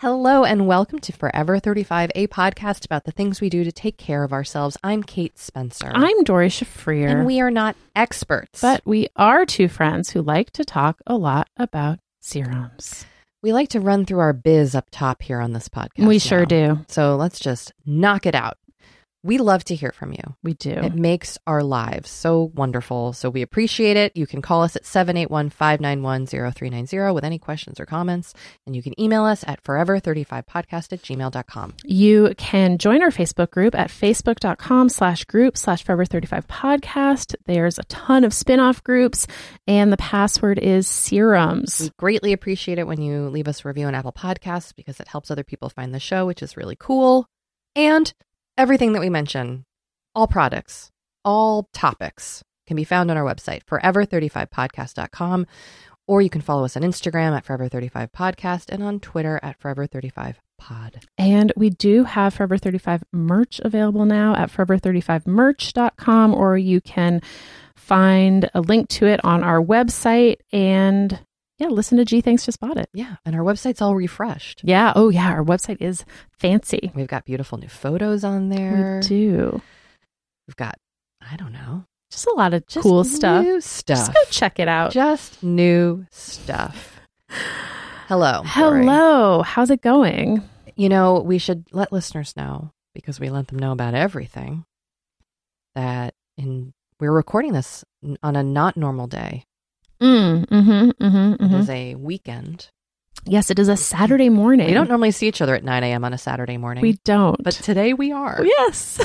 Hello 0.00 0.44
and 0.44 0.66
welcome 0.66 0.98
to 1.00 1.12
Forever 1.12 1.58
35, 1.58 2.10
a 2.14 2.26
podcast 2.28 2.86
about 2.86 3.04
the 3.04 3.12
things 3.12 3.42
we 3.42 3.50
do 3.50 3.64
to 3.64 3.70
take 3.70 3.98
care 3.98 4.24
of 4.24 4.32
ourselves. 4.32 4.78
I'm 4.82 5.02
Kate 5.02 5.38
Spencer. 5.38 5.90
I'm 5.94 6.24
Doree 6.24 6.48
Shafrir. 6.48 7.06
and 7.10 7.26
we 7.26 7.38
are 7.42 7.50
not 7.50 7.76
experts, 7.94 8.62
but 8.62 8.80
we 8.86 9.08
are 9.16 9.44
two 9.44 9.68
friends 9.68 10.08
who 10.10 10.22
like 10.22 10.52
to 10.52 10.64
talk 10.64 11.00
a 11.06 11.16
lot 11.16 11.48
about 11.58 11.98
serums. 12.20 13.04
we 13.42 13.52
like 13.52 13.68
to 13.70 13.80
run 13.80 14.06
through 14.06 14.20
our 14.20 14.32
biz 14.32 14.74
up 14.74 14.86
top 14.90 15.20
here 15.20 15.38
on 15.38 15.52
this 15.52 15.68
podcast. 15.68 16.06
we 16.06 16.18
sure 16.18 16.40
now. 16.40 16.44
do. 16.46 16.78
So 16.88 17.16
let's 17.16 17.38
just 17.38 17.74
knock 17.84 18.24
it 18.24 18.34
out. 18.34 18.56
We 19.22 19.36
love 19.36 19.64
to 19.64 19.74
hear 19.74 19.92
from 19.92 20.12
you. 20.12 20.22
We 20.42 20.54
do. 20.54 20.70
It 20.70 20.94
makes 20.94 21.36
our 21.46 21.62
lives 21.62 22.10
so 22.10 22.50
wonderful. 22.54 23.12
So 23.12 23.28
we 23.28 23.42
appreciate 23.42 23.98
it. 23.98 24.16
You 24.16 24.26
can 24.26 24.40
call 24.40 24.62
us 24.62 24.76
at 24.76 24.86
781 24.86 25.50
591 25.50 26.26
0390 26.26 27.12
with 27.12 27.24
any 27.24 27.38
questions 27.38 27.78
or 27.78 27.84
comments. 27.84 28.32
And 28.66 28.74
you 28.74 28.82
can 28.82 28.98
email 28.98 29.24
us 29.24 29.44
at 29.46 29.62
forever35podcast 29.62 30.92
at 30.92 31.02
gmail.com. 31.02 31.74
You 31.84 32.34
can 32.38 32.78
join 32.78 33.02
our 33.02 33.10
Facebook 33.10 33.50
group 33.50 33.74
at 33.74 33.90
facebook.com 33.90 34.88
slash 34.88 35.24
group 35.24 35.58
slash 35.58 35.84
forever 35.84 36.06
35 36.06 36.46
podcast. 36.46 37.34
There's 37.44 37.78
a 37.78 37.84
ton 37.84 38.24
of 38.24 38.32
spin-off 38.32 38.82
groups 38.82 39.26
and 39.66 39.92
the 39.92 39.98
password 39.98 40.58
is 40.58 40.88
serums. 40.88 41.80
We 41.80 41.90
greatly 41.98 42.32
appreciate 42.32 42.78
it 42.78 42.86
when 42.86 43.02
you 43.02 43.28
leave 43.28 43.48
us 43.48 43.64
a 43.64 43.68
review 43.68 43.86
on 43.86 43.94
Apple 43.94 44.12
Podcasts 44.12 44.74
because 44.74 44.98
it 44.98 45.08
helps 45.08 45.30
other 45.30 45.44
people 45.44 45.68
find 45.68 45.94
the 45.94 46.00
show, 46.00 46.24
which 46.26 46.42
is 46.42 46.56
really 46.56 46.76
cool. 46.78 47.26
And 47.76 48.12
everything 48.56 48.92
that 48.92 49.00
we 49.00 49.10
mention, 49.10 49.64
all 50.14 50.26
products, 50.26 50.90
all 51.24 51.68
topics 51.72 52.42
can 52.66 52.76
be 52.76 52.84
found 52.84 53.10
on 53.10 53.16
our 53.16 53.24
website, 53.24 53.64
forever35podcast.com, 53.64 55.46
or 56.06 56.22
you 56.22 56.30
can 56.30 56.40
follow 56.40 56.64
us 56.64 56.76
on 56.76 56.82
Instagram 56.82 57.36
at 57.36 57.44
forever35podcast 57.44 58.68
and 58.68 58.82
on 58.82 59.00
Twitter 59.00 59.38
at 59.42 59.60
forever35pod. 59.60 61.04
And 61.16 61.52
we 61.56 61.70
do 61.70 62.04
have 62.04 62.34
Forever 62.34 62.58
35 62.58 63.04
merch 63.12 63.60
available 63.64 64.04
now 64.04 64.34
at 64.34 64.50
forever35merch.com, 64.50 66.34
or 66.34 66.58
you 66.58 66.80
can 66.80 67.22
find 67.76 68.50
a 68.54 68.60
link 68.60 68.88
to 68.88 69.06
it 69.06 69.24
on 69.24 69.42
our 69.42 69.62
website 69.62 70.36
and 70.52 71.20
yeah, 71.60 71.68
listen 71.68 71.98
to 71.98 72.04
G 72.06 72.20
Thanks 72.22 72.44
Just 72.46 72.58
Bought 72.58 72.78
It. 72.78 72.88
Yeah, 72.94 73.16
and 73.24 73.36
our 73.36 73.42
website's 73.42 73.82
all 73.82 73.94
refreshed. 73.94 74.62
Yeah. 74.64 74.92
Oh, 74.96 75.10
yeah. 75.10 75.30
Our 75.30 75.44
website 75.44 75.76
is 75.80 76.04
fancy. 76.38 76.90
We've 76.94 77.06
got 77.06 77.26
beautiful 77.26 77.58
new 77.58 77.68
photos 77.68 78.24
on 78.24 78.48
there. 78.48 79.00
We 79.02 79.08
do. 79.08 79.62
We've 80.48 80.56
got, 80.56 80.76
I 81.20 81.36
don't 81.36 81.52
know, 81.52 81.84
Just 82.10 82.26
a 82.26 82.32
lot 82.32 82.54
of 82.54 82.66
just 82.66 82.82
cool 82.82 83.04
stuff. 83.04 83.44
New 83.44 83.56
Just 83.60 83.76
stuff. 83.76 84.14
go 84.14 84.20
check 84.30 84.58
it 84.58 84.68
out. 84.68 84.90
Just 84.90 85.42
new 85.42 86.06
stuff. 86.10 86.98
Hello. 88.08 88.42
Dory. 88.56 88.80
Hello. 88.84 89.42
How's 89.42 89.70
it 89.70 89.82
going? 89.82 90.42
You 90.74 90.88
know, 90.88 91.20
we 91.20 91.38
should 91.38 91.66
let 91.72 91.92
listeners 91.92 92.34
know 92.36 92.72
because 92.94 93.20
we 93.20 93.28
let 93.30 93.48
them 93.48 93.58
know 93.58 93.70
about 93.72 93.94
everything 93.94 94.64
that 95.74 96.14
in 96.36 96.72
we're 96.98 97.12
recording 97.12 97.52
this 97.52 97.84
on 98.22 98.34
a 98.34 98.42
not 98.42 98.76
normal 98.76 99.06
day. 99.06 99.44
Mm, 100.02 100.46
mm-hmm, 100.46 101.04
mm-hmm, 101.04 101.44
It 101.44 101.60
is 101.60 101.70
a 101.70 101.94
weekend. 101.96 102.68
Yes, 103.26 103.50
it 103.50 103.58
is 103.58 103.68
a 103.68 103.76
Saturday 103.76 104.30
morning. 104.30 104.66
We 104.66 104.72
don't 104.74 104.88
normally 104.88 105.10
see 105.10 105.28
each 105.28 105.42
other 105.42 105.54
at 105.54 105.62
9 105.62 105.84
a.m. 105.84 106.04
on 106.04 106.14
a 106.14 106.18
Saturday 106.18 106.56
morning. 106.56 106.82
We 106.82 106.98
don't. 107.04 107.42
but 107.42 107.52
today 107.54 107.92
we 107.92 108.12
are. 108.12 108.40
yes. 108.42 109.00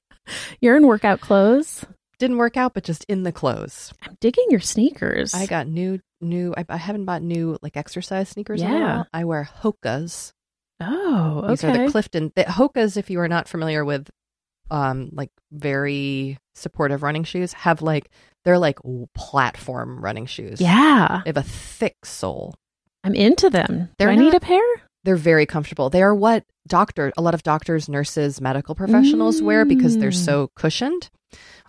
You're 0.60 0.76
in 0.76 0.86
workout 0.86 1.20
clothes. 1.20 1.84
Didn't 2.18 2.38
work 2.38 2.56
out, 2.56 2.74
but 2.74 2.84
just 2.84 3.04
in 3.08 3.22
the 3.22 3.32
clothes. 3.32 3.92
I'm 4.02 4.16
digging 4.20 4.46
your 4.48 4.60
sneakers. 4.60 5.34
I 5.34 5.46
got 5.46 5.68
new, 5.68 6.00
new, 6.20 6.54
I, 6.56 6.64
I 6.68 6.76
haven't 6.76 7.04
bought 7.04 7.22
new 7.22 7.58
like 7.62 7.76
exercise 7.76 8.28
sneakers 8.30 8.60
Yeah. 8.60 9.04
I 9.12 9.24
wear 9.24 9.48
Hoka's 9.62 10.32
Oh, 10.80 11.38
okay. 11.44 11.48
These 11.50 11.64
are 11.64 11.84
the 11.86 11.90
Clifton. 11.90 12.32
The 12.34 12.44
Hoka's, 12.44 12.96
if 12.96 13.10
you 13.10 13.20
are 13.20 13.28
not 13.28 13.48
familiar 13.48 13.84
with, 13.84 14.08
um, 14.70 15.10
like 15.12 15.30
very 15.52 16.38
supportive 16.54 17.02
running 17.02 17.24
shoes, 17.24 17.52
have 17.52 17.82
like 17.82 18.10
they're 18.44 18.58
like 18.58 18.78
platform 19.14 20.00
running 20.02 20.26
shoes. 20.26 20.60
yeah, 20.60 21.22
they 21.24 21.28
have 21.30 21.36
a 21.36 21.42
thick 21.42 22.04
sole. 22.04 22.54
I'm 23.02 23.14
into 23.14 23.50
them. 23.50 23.90
They're 23.98 24.08
Do 24.08 24.12
I 24.12 24.16
need 24.16 24.34
a 24.34 24.40
pair? 24.40 24.62
They're 25.04 25.16
very 25.16 25.44
comfortable. 25.44 25.90
They 25.90 26.02
are 26.02 26.14
what 26.14 26.44
doctor, 26.66 27.12
a 27.18 27.22
lot 27.22 27.34
of 27.34 27.42
doctors, 27.42 27.88
nurses, 27.88 28.40
medical 28.40 28.74
professionals 28.74 29.42
wear 29.42 29.64
because 29.66 29.98
they're 29.98 30.10
Mm. 30.10 30.24
so 30.24 30.50
cushioned. 30.56 31.10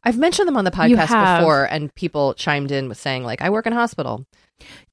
I've 0.06 0.18
mentioned 0.18 0.48
them 0.48 0.56
on 0.58 0.66
the 0.66 0.72
podcast 0.72 1.40
before, 1.40 1.66
and 1.66 1.94
people 1.96 2.34
chimed 2.36 2.72
in 2.72 2.88
with 2.88 2.98
saying 3.00 3.24
like, 3.24 3.42
"I 3.42 3.50
work 3.50 3.66
in 3.66 3.74
a 3.74 3.76
hospital." 3.76 4.26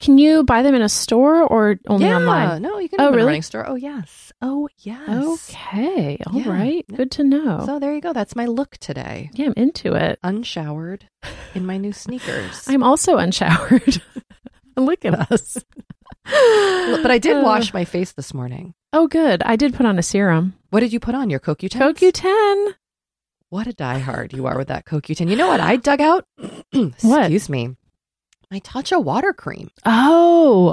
Can 0.00 0.19
you 0.19 0.43
buy 0.43 0.62
them 0.62 0.75
in 0.75 0.82
a 0.82 0.88
store 0.88 1.43
or 1.44 1.79
only 1.87 2.06
yeah, 2.06 2.17
online? 2.17 2.62
no, 2.62 2.79
you 2.81 2.88
can 2.88 3.00
Oh, 3.00 3.05
go 3.05 3.11
to 3.11 3.12
a 3.12 3.17
really? 3.19 3.26
running 3.26 3.43
store. 3.43 3.64
Oh 3.69 3.76
yes, 3.76 4.32
oh 4.43 4.69
yes. 4.79 5.50
Okay, 5.55 6.19
all 6.26 6.41
right, 6.43 6.85
Yeah. 6.88 6.97
good 6.97 7.11
to 7.12 7.23
know. 7.25 7.62
So 7.64 7.79
there 7.79 7.94
you 7.94 8.00
go. 8.00 8.12
That's 8.12 8.35
my 8.35 8.47
look 8.47 8.76
today. 8.79 9.31
yeah, 9.35 9.47
I'm 9.47 9.55
into 9.56 9.94
it. 9.94 10.19
Unshowered 10.25 11.06
in 11.55 11.65
my 11.65 11.76
new 11.76 11.93
sneakers. 11.93 12.65
I'm 12.69 12.82
also 12.82 13.19
unshowered. 13.19 14.03
Look 14.76 15.05
at 15.05 15.31
us. 15.31 15.58
but 16.25 17.11
I 17.11 17.19
did 17.19 17.37
Uh, 17.37 17.43
wash 17.43 17.75
my 17.75 17.85
face 17.85 18.12
this 18.12 18.32
morning. 18.32 18.73
Oh, 18.93 19.06
good. 19.06 19.43
I 19.44 19.56
did 19.56 19.75
put 19.75 19.87
on 19.87 19.99
a 19.99 20.03
serum. 20.03 20.55
What 20.70 20.81
did 20.81 20.93
you 20.93 20.99
put 21.00 21.15
on 21.15 21.29
your 21.31 21.41
CoQ10? 21.41 21.79
CoQ10. 21.94 22.75
What 23.53 23.67
a 23.67 23.75
diehard 23.75 24.33
you 24.33 24.47
are 24.47 24.57
with 24.57 24.69
that 24.69 24.87
CoQ10. 24.87 25.29
You 25.29 25.37
know 25.37 25.49
what 25.49 25.61
I 25.61 25.77
dug 25.77 26.01
out? 26.01 26.25
Excuse 26.73 27.51
me. 27.51 27.77
My 28.51 28.61
Tatcha 28.61 29.05
water 29.05 29.35
cream. 29.35 29.69
Oh, 29.85 30.73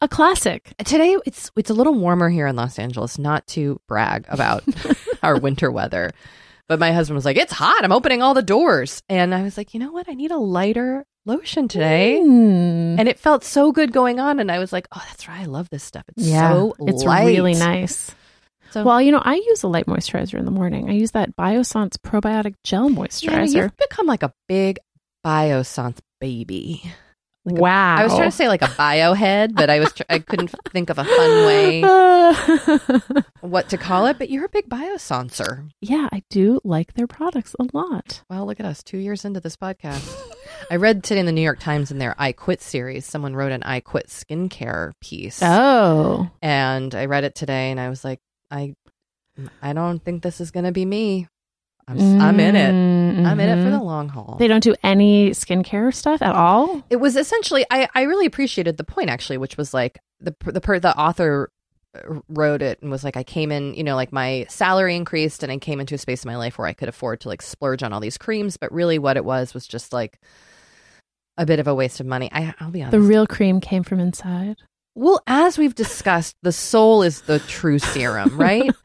a 0.00 0.06
classic. 0.06 0.72
Today 0.84 1.16
it's 1.26 1.50
it's 1.56 1.70
a 1.70 1.74
little 1.74 1.92
warmer 1.92 2.28
here 2.28 2.46
in 2.46 2.54
Los 2.54 2.78
Angeles, 2.78 3.18
not 3.18 3.48
to 3.48 3.80
brag 3.88 4.26
about 4.28 4.62
our 5.24 5.40
winter 5.40 5.72
weather. 5.72 6.12
But 6.68 6.78
my 6.78 6.92
husband 6.92 7.16
was 7.16 7.24
like, 7.24 7.36
"It's 7.36 7.52
hot. 7.52 7.82
I'm 7.82 7.90
opening 7.90 8.22
all 8.22 8.34
the 8.34 8.42
doors." 8.42 9.02
And 9.08 9.34
I 9.34 9.42
was 9.42 9.56
like, 9.56 9.74
"You 9.74 9.80
know 9.80 9.90
what? 9.90 10.08
I 10.08 10.14
need 10.14 10.30
a 10.30 10.38
lighter 10.38 11.04
lotion 11.26 11.66
today." 11.66 12.20
Mm. 12.22 12.96
And 12.96 13.08
it 13.08 13.18
felt 13.18 13.42
so 13.42 13.72
good 13.72 13.90
going 13.90 14.20
on 14.20 14.38
and 14.38 14.52
I 14.52 14.60
was 14.60 14.72
like, 14.72 14.86
"Oh, 14.92 15.02
that's 15.08 15.26
right. 15.26 15.40
I 15.40 15.46
love 15.46 15.68
this 15.70 15.82
stuff. 15.82 16.04
It's 16.16 16.28
yeah, 16.28 16.52
so 16.52 16.76
it's 16.78 17.02
light." 17.02 17.26
really 17.26 17.54
nice. 17.54 18.14
So 18.72 18.84
Well, 18.84 19.00
you 19.02 19.12
know, 19.12 19.22
I 19.24 19.34
use 19.34 19.62
a 19.62 19.68
light 19.68 19.86
moisturizer 19.86 20.38
in 20.38 20.44
the 20.44 20.50
morning. 20.50 20.88
I 20.88 20.92
use 20.94 21.10
that 21.12 21.36
Biossance 21.36 21.96
probiotic 21.98 22.54
gel 22.64 22.88
moisturizer. 22.90 23.54
yeah, 23.54 23.62
you've 23.64 23.76
become 23.76 24.06
like 24.06 24.22
a 24.22 24.32
big 24.48 24.78
Biossance 25.26 25.98
baby. 26.20 26.82
Like 27.46 27.60
wow. 27.62 27.96
I 27.96 28.04
was 28.04 28.12
trying 28.14 28.30
to 28.30 28.36
say 28.36 28.48
like 28.48 28.60
a 28.60 28.66
biohead, 28.66 29.54
but 29.54 29.70
I 29.70 29.80
was 29.80 29.92
tr- 29.94 30.02
I 30.10 30.18
couldn't 30.18 30.54
think 30.72 30.90
of 30.90 30.98
a 30.98 31.04
fun 31.04 31.46
way 31.46 31.80
what 33.40 33.70
to 33.70 33.78
call 33.78 34.06
it. 34.06 34.18
But 34.18 34.28
you're 34.30 34.44
a 34.44 34.48
big 34.50 34.68
biosancer. 34.68 35.70
yeah, 35.80 36.08
I 36.12 36.22
do 36.28 36.60
like 36.64 36.92
their 36.94 37.06
products 37.06 37.56
a 37.58 37.64
lot. 37.72 38.22
Well, 38.28 38.44
look 38.46 38.60
at 38.60 38.66
us, 38.66 38.82
two 38.82 38.98
years 38.98 39.24
into 39.24 39.40
this 39.40 39.56
podcast. 39.56 40.14
I 40.70 40.76
read 40.76 41.02
today 41.02 41.20
in 41.20 41.26
the 41.26 41.32
New 41.32 41.40
York 41.40 41.60
Times 41.60 41.90
in 41.90 41.98
their 41.98 42.14
I 42.18 42.32
Quit 42.32 42.60
series, 42.60 43.06
someone 43.06 43.34
wrote 43.34 43.52
an 43.52 43.62
I 43.62 43.80
Quit 43.80 44.08
skincare 44.08 44.92
piece, 45.00 45.40
Oh, 45.42 46.28
and 46.42 46.94
I 46.94 47.06
read 47.06 47.24
it 47.24 47.34
today, 47.34 47.70
and 47.70 47.80
I 47.80 47.88
was 47.88 48.04
like, 48.04 48.20
I, 48.50 48.74
I 49.62 49.72
don't 49.72 50.04
think 50.04 50.22
this 50.22 50.40
is 50.40 50.50
going 50.50 50.64
to 50.64 50.72
be 50.72 50.84
me. 50.84 51.28
I'm, 51.88 51.96
s- 51.98 52.22
I'm 52.22 52.38
in 52.38 52.54
it. 52.56 52.68
I'm 53.26 53.40
in 53.40 53.48
it 53.58 53.64
for 53.64 53.70
the 53.70 53.80
long 53.82 54.08
haul. 54.08 54.24
Mm-hmm. 54.26 54.38
They 54.38 54.48
don't 54.48 54.62
do 54.62 54.74
any 54.84 55.30
skincare 55.30 55.92
stuff 55.92 56.22
at 56.22 56.34
all. 56.34 56.84
it 56.90 56.96
was 56.96 57.16
essentially 57.16 57.64
I, 57.70 57.88
I 57.94 58.02
really 58.02 58.26
appreciated 58.26 58.76
the 58.76 58.84
point 58.84 59.10
actually 59.10 59.38
which 59.38 59.56
was 59.56 59.74
like 59.74 59.98
the 60.20 60.34
the 60.44 60.60
per, 60.60 60.78
the 60.78 60.96
author 60.96 61.50
uh, 61.96 62.20
wrote 62.28 62.62
it 62.62 62.80
and 62.80 62.92
was 62.92 63.02
like 63.02 63.16
I 63.16 63.24
came 63.24 63.50
in 63.50 63.74
you 63.74 63.82
know 63.82 63.96
like 63.96 64.12
my 64.12 64.46
salary 64.48 64.94
increased 64.94 65.42
and 65.42 65.50
I 65.50 65.56
came 65.58 65.80
into 65.80 65.96
a 65.96 65.98
space 65.98 66.24
in 66.24 66.28
my 66.30 66.36
life 66.36 66.58
where 66.58 66.68
I 66.68 66.74
could 66.74 66.88
afford 66.88 67.20
to 67.22 67.28
like 67.28 67.42
splurge 67.42 67.82
on 67.82 67.92
all 67.92 67.98
these 68.00 68.18
creams 68.18 68.56
but 68.56 68.70
really 68.72 68.98
what 69.00 69.16
it 69.16 69.24
was 69.24 69.52
was 69.52 69.66
just 69.66 69.92
like 69.92 70.20
a 71.38 71.44
bit 71.46 71.58
of 71.58 71.66
a 71.66 71.74
waste 71.74 71.98
of 71.98 72.06
money 72.06 72.28
I 72.30 72.54
I'll 72.60 72.70
be 72.70 72.82
honest 72.82 72.92
The 72.92 73.00
real 73.00 73.26
cream 73.26 73.60
came 73.60 73.82
from 73.82 73.98
inside. 73.98 74.58
Well 74.94 75.20
as 75.26 75.56
we've 75.58 75.74
discussed 75.74 76.34
the 76.42 76.52
soul 76.52 77.02
is 77.02 77.22
the 77.22 77.38
true 77.40 77.78
serum 77.78 78.36
right 78.36 78.70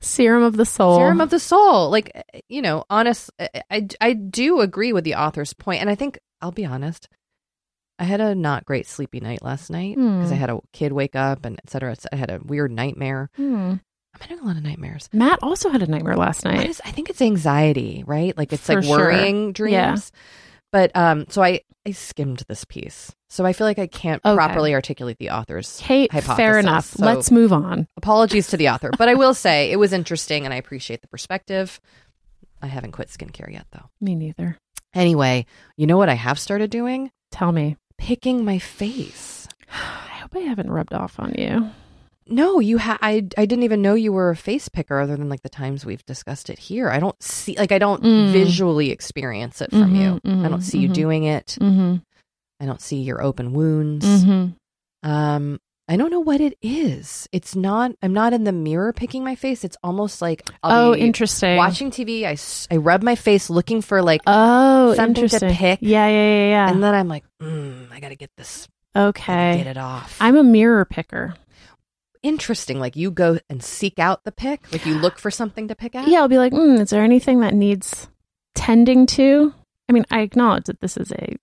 Serum 0.00 0.42
of 0.42 0.56
the 0.56 0.64
soul. 0.64 0.96
serum 0.98 1.20
of 1.20 1.30
the 1.30 1.38
soul 1.38 1.90
like 1.90 2.10
you 2.48 2.62
know 2.62 2.84
honest 2.90 3.30
I, 3.38 3.48
I 3.70 3.88
I 4.00 4.12
do 4.14 4.60
agree 4.60 4.92
with 4.92 5.04
the 5.04 5.14
author's 5.16 5.52
point 5.52 5.80
and 5.80 5.90
I 5.90 5.94
think 5.94 6.18
I'll 6.40 6.50
be 6.52 6.64
honest 6.64 7.08
I 7.98 8.04
had 8.04 8.20
a 8.20 8.34
not 8.34 8.64
great 8.64 8.86
sleepy 8.86 9.20
night 9.20 9.42
last 9.42 9.70
night 9.70 9.96
because 9.96 10.32
I 10.32 10.34
Hmm. 10.34 10.40
had 10.40 10.50
a 10.50 10.58
kid 10.72 10.92
wake 10.92 11.14
up 11.14 11.44
and 11.44 11.60
et 11.64 11.70
cetera. 11.70 11.92
et 11.92 12.00
cetera. 12.02 12.16
I 12.16 12.18
had 12.18 12.30
a 12.30 12.40
weird 12.44 12.72
nightmare. 12.72 13.30
Hmm. 13.36 13.74
I'm 14.14 14.20
having 14.20 14.40
a 14.40 14.44
lot 14.44 14.56
of 14.56 14.64
nightmares. 14.64 15.08
Matt 15.12 15.38
also 15.42 15.68
had 15.68 15.80
a 15.82 15.86
nightmare 15.86 16.16
last 16.16 16.44
night. 16.44 16.68
is- 16.68 16.82
I 16.84 16.90
think 16.90 17.08
it's 17.08 17.22
anxiety, 17.22 18.02
right? 18.06 18.36
Like 18.36 18.52
it's 18.52 18.66
For 18.66 18.76
like 18.76 18.84
sure. 18.84 18.98
worrying 18.98 19.52
dreams. 19.52 19.72
Yeah. 19.72 19.96
But 20.72 20.90
um, 20.96 21.26
so 21.28 21.40
I 21.42 21.60
I 21.86 21.92
skimmed 21.92 22.42
this 22.48 22.64
piece, 22.64 23.12
so 23.34 23.44
I 23.44 23.52
feel 23.52 23.66
like 23.66 23.78
I 23.78 23.86
can't 23.86 24.24
Okay. 24.24 24.34
properly 24.34 24.72
articulate 24.74 25.18
the 25.18 25.30
author's 25.30 25.78
Kate, 25.82 26.10
hypothesis. 26.12 26.36
fair 26.36 26.58
enough. 26.58 26.84
So 26.86 27.04
Let's 27.04 27.30
move 27.30 27.52
on. 27.52 27.88
apologies 27.96 28.46
to 28.48 28.56
the 28.56 28.68
author, 28.68 28.90
but 28.96 29.08
I 29.08 29.14
will 29.14 29.34
say 29.46 29.70
it 29.72 29.76
was 29.76 29.92
interesting, 29.92 30.44
and 30.44 30.54
I 30.54 30.56
appreciate 30.58 31.02
the 31.02 31.08
perspective. 31.08 31.80
I 32.62 32.68
haven't 32.68 32.92
quit 32.92 33.08
skincare 33.08 33.52
yet, 33.52 33.66
though. 33.72 33.90
Me 34.00 34.14
neither. 34.14 34.56
Anyway, 34.94 35.44
you 35.76 35.86
know 35.86 35.96
what 35.96 36.08
I 36.08 36.14
have 36.14 36.38
started 36.38 36.70
doing? 36.70 37.10
Tell 37.32 37.50
me. 37.52 37.76
Picking 37.98 38.44
my 38.44 38.58
face. 38.58 39.48
I 39.70 40.18
hope 40.20 40.34
I 40.36 40.40
haven't 40.40 40.70
rubbed 40.70 40.94
off 40.94 41.18
on 41.18 41.34
you. 41.36 41.70
No, 42.26 42.58
you 42.60 42.78
ha- 42.78 42.98
I 43.02 43.26
I 43.36 43.44
didn't 43.44 43.64
even 43.64 43.82
know 43.82 43.92
you 43.94 44.10
were 44.10 44.30
a 44.30 44.36
face 44.36 44.70
picker 44.70 44.98
other 44.98 45.14
than 45.16 45.28
like 45.28 45.42
the 45.42 45.50
times 45.50 45.84
we've 45.84 46.06
discussed 46.06 46.48
it 46.48 46.58
here. 46.58 46.88
I 46.88 46.98
don't 46.98 47.20
see 47.22 47.54
like 47.58 47.70
I 47.70 47.78
don't 47.78 48.02
Mm. 48.02 48.32
visually 48.32 48.90
experience 48.90 49.60
it 49.60 49.70
from 49.70 49.92
Mhm, 49.92 50.00
you. 50.00 50.20
I 50.24 50.28
mhm, 50.28 50.48
don't 50.48 50.62
see 50.62 50.78
you 50.78 50.88
mhm. 50.88 50.94
doing 50.94 51.24
it. 51.24 51.58
I 52.60 52.66
don't 52.66 52.80
see 52.80 53.02
your 53.02 53.22
open 53.22 53.52
wounds. 53.52 54.04
Mm-hmm. 54.06 55.08
Um 55.08 55.60
I 55.86 55.96
don't 55.98 56.10
know 56.10 56.20
what 56.20 56.40
it 56.40 56.56
is. 56.62 57.28
It's 57.30 57.54
not 57.54 57.92
I'm 58.02 58.14
not 58.14 58.32
in 58.32 58.44
the 58.44 58.52
mirror 58.52 58.92
picking 58.94 59.22
my 59.22 59.34
face. 59.34 59.64
It's 59.64 59.76
almost 59.82 60.22
like 60.22 60.48
I'll 60.62 60.90
Oh, 60.90 60.94
be 60.94 61.00
interesting. 61.00 61.56
watching 61.58 61.90
TV, 61.90 62.24
I, 62.24 62.36
I 62.74 62.78
rub 62.78 63.02
my 63.02 63.16
face 63.16 63.50
looking 63.50 63.82
for 63.82 64.02
like 64.02 64.22
Oh, 64.26 64.94
something 64.94 65.28
to 65.28 65.40
pick. 65.50 65.80
Yeah, 65.82 66.06
yeah, 66.08 66.14
yeah, 66.14 66.48
yeah. 66.48 66.70
and 66.70 66.82
then 66.82 66.94
I'm 66.94 67.08
like, 67.08 67.24
mm, 67.42 67.92
I 67.92 68.00
got 68.00 68.08
to 68.10 68.16
get 68.16 68.30
this 68.38 68.66
okay. 68.96 69.58
get 69.58 69.66
it 69.66 69.76
off. 69.76 70.16
I'm 70.20 70.36
a 70.36 70.42
mirror 70.44 70.84
picker. 70.86 71.34
interesting 72.22 72.78
like 72.80 72.96
you 72.96 73.10
go 73.10 73.38
and 73.50 73.62
seek 73.62 73.98
out 73.98 74.24
the 74.24 74.32
pick, 74.32 74.72
like 74.72 74.86
you 74.86 74.94
look 74.94 75.18
for 75.18 75.30
something 75.30 75.68
to 75.68 75.74
pick 75.74 75.94
at. 75.94 76.08
Yeah, 76.08 76.20
I'll 76.20 76.28
be 76.28 76.38
like, 76.38 76.54
mm, 76.54 76.80
is 76.80 76.88
there 76.90 77.02
anything 77.04 77.40
that 77.40 77.52
needs 77.52 78.08
tending 78.54 79.04
to? 79.06 79.52
I 79.88 79.92
mean, 79.92 80.06
I 80.10 80.20
acknowledge 80.20 80.64
that 80.64 80.80
this 80.80 80.96
is 80.96 81.12
a 81.12 81.36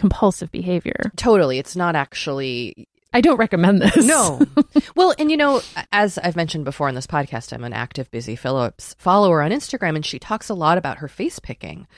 compulsive 0.00 0.50
behavior. 0.50 1.12
Totally. 1.16 1.58
It's 1.58 1.76
not 1.76 1.94
actually 1.94 2.88
I 3.12 3.20
don't 3.20 3.38
recommend 3.38 3.82
this. 3.82 4.04
No. 4.04 4.40
well, 4.94 5.12
and 5.18 5.30
you 5.32 5.36
know, 5.36 5.60
as 5.90 6.16
I've 6.18 6.36
mentioned 6.36 6.64
before 6.64 6.88
in 6.88 6.94
this 6.94 7.08
podcast, 7.08 7.52
I'm 7.52 7.64
an 7.64 7.72
active 7.72 8.08
Busy 8.12 8.36
Phillips 8.36 8.94
follower 8.98 9.42
on 9.42 9.50
Instagram, 9.50 9.96
and 9.96 10.06
she 10.06 10.20
talks 10.20 10.48
a 10.48 10.54
lot 10.54 10.78
about 10.78 10.98
her 10.98 11.08
face 11.08 11.40
picking. 11.40 11.88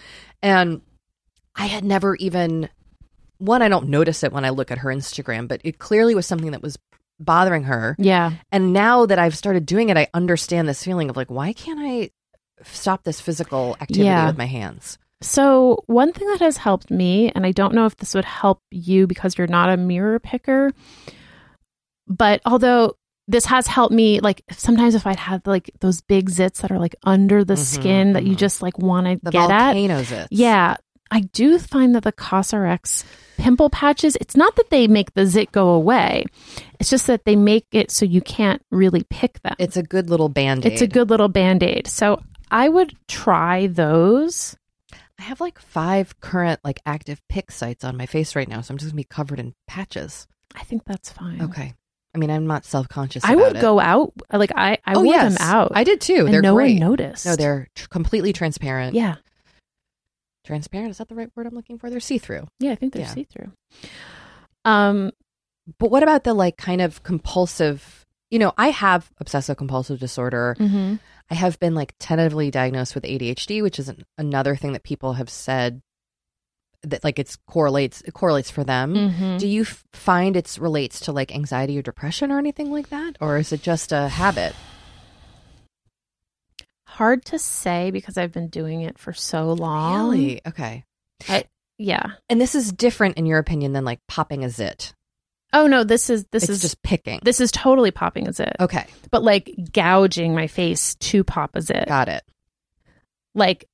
And 0.42 0.80
I 1.54 1.66
had 1.66 1.85
never 1.85 2.16
even, 2.16 2.71
one, 3.37 3.61
I 3.61 3.68
don't 3.68 3.88
notice 3.90 4.23
it 4.23 4.32
when 4.32 4.47
I 4.47 4.50
look 4.50 4.71
at 4.71 4.78
her 4.78 4.88
Instagram, 4.88 5.49
but 5.49 5.61
it 5.64 5.78
clearly 5.78 6.14
was 6.14 6.26
something 6.26 6.52
that 6.52 6.62
was 6.62 6.78
bothering 7.21 7.64
her. 7.64 7.94
yeah. 7.99 8.32
And 8.50 8.73
now 8.73 9.04
that 9.04 9.18
I've 9.18 9.37
started 9.37 9.66
doing 9.66 9.90
it, 9.90 9.99
I 9.99 10.09
understand 10.14 10.66
this 10.66 10.82
feeling 10.82 11.11
of 11.11 11.16
like, 11.18 11.30
why 11.30 11.52
can't 11.52 11.78
I 11.80 12.11
stop 12.64 13.04
this 13.04 13.21
physical 13.21 13.76
activity 13.82 14.04
Yeah. 14.06 14.28
with 14.28 14.38
my 14.38 14.47
hands? 14.47 14.97
So, 15.23 15.83
one 15.87 16.12
thing 16.12 16.29
that 16.29 16.41
has 16.41 16.57
helped 16.59 16.91
me, 16.91 17.31
and 17.35 17.47
I 17.47 17.52
don't 17.52 17.75
know 17.75 17.87
if 17.87 17.97
this 17.97 18.14
would 18.14 18.25
help 18.25 18.61
you 18.71 19.07
because 19.07 19.38
you're 19.38 19.47
not 19.47 19.71
a 19.71 19.76
mirror 19.76 20.19
picker, 20.19 20.73
but 22.07 22.41
although 22.45 22.97
this 23.29 23.47
has 23.47 23.67
helped 23.67 23.95
me, 23.95 24.21
like 24.21 24.43
sometimes 24.50 24.95
if 24.95 25.07
I'd 25.07 25.17
had 25.17 25.47
like 25.47 25.71
those 25.81 26.00
big 26.00 26.29
zits 26.29 26.61
that 26.61 26.73
are 26.73 26.79
like 26.79 26.97
under 27.05 27.45
the 27.45 27.55
Mhm, 27.55 27.59
skin 27.59 28.12
that 28.14 28.25
you 28.25 28.35
mhm. 28.35 28.38
just 28.38 28.62
like 28.62 28.76
want 28.79 29.07
to 29.07 29.31
get 29.31 29.50
at, 29.50 29.73
volcanoes 29.73 30.11
it. 30.11 30.26
Yeah, 30.31 30.76
I 31.11 31.21
do 31.21 31.59
find 31.59 31.95
that 31.95 32.02
the 32.02 32.12
CosRX 32.12 33.05
pimple 33.38 33.71
patches, 33.71 34.17
it's 34.17 34.37
not 34.37 34.57
that 34.57 34.71
they 34.71 34.88
make 34.88 35.14
the 35.14 35.26
zit 35.26 35.52
go 35.52 35.69
away. 35.71 36.25
It's 36.81 36.91
just 36.91 37.07
that 37.07 37.25
they 37.25 37.37
make 37.37 37.67
it 37.73 37.91
so 37.91 38.05
you 38.05 38.21
can't 38.21 38.61
really 38.71 39.05
pick 39.09 39.41
them. 39.43 39.55
It's 39.59 39.76
a 39.76 39.83
good 39.83 40.11
little 40.11 40.29
band 40.29 40.67
aid. 40.67 40.73
It's 40.73 40.83
a 40.83 40.87
good 40.87 41.11
little 41.11 41.29
band-aid. 41.29 41.87
So 41.87 42.21
I 42.50 42.69
would 42.69 42.95
try 43.09 43.69
those. 43.69 44.57
I 45.23 45.26
have 45.26 45.41
like 45.41 45.61
five 45.61 46.19
current 46.21 46.59
like 46.64 46.81
active 46.85 47.21
pick 47.29 47.52
sites 47.52 47.85
on 47.85 47.97
my 47.97 48.07
face 48.07 48.35
right 48.35 48.49
now, 48.49 48.61
so 48.61 48.73
I'm 48.75 48.79
just 48.79 48.91
gonna 48.91 48.97
be 48.97 49.05
covered 49.05 49.38
in 49.38 49.55
patches. 49.69 50.26
I 50.57 50.64
think 50.64 50.83
that's 50.85 51.11
fine. 51.12 51.41
Okay. 51.43 51.75
I 52.12 52.19
mean, 52.19 52.29
I'm 52.29 52.49
not 52.49 52.64
self 52.64 52.88
conscious. 52.88 53.23
I 53.25 53.37
would 53.37 53.61
go 53.61 53.79
out 53.79 54.12
like 54.33 54.50
I 54.57 54.79
I 54.85 54.95
oh 54.95 55.02
wore 55.05 55.14
yes, 55.14 55.38
them 55.38 55.47
out. 55.49 55.71
I 55.76 55.85
did 55.85 56.00
too. 56.00 56.25
and 56.25 56.35
They're 56.35 56.43
no 56.43 56.55
great. 56.55 56.73
one 56.81 56.91
noticed. 56.91 57.25
No, 57.25 57.37
they're 57.37 57.69
tr- 57.76 57.87
completely 57.88 58.33
transparent. 58.33 58.95
yeah, 58.97 59.14
transparent. 60.45 60.91
Is 60.91 60.99
that 60.99 61.09
the 61.09 61.14
right 61.14 61.31
word 61.37 61.47
I'm 61.47 61.55
looking 61.55 61.79
for? 61.79 61.88
They're 61.88 62.00
see 62.00 62.19
through. 62.19 62.49
yeah. 62.59 62.73
I 62.73 62.75
think 62.75 62.93
they're 62.93 63.02
Yeah. 63.02 63.14
see 63.14 63.25
through. 63.25 63.52
Um, 64.64 65.12
But 65.79 65.91
what 65.93 66.02
about 66.02 66.25
the 66.25 66.35
like 66.35 66.57
kind 66.57 66.81
of 66.81 67.02
compulsive? 67.05 68.01
You 68.33 68.39
know, 68.39 68.55
I 68.57 68.71
have 68.71 69.11
obsessive 69.21 69.59
compulsive 69.59 70.01
disorder. 70.01 70.57
Mm-hmm. 70.59 70.95
I 71.31 71.35
have 71.35 71.61
been 71.61 71.75
like 71.75 71.95
tentatively 72.01 72.51
diagnosed 72.51 72.95
with 72.95 73.05
ADHD, 73.05 73.62
which 73.62 73.79
is 73.79 73.91
an, 73.91 74.05
another 74.17 74.57
thing 74.57 74.73
that 74.73 74.83
people 74.83 75.12
have 75.12 75.29
said 75.29 75.83
that 76.83 77.05
like 77.05 77.19
it's 77.19 77.37
correlates 77.47 78.01
it 78.01 78.15
correlates 78.15 78.51
for 78.51 78.65
them. 78.65 78.95
Mm-hmm. 78.95 79.37
Do 79.37 79.47
you 79.47 79.62
f- 79.62 79.85
find 79.93 80.35
it's 80.35 80.59
relates 80.59 81.01
to 81.01 81.12
like 81.12 81.33
anxiety 81.33 81.79
or 81.79 81.83
depression 81.83 82.33
or 82.33 82.39
anything 82.39 82.73
like 82.73 82.89
that, 82.89 83.19
or 83.21 83.37
is 83.37 83.53
it 83.53 83.61
just 83.61 83.93
a 83.93 84.09
habit? 84.09 84.55
Hard 86.87 87.27
to 87.27 87.39
say 87.39 87.91
because 87.91 88.17
I've 88.17 88.33
been 88.33 88.49
doing 88.49 88.81
it 88.81 88.99
for 88.99 89.12
so 89.12 89.53
long. 89.53 90.11
Really? 90.11 90.41
Okay. 90.47 90.85
Yeah. 91.77 92.12
And 92.31 92.41
this 92.41 92.55
is 92.55 92.73
different 92.73 93.19
in 93.19 93.27
your 93.27 93.39
opinion 93.39 93.75
than 93.75 93.85
like 93.85 94.01
popping 94.09 94.43
a 94.43 94.49
zit. 94.49 94.95
Oh 95.52 95.66
no, 95.66 95.85
this 95.85 96.09
is 96.11 96.25
this 96.32 96.44
it's 96.44 96.50
is 96.52 96.61
just 96.62 96.82
picking. 96.82 97.21
this 97.23 97.40
is 97.40 97.50
totally 97.52 97.90
popping 97.90 98.26
a 98.28 98.32
zit. 98.32 98.56
okay, 98.61 98.87
But 99.11 99.23
like 99.23 99.50
gouging 99.73 100.35
my 100.35 100.47
face 100.47 100.94
to 100.97 101.23
pop 101.25 101.50
a 101.54 101.61
zit. 101.62 101.87
got 101.88 102.09
it. 102.09 102.23
like 103.35 103.66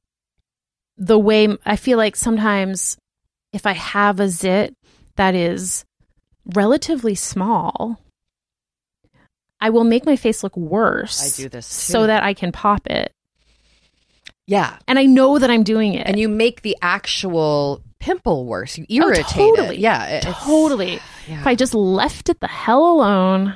the 0.96 1.18
way 1.18 1.48
I 1.64 1.76
feel 1.76 1.96
like 1.98 2.16
sometimes 2.16 2.96
if 3.52 3.64
I 3.66 3.72
have 3.74 4.18
a 4.20 4.28
zit 4.28 4.74
that 5.16 5.34
is 5.36 5.84
relatively 6.54 7.14
small, 7.14 8.00
I 9.60 9.70
will 9.70 9.84
make 9.84 10.04
my 10.06 10.16
face 10.16 10.42
look 10.42 10.56
worse. 10.56 11.22
I 11.38 11.42
do 11.42 11.48
this 11.48 11.66
so 11.66 12.06
that 12.08 12.22
I 12.24 12.34
can 12.34 12.50
pop 12.52 12.86
it. 12.88 13.12
Yeah, 14.46 14.78
And 14.88 14.98
I 14.98 15.04
know 15.04 15.38
that 15.38 15.50
I'm 15.50 15.62
doing 15.62 15.94
it. 15.94 16.06
and 16.06 16.18
you 16.18 16.28
make 16.28 16.62
the 16.62 16.76
actual 16.82 17.82
pimple 18.00 18.46
worse. 18.46 18.78
You 18.78 18.86
irritate 19.04 19.24
Oh, 19.36 19.54
totally. 19.56 19.76
it. 19.76 19.80
Yeah, 19.80 20.20
totally. 20.24 21.00
Yeah. 21.28 21.40
If 21.40 21.46
I 21.46 21.54
just 21.54 21.74
left 21.74 22.30
it 22.30 22.40
the 22.40 22.46
hell 22.48 22.90
alone, 22.90 23.48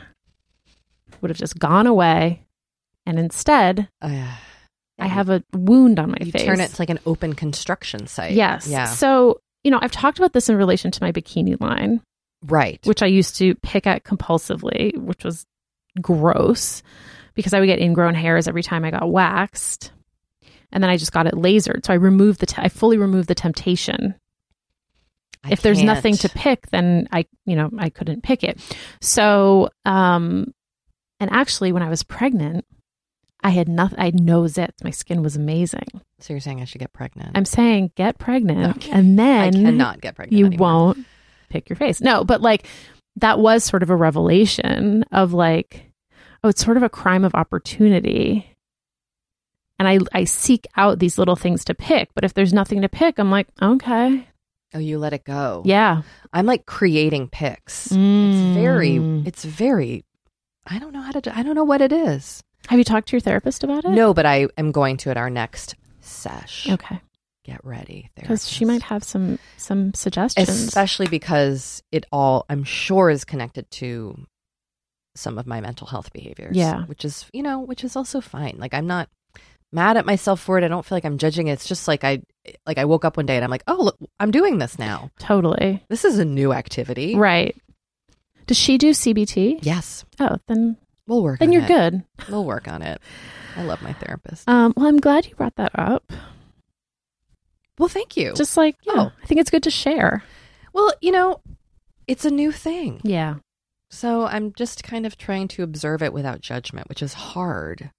it 1.10 1.16
would 1.22 1.30
have 1.30 1.38
just 1.38 1.58
gone 1.58 1.86
away. 1.86 2.44
And 3.06 3.18
instead, 3.18 3.88
Uh, 4.02 4.26
I 4.98 5.06
have 5.06 5.30
a 5.30 5.42
wound 5.54 5.98
on 5.98 6.10
my 6.10 6.18
you 6.20 6.30
face. 6.32 6.44
turn 6.44 6.60
it 6.60 6.70
to 6.72 6.82
like 6.82 6.90
an 6.90 6.98
open 7.06 7.32
construction 7.32 8.06
site. 8.06 8.32
Yes. 8.34 8.68
Yeah. 8.68 8.84
So, 8.84 9.40
you 9.64 9.70
know, 9.70 9.78
I've 9.80 9.90
talked 9.90 10.18
about 10.18 10.34
this 10.34 10.48
in 10.50 10.56
relation 10.56 10.90
to 10.90 11.02
my 11.02 11.12
bikini 11.12 11.58
line. 11.60 12.02
Right. 12.44 12.80
which 12.84 13.02
I 13.02 13.06
used 13.06 13.36
to 13.36 13.54
pick 13.56 13.86
at 13.86 14.02
compulsively, 14.04 14.96
which 14.98 15.22
was 15.24 15.46
gross 16.00 16.82
because 17.34 17.54
I 17.54 17.60
would 17.60 17.66
get 17.66 17.78
ingrown 17.80 18.14
hairs 18.14 18.48
every 18.48 18.62
time 18.62 18.84
I 18.84 18.90
got 18.90 19.10
waxed. 19.10 19.92
And 20.72 20.82
then 20.82 20.90
I 20.90 20.96
just 20.96 21.12
got 21.12 21.26
it 21.26 21.34
lasered. 21.34 21.86
So 21.86 21.92
I 21.92 21.96
removed 21.96 22.40
the, 22.40 22.60
I 22.60 22.68
fully 22.68 22.98
removed 22.98 23.28
the 23.28 23.34
temptation. 23.34 24.14
I 25.44 25.50
if 25.52 25.62
there's 25.62 25.82
nothing 25.82 26.16
to 26.18 26.28
pick, 26.28 26.68
then 26.70 27.08
I, 27.12 27.26
you 27.46 27.56
know, 27.56 27.70
I 27.78 27.90
couldn't 27.90 28.22
pick 28.22 28.44
it. 28.44 28.60
So, 29.00 29.70
um, 29.84 30.54
and 31.18 31.30
actually 31.32 31.72
when 31.72 31.82
I 31.82 31.88
was 31.88 32.02
pregnant, 32.02 32.64
I 33.42 33.50
had 33.50 33.68
nothing, 33.68 33.98
I 33.98 34.04
had 34.04 34.20
no 34.20 34.42
zits. 34.42 34.84
My 34.84 34.90
skin 34.90 35.20
was 35.22 35.34
amazing. 35.34 35.88
So 36.20 36.32
you're 36.32 36.40
saying 36.40 36.60
I 36.60 36.64
should 36.64 36.80
get 36.80 36.92
pregnant? 36.92 37.32
I'm 37.36 37.44
saying 37.44 37.90
get 37.96 38.18
pregnant 38.18 38.76
Okay. 38.76 38.92
and 38.92 39.20
I 39.20 39.24
then 39.50 39.52
cannot 39.64 40.00
get 40.00 40.14
pregnant. 40.14 40.38
you 40.38 40.46
anymore. 40.46 40.68
won't 40.68 41.06
pick 41.48 41.68
your 41.68 41.76
face. 41.76 42.00
No, 42.00 42.22
but 42.22 42.40
like 42.40 42.66
that 43.16 43.40
was 43.40 43.64
sort 43.64 43.82
of 43.82 43.90
a 43.90 43.96
revelation 43.96 45.04
of 45.10 45.32
like, 45.32 45.90
oh, 46.44 46.50
it's 46.50 46.64
sort 46.64 46.76
of 46.76 46.84
a 46.84 46.88
crime 46.88 47.24
of 47.24 47.34
opportunity. 47.34 48.46
And 49.80 49.88
I 49.88 49.98
I 50.12 50.22
seek 50.24 50.66
out 50.76 51.00
these 51.00 51.18
little 51.18 51.34
things 51.34 51.64
to 51.64 51.74
pick, 51.74 52.10
but 52.14 52.22
if 52.22 52.34
there's 52.34 52.52
nothing 52.52 52.82
to 52.82 52.88
pick, 52.88 53.18
I'm 53.18 53.32
like, 53.32 53.48
okay, 53.60 54.28
Oh, 54.74 54.78
you 54.78 54.98
let 54.98 55.12
it 55.12 55.24
go. 55.24 55.62
yeah, 55.64 56.02
I'm 56.32 56.46
like 56.46 56.66
creating 56.66 57.28
pics. 57.28 57.88
Mm. 57.88 58.30
It's 58.30 58.54
very. 58.56 58.96
It's 59.26 59.44
very. 59.44 60.04
I 60.66 60.78
don't 60.78 60.92
know 60.92 61.02
how 61.02 61.12
to. 61.12 61.20
Do, 61.20 61.30
I 61.34 61.42
don't 61.42 61.54
know 61.54 61.64
what 61.64 61.80
it 61.80 61.92
is. 61.92 62.42
Have 62.68 62.78
you 62.78 62.84
talked 62.84 63.08
to 63.08 63.12
your 63.16 63.20
therapist 63.20 63.64
about 63.64 63.84
it? 63.84 63.90
No, 63.90 64.14
but 64.14 64.24
I 64.24 64.48
am 64.56 64.70
going 64.72 64.96
to 64.98 65.10
at 65.10 65.16
our 65.16 65.28
next 65.30 65.74
sesh. 66.00 66.68
Okay, 66.70 67.00
Get 67.44 67.64
ready, 67.64 68.08
because 68.14 68.48
she 68.48 68.64
might 68.64 68.82
have 68.82 69.02
some 69.02 69.38
some 69.56 69.92
suggestions. 69.94 70.48
especially 70.48 71.08
because 71.08 71.82
it 71.90 72.06
all 72.12 72.46
I'm 72.48 72.62
sure 72.64 73.10
is 73.10 73.24
connected 73.24 73.68
to 73.72 74.26
some 75.16 75.38
of 75.38 75.46
my 75.46 75.60
mental 75.60 75.86
health 75.88 76.12
behaviors. 76.12 76.56
Yeah. 76.56 76.84
which 76.86 77.04
is 77.04 77.26
you 77.32 77.42
know 77.42 77.58
which 77.60 77.82
is 77.84 77.96
also 77.96 78.20
fine. 78.20 78.56
Like 78.58 78.74
I'm 78.74 78.86
not 78.86 79.08
mad 79.72 79.96
at 79.96 80.06
myself 80.06 80.40
for 80.40 80.58
it. 80.58 80.64
I 80.64 80.68
don't 80.68 80.84
feel 80.84 80.96
like 80.96 81.04
I'm 81.04 81.18
judging 81.18 81.48
it. 81.48 81.52
It's 81.52 81.66
just 81.68 81.88
like 81.88 82.04
I 82.04 82.22
like 82.66 82.78
I 82.78 82.84
woke 82.84 83.04
up 83.04 83.16
one 83.16 83.26
day 83.26 83.36
and 83.36 83.44
I'm 83.44 83.50
like, 83.50 83.64
oh, 83.66 83.82
look, 83.84 83.98
I'm 84.20 84.30
doing 84.30 84.58
this 84.58 84.78
now. 84.78 85.10
totally 85.18 85.82
This 85.88 86.04
is 86.04 86.18
a 86.18 86.24
new 86.24 86.52
activity. 86.52 87.14
right. 87.16 87.56
Does 88.46 88.56
she 88.58 88.76
do 88.76 88.90
CBT? 88.90 89.60
Yes, 89.62 90.04
Oh, 90.20 90.36
then 90.48 90.76
we'll 91.06 91.22
work. 91.22 91.38
then 91.38 91.52
you're 91.52 91.62
it. 91.62 91.68
good. 91.68 92.02
We'll 92.28 92.44
work 92.44 92.66
on 92.68 92.82
it. 92.82 93.00
I 93.56 93.62
love 93.62 93.80
my 93.82 93.92
therapist. 93.92 94.48
Um, 94.48 94.72
well, 94.76 94.86
I'm 94.86 94.98
glad 94.98 95.26
you 95.26 95.34
brought 95.36 95.54
that 95.56 95.70
up. 95.78 96.12
well, 97.78 97.88
thank 97.88 98.16
you. 98.16 98.32
Just 98.34 98.56
like, 98.56 98.76
yeah, 98.82 98.92
Oh. 98.96 99.12
I 99.22 99.26
think 99.26 99.40
it's 99.40 99.50
good 99.50 99.62
to 99.64 99.70
share. 99.70 100.22
well, 100.72 100.92
you 101.00 101.12
know, 101.12 101.40
it's 102.06 102.24
a 102.24 102.30
new 102.30 102.50
thing. 102.52 103.00
Yeah. 103.04 103.36
So 103.90 104.26
I'm 104.26 104.52
just 104.54 104.82
kind 104.84 105.06
of 105.06 105.16
trying 105.18 105.48
to 105.48 105.62
observe 105.62 106.02
it 106.02 106.12
without 106.12 106.40
judgment, 106.40 106.88
which 106.88 107.02
is 107.02 107.12
hard. 107.14 107.90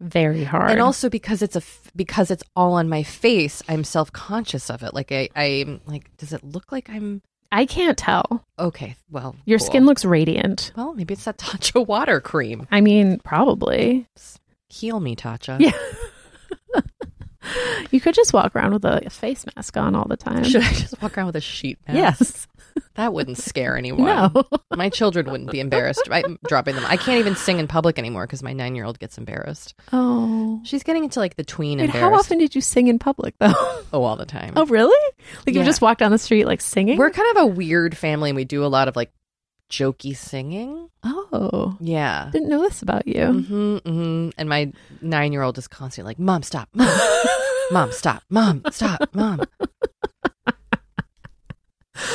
Very 0.00 0.44
hard. 0.44 0.70
and 0.70 0.80
also 0.80 1.08
because 1.08 1.42
it's 1.42 1.56
a 1.56 1.58
f- 1.58 1.90
because 1.96 2.30
it's 2.30 2.44
all 2.54 2.74
on 2.74 2.88
my 2.88 3.02
face 3.02 3.62
i'm 3.68 3.82
self-conscious 3.82 4.70
of 4.70 4.82
it 4.84 4.94
like 4.94 5.10
i 5.10 5.28
i'm 5.34 5.80
like 5.86 6.16
does 6.18 6.32
it 6.32 6.44
look 6.44 6.70
like 6.70 6.88
i'm 6.88 7.20
I 7.50 7.64
can't 7.64 7.96
tell. 7.96 8.44
okay 8.58 8.94
well 9.10 9.34
Your 9.46 9.58
cool. 9.58 9.66
skin 9.66 9.86
looks 9.86 10.04
radiant. 10.04 10.70
well 10.76 10.92
maybe 10.94 11.14
it's 11.14 11.24
that 11.24 11.38
tatcha 11.38 11.84
water 11.86 12.20
cream 12.20 12.68
I 12.70 12.80
mean, 12.82 13.20
probably. 13.24 14.06
heal 14.68 15.00
me 15.00 15.16
tatcha 15.16 15.58
Yeah. 15.58 15.72
you 17.90 18.00
could 18.00 18.14
just 18.14 18.32
walk 18.34 18.54
around 18.54 18.72
with 18.74 18.84
a 18.84 19.08
face 19.10 19.46
mask 19.56 19.76
on 19.76 19.94
all 19.94 20.06
the 20.06 20.16
time. 20.16 20.44
should 20.44 20.62
i 20.62 20.72
just 20.72 21.00
walk 21.00 21.16
around 21.16 21.26
with 21.26 21.36
a 21.36 21.40
sheet 21.40 21.78
mask 21.88 22.20
Yes. 22.20 22.46
That 22.94 23.12
wouldn't 23.12 23.38
scare 23.38 23.76
anyone 23.76 24.04
No. 24.06 24.44
my 24.76 24.88
children 24.88 25.30
wouldn't 25.30 25.50
be 25.50 25.60
embarrassed 25.60 26.06
by 26.08 26.22
dropping 26.46 26.74
them 26.74 26.84
i 26.88 26.96
can't 26.96 27.18
even 27.18 27.34
sing 27.36 27.58
in 27.58 27.68
public 27.68 27.98
anymore 27.98 28.26
because 28.26 28.42
my 28.42 28.52
nine-year-old 28.52 28.98
gets 28.98 29.18
embarrassed 29.18 29.74
Oh. 29.92 30.60
she's 30.64 30.82
getting 30.82 31.04
into 31.04 31.18
like 31.20 31.36
the 31.36 31.44
tween 31.44 31.78
Wait, 31.78 31.90
how 31.90 32.14
often 32.14 32.38
did 32.38 32.54
you 32.54 32.60
sing 32.60 32.88
in 32.88 32.98
public 32.98 33.34
though? 33.38 33.52
oh 33.92 34.02
all 34.02 34.16
the 34.16 34.26
time 34.26 34.52
oh, 34.56 34.66
really? 34.66 34.96
Like 35.46 35.54
you 35.54 35.64
just 35.64 35.80
walk 35.80 35.98
down 35.98 36.10
the 36.10 36.18
street 36.18 36.44
like 36.46 36.60
singing? 36.60 36.98
we're 36.98 37.10
kind 37.10 37.36
of 37.36 37.42
a 37.42 37.46
weird 37.46 37.96
family 37.96 38.30
and 38.30 38.36
we 38.36 38.44
do 38.44 38.64
a 38.64 38.66
lot 38.68 38.88
of 38.88 38.96
like 38.96 39.10
jokey 39.70 40.16
singing 40.16 40.88
oh. 41.04 41.76
yeah 41.78 42.30
Didn't 42.32 42.48
know 42.48 42.62
this 42.62 42.80
about 42.82 43.06
you. 43.06 43.26
hmm 43.26 43.76
hmm 43.78 44.30
And 44.38 44.48
my 44.48 44.72
nine 45.02 45.32
year 45.32 45.42
old 45.42 45.58
is 45.58 45.68
constantly 45.68 46.10
like, 46.10 46.18
Mom, 46.18 46.42
stop. 46.42 46.68
Mom, 46.72 46.88
Mom 47.70 47.92
stop. 47.92 48.22
Mom, 48.30 48.62
stop. 48.70 49.08
Mom. 49.14 49.42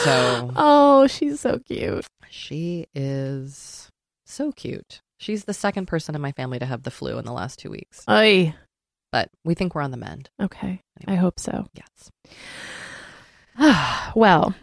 So 0.03 0.51
Oh, 0.55 1.07
she's 1.07 1.39
so 1.39 1.59
cute. 1.59 2.05
she 2.29 2.87
is 2.93 3.89
so 4.25 4.51
cute. 4.51 5.01
She's 5.19 5.45
the 5.45 5.53
second 5.53 5.85
person 5.85 6.15
in 6.15 6.21
my 6.21 6.31
family 6.33 6.59
to 6.59 6.65
have 6.65 6.83
the 6.83 6.91
flu 6.91 7.17
in 7.17 7.25
the 7.25 7.31
last 7.31 7.59
two 7.59 7.69
weeks, 7.69 8.03
Oy. 8.09 8.53
but 9.11 9.29
we 9.45 9.53
think 9.53 9.73
we're 9.73 9.81
on 9.81 9.91
the 9.91 9.97
mend. 9.97 10.29
Okay. 10.41 10.81
I 11.07 11.15
hope 11.15 11.39
so. 11.39 11.67
Yes. 11.73 12.11
well, 14.15 14.53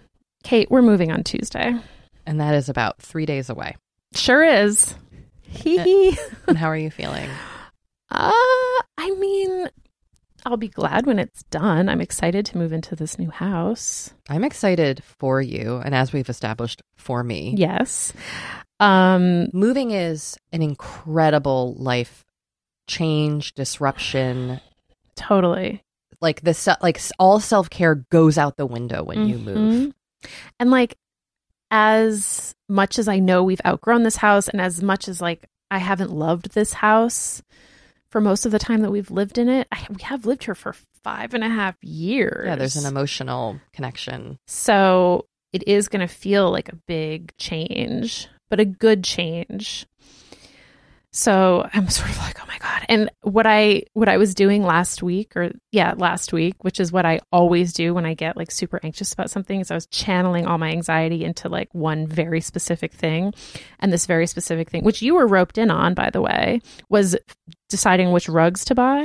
Kate, 0.45 0.71
we're 0.71 0.83
moving 0.83 1.11
on 1.13 1.23
Tuesday. 1.25 1.75
And 2.27 2.41
that 2.41 2.55
is 2.55 2.69
about 2.69 3.01
three 3.01 3.27
days 3.27 3.49
away. 3.49 3.77
Sure 4.15 4.45
is. 4.45 4.95
Hee 5.43 5.79
hee. 5.79 6.19
And 6.47 6.59
how 6.59 6.67
are 6.69 6.77
you 6.77 6.91
feeling? 6.91 7.29
Uh, 8.13 8.33
I 8.99 9.15
mean, 9.21 9.71
I'll 10.47 10.57
be 10.57 10.69
glad 10.69 11.07
when 11.07 11.19
it's 11.19 11.43
done. 11.45 11.89
I'm 11.89 12.01
excited 12.01 12.47
to 12.47 12.59
move 12.59 12.73
into 12.73 12.97
this 12.97 13.19
new 13.19 13.31
house. 13.31 14.13
I'm 14.29 14.45
excited 14.45 15.03
for 15.05 15.41
you. 15.41 15.81
And 15.85 15.95
as 15.95 16.13
we've 16.13 16.29
established, 16.29 16.83
for 16.97 17.23
me. 17.23 17.55
Yes. 17.57 18.13
Um, 18.79 19.49
Moving 19.53 19.91
is 19.91 20.39
an 20.53 20.63
incredible 20.63 21.75
life 21.79 22.25
change, 22.87 23.55
disruption, 23.55 24.61
totally. 25.15 25.83
like 26.21 26.41
the 26.43 26.55
se- 26.55 26.77
like 26.83 27.01
all 27.19 27.41
self 27.41 27.71
care 27.71 27.95
goes 28.11 28.39
out 28.39 28.57
the 28.57 28.67
window 28.67 29.03
when 29.03 29.29
you 29.29 29.39
move. 29.39 29.93
And 30.59 30.71
like, 30.71 30.97
as 31.71 32.55
much 32.69 32.99
as 32.99 33.07
I 33.07 33.19
know 33.21 33.45
we've 33.45 33.61
outgrown 33.67 34.03
this 34.03 34.17
house, 34.17 34.49
and 34.49 34.61
as 34.61 34.83
much 34.83 35.09
as 35.09 35.21
like 35.21 35.47
I 35.71 35.79
haven't 35.79 36.11
loved 36.13 36.53
this 36.53 36.73
house 36.73 37.43
for 38.11 38.21
most 38.21 38.45
of 38.47 38.53
the 38.53 38.59
time 38.59 38.81
that 38.81 38.91
we've 38.91 39.11
lived 39.11 39.39
in 39.39 39.49
it, 39.49 39.69
I, 39.71 39.87
we 39.89 40.03
have 40.03 40.27
lived 40.27 40.45
here 40.45 40.55
for 40.55 40.75
five 41.03 41.35
and 41.35 41.45
a 41.45 41.49
half 41.49 41.77
years. 41.83 42.47
Yeah, 42.47 42.57
there's 42.57 42.77
an 42.77 42.87
emotional 42.87 43.61
connection. 43.73 44.39
So 44.47 45.27
it 45.53 45.67
is 45.67 45.89
going 45.89 46.07
to 46.07 46.13
feel 46.13 46.51
like 46.51 46.69
a 46.69 46.77
big 46.77 47.37
change, 47.37 48.29
but 48.49 48.61
a 48.61 48.65
good 48.65 49.05
change. 49.05 49.87
So 51.13 51.69
I'm 51.73 51.89
sort 51.89 52.11
of 52.11 52.19
like, 52.19 52.41
oh 52.41 52.47
my 52.47 52.59
god. 52.59 52.87
And 52.89 53.11
what 53.23 53.47
I 53.47 53.83
what 53.95 54.09
I 54.09 54.17
was 54.17 54.33
doing 54.35 54.63
last 54.63 55.03
week, 55.03 55.37
or 55.37 55.51
yeah, 55.73 55.95
last 55.97 56.33
week, 56.33 56.63
which 56.63 56.79
is 56.79 56.93
what 56.93 57.05
I 57.05 57.21
always 57.33 57.73
do 57.73 57.95
when 57.95 58.07
I 58.07 58.15
get 58.15 58.37
like 58.37 58.53
super 58.53 58.79
anxious 58.85 59.13
about 59.13 59.31
something, 59.31 59.61
is 59.61 59.73
I 59.73 59.75
was 59.75 59.87
channeling 59.87 60.47
all 60.47 60.59
my 60.59 60.71
anxiety 60.71 61.25
into 61.25 61.49
like 61.49 61.69
one 61.73 62.07
very 62.07 62.41
specific 62.41 62.93
thing, 62.93 63.35
and 63.81 63.93
this 63.93 64.07
very 64.07 64.29
specific 64.29 64.71
thing, 64.71 64.85
which 64.85 65.03
you 65.03 65.17
were 65.17 65.27
roped 65.27 65.59
in 65.59 65.71
on, 65.71 65.95
by 65.95 66.11
the 66.11 66.21
way, 66.21 66.61
was 66.89 67.17
deciding 67.71 68.13
which 68.13 68.29
rugs 68.29 68.67
to 68.67 68.75
buy. 68.75 69.05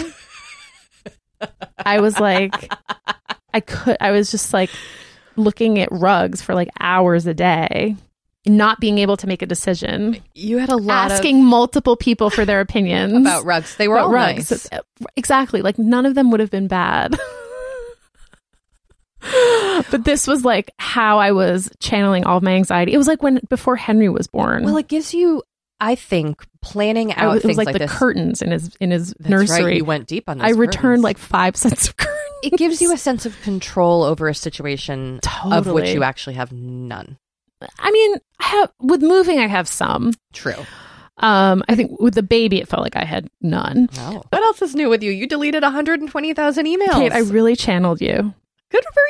I 1.78 2.02
was 2.02 2.20
like, 2.20 2.72
I 3.54 3.62
could, 3.62 3.98
I 4.02 4.12
was 4.12 4.32
just 4.32 4.52
like 4.54 4.70
looking 5.38 5.80
at 5.80 5.90
rugs 5.92 6.42
for 6.42 6.54
like 6.56 6.70
hours 6.80 7.26
a 7.26 7.34
day 7.34 7.96
not 8.46 8.80
being 8.80 9.00
able 9.00 9.18
to 9.18 9.28
make 9.28 9.42
a 9.42 9.46
decision. 9.46 10.18
You 10.34 10.58
had 10.58 10.70
a 10.70 10.78
lot 10.78 11.12
asking 11.12 11.44
multiple 11.44 11.96
people 11.96 12.30
for 12.30 12.46
their 12.46 12.62
opinions 12.62 13.18
about 13.18 13.46
rugs. 13.46 13.76
They 13.76 13.88
were 13.88 13.98
all 13.98 14.12
rugs. 14.12 14.52
Nice. 14.52 14.82
Exactly. 15.16 15.62
Like 15.62 15.80
none 15.80 16.06
of 16.06 16.16
them 16.16 16.32
would 16.32 16.40
have 16.40 16.52
been 16.52 16.68
bad. 16.68 17.16
but 19.92 20.04
this 20.04 20.28
was 20.28 20.46
like 20.46 20.72
how 20.78 21.18
I 21.18 21.32
was 21.32 21.70
channeling 21.80 22.26
all 22.26 22.38
of 22.38 22.44
my 22.44 22.54
anxiety. 22.54 22.94
It 22.94 22.98
was 22.98 23.08
like 23.08 23.24
when 23.24 23.40
before 23.50 23.76
Henry 23.76 24.10
was 24.10 24.28
born. 24.28 24.64
Well, 24.64 24.78
it 24.78 24.88
gives 24.88 25.14
you 25.14 25.42
I 25.80 25.96
think 25.96 26.46
planning 26.62 27.14
out 27.14 27.36
was, 27.36 27.44
it 27.44 27.48
was 27.48 27.58
like, 27.58 27.68
like 27.68 27.74
the 27.74 27.80
this. 27.80 27.92
curtains 27.92 28.42
in 28.42 28.52
his 28.52 28.76
in 28.80 28.92
his 28.92 29.14
That's 29.20 29.30
nursery. 29.30 29.64
Right. 29.66 29.78
You 29.78 29.86
went 29.86 30.08
deep 30.08 30.30
on. 30.30 30.42
I 30.42 30.50
returned 30.50 30.82
curtains. 30.82 31.04
like 31.04 31.18
five 31.18 31.56
sets 31.58 31.90
of 31.90 31.98
curtains. 31.98 32.16
It 32.44 32.58
gives 32.58 32.82
you 32.82 32.94
a 32.94 32.98
sense 32.98 33.26
of 33.26 33.40
control 33.42 34.04
over 34.04 34.28
a 34.28 34.36
situation 34.36 35.20
totally. 35.22 35.58
of 35.58 35.68
which 35.68 35.90
you 35.90 36.04
actually 36.04 36.36
have 36.36 36.52
none. 36.52 37.18
I 37.80 37.92
mean, 37.92 38.18
I 38.40 38.46
have 38.48 38.72
with 38.80 39.02
moving, 39.02 39.40
I 39.40 39.48
have 39.48 39.68
some. 39.68 40.12
True. 40.34 40.66
Um, 41.18 41.64
I 41.70 41.76
think 41.76 42.00
with 42.00 42.14
the 42.14 42.24
baby, 42.24 42.60
it 42.60 42.68
felt 42.68 42.84
like 42.84 42.98
I 42.98 43.06
had 43.06 43.30
none. 43.42 43.90
Oh. 43.98 44.22
What 44.30 44.44
else 44.44 44.62
is 44.62 44.76
new 44.76 44.90
with 44.90 45.02
you? 45.02 45.12
You 45.12 45.28
deleted 45.28 45.64
120,000 45.64 46.66
emails. 46.66 46.92
Kate, 46.92 47.14
I 47.14 47.20
really 47.20 47.56
channeled 47.56 48.02
you. 48.02 48.34
Good 48.70 48.84
for 48.84 49.04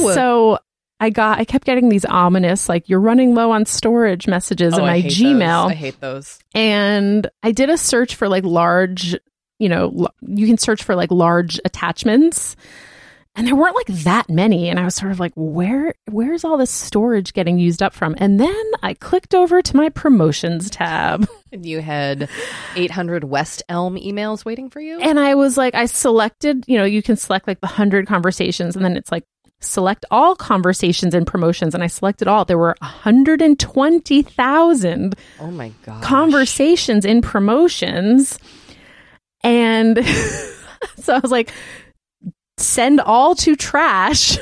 you. 0.00 0.14
So 0.14 0.58
I 1.00 1.10
got, 1.10 1.38
I 1.38 1.44
kept 1.44 1.64
getting 1.64 1.88
these 1.88 2.04
ominous, 2.04 2.68
like 2.68 2.88
you're 2.88 3.00
running 3.00 3.34
low 3.34 3.52
on 3.52 3.66
storage 3.66 4.26
messages 4.26 4.74
oh, 4.74 4.78
in 4.78 4.84
my 4.84 5.02
Gmail. 5.02 5.64
Those. 5.64 5.70
I 5.70 5.74
hate 5.74 6.00
those. 6.00 6.38
And 6.54 7.30
I 7.42 7.52
did 7.52 7.70
a 7.70 7.78
search 7.78 8.16
for 8.16 8.28
like 8.28 8.44
large, 8.44 9.16
you 9.58 9.68
know, 9.68 10.08
you 10.22 10.46
can 10.46 10.58
search 10.58 10.82
for 10.82 10.96
like 10.96 11.10
large 11.10 11.60
attachments 11.64 12.56
and 13.38 13.46
there 13.46 13.54
weren't 13.54 13.76
like 13.76 13.86
that 13.86 14.28
many 14.28 14.68
and 14.68 14.78
i 14.78 14.84
was 14.84 14.94
sort 14.94 15.12
of 15.12 15.20
like 15.20 15.32
where 15.36 15.94
where's 16.10 16.44
all 16.44 16.58
this 16.58 16.70
storage 16.70 17.32
getting 17.32 17.58
used 17.58 17.82
up 17.82 17.94
from 17.94 18.14
and 18.18 18.38
then 18.40 18.64
i 18.82 18.92
clicked 18.94 19.34
over 19.34 19.62
to 19.62 19.76
my 19.76 19.88
promotions 19.88 20.68
tab 20.68 21.26
and 21.52 21.64
you 21.64 21.80
had 21.80 22.28
800 22.74 23.24
west 23.24 23.62
elm 23.68 23.96
emails 23.96 24.44
waiting 24.44 24.68
for 24.68 24.80
you 24.80 24.98
and 25.00 25.18
i 25.18 25.34
was 25.36 25.56
like 25.56 25.74
i 25.74 25.86
selected 25.86 26.64
you 26.66 26.76
know 26.76 26.84
you 26.84 27.02
can 27.02 27.16
select 27.16 27.46
like 27.46 27.60
the 27.60 27.68
100 27.68 28.06
conversations 28.06 28.74
and 28.74 28.84
then 28.84 28.96
it's 28.96 29.12
like 29.12 29.24
select 29.60 30.04
all 30.10 30.36
conversations 30.36 31.14
and 31.14 31.26
promotions 31.26 31.74
and 31.74 31.82
i 31.82 31.88
selected 31.88 32.28
all 32.28 32.44
there 32.44 32.58
were 32.58 32.76
120000 32.80 35.16
oh 35.40 35.50
my 35.50 35.72
god 35.84 36.00
conversations 36.02 37.04
in 37.04 37.20
promotions 37.20 38.38
and 39.42 39.98
so 40.96 41.14
i 41.14 41.18
was 41.18 41.32
like 41.32 41.50
send 42.60 43.00
all 43.00 43.34
to 43.36 43.56
trash, 43.56 44.38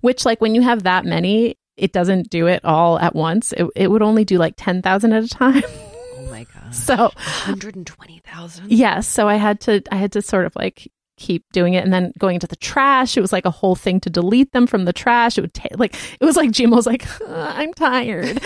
which 0.00 0.24
like 0.24 0.40
when 0.40 0.54
you 0.54 0.62
have 0.62 0.84
that 0.84 1.04
many, 1.04 1.56
it 1.76 1.92
doesn't 1.92 2.30
do 2.30 2.46
it 2.46 2.64
all 2.64 2.98
at 2.98 3.14
once. 3.14 3.52
It, 3.52 3.66
it 3.76 3.90
would 3.90 4.02
only 4.02 4.24
do 4.24 4.38
like 4.38 4.54
10,000 4.56 5.12
at 5.12 5.24
a 5.24 5.28
time. 5.28 5.62
Oh 6.20 6.30
my 6.30 6.46
god. 6.52 6.74
So 6.74 6.96
120,000. 6.96 8.70
Yes, 8.70 9.08
so 9.08 9.28
I 9.28 9.36
had 9.36 9.60
to 9.62 9.82
I 9.90 9.96
had 9.96 10.12
to 10.12 10.22
sort 10.22 10.46
of 10.46 10.54
like 10.54 10.88
keep 11.18 11.44
doing 11.52 11.74
it. 11.74 11.84
And 11.84 11.92
then 11.92 12.12
going 12.18 12.34
into 12.34 12.46
the 12.46 12.56
trash 12.56 13.16
it 13.16 13.20
was 13.20 13.32
like 13.32 13.44
a 13.44 13.50
whole 13.50 13.74
thing 13.74 14.00
to 14.00 14.10
delete 14.10 14.52
them 14.52 14.66
from 14.66 14.84
the 14.84 14.92
trash. 14.92 15.36
It 15.38 15.42
would 15.42 15.54
take 15.54 15.78
like 15.78 15.94
it 16.20 16.24
was 16.24 16.36
like 16.36 16.50
Gmail 16.50 16.74
was 16.76 16.86
like 16.86 17.06
uh, 17.22 17.52
i'm 17.54 17.74
tired. 17.74 18.40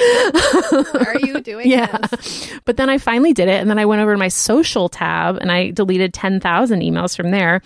Are 0.95 1.19
you 1.21 1.41
doing 1.43 1.71
yeah. 1.71 1.97
this? 1.99 2.51
but 2.65 2.77
then 2.77 2.89
i 2.91 2.99
finally 2.99 3.33
did 3.33 3.49
it 3.49 3.61
and 3.61 3.69
then 3.71 3.79
i 3.79 3.85
went 3.85 4.01
over 4.01 4.13
to 4.13 4.19
my 4.19 4.29
social 4.29 4.89
tab 4.89 5.37
and 5.37 5.51
i 5.53 5.71
deleted 5.71 6.15
10,000 6.15 6.81
emails 6.81 7.17
from 7.17 7.31
there 7.31 7.61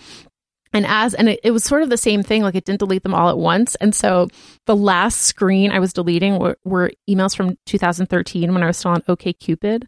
and 0.73 0.85
as 0.85 1.13
and 1.13 1.29
it, 1.29 1.39
it, 1.43 1.51
was 1.51 1.63
sort 1.63 1.83
of 1.83 1.89
the 1.89 1.97
same 1.97 2.23
thing 2.23 2.43
like 2.43 2.55
it 2.55 2.65
didn't 2.65 2.79
delete 2.79 3.03
them 3.03 3.13
all 3.13 3.29
at 3.29 3.37
once. 3.37 3.75
And 3.75 3.93
so 3.93 4.27
the 4.65 4.75
last 4.75 5.21
screen 5.21 5.71
i 5.71 5.79
was 5.79 5.93
deleting 5.93 6.37
were, 6.37 6.57
were 6.63 6.91
emails 7.09 7.35
from 7.35 7.57
2013 7.65 8.53
when 8.53 8.61
i 8.61 8.67
was 8.67 8.77
still 8.77 8.91
on 8.91 9.01
OkCupid 9.03 9.87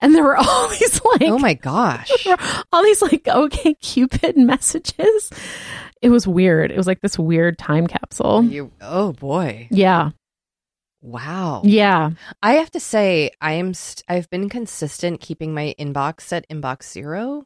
and 0.00 0.14
there 0.14 0.22
were 0.22 0.36
all 0.38 0.68
these 0.68 1.00
like 1.04 1.22
oh 1.22 1.38
my 1.38 1.54
gosh. 1.54 2.10
all 2.72 2.82
these 2.82 3.02
like 3.02 3.24
OkCupid 3.24 4.36
messages. 4.50 5.30
It 6.00 6.08
was 6.08 6.26
weird. 6.26 6.70
It 6.70 6.76
was 6.76 6.86
like 6.86 7.00
this 7.00 7.18
weird 7.18 7.58
time 7.58 7.86
capsule. 7.86 8.42
You, 8.44 8.70
oh 8.80 9.12
boy. 9.12 9.68
Yeah. 9.70 10.10
Wow. 11.02 11.62
Yeah. 11.64 12.10
I 12.42 12.54
have 12.54 12.70
to 12.72 12.80
say 12.80 13.32
I 13.40 13.52
am 13.52 13.74
st- 13.74 14.04
I've 14.08 14.28
been 14.30 14.48
consistent 14.48 15.20
keeping 15.20 15.54
my 15.54 15.74
inbox 15.78 16.32
at 16.32 16.48
inbox 16.48 16.84
0 16.84 17.44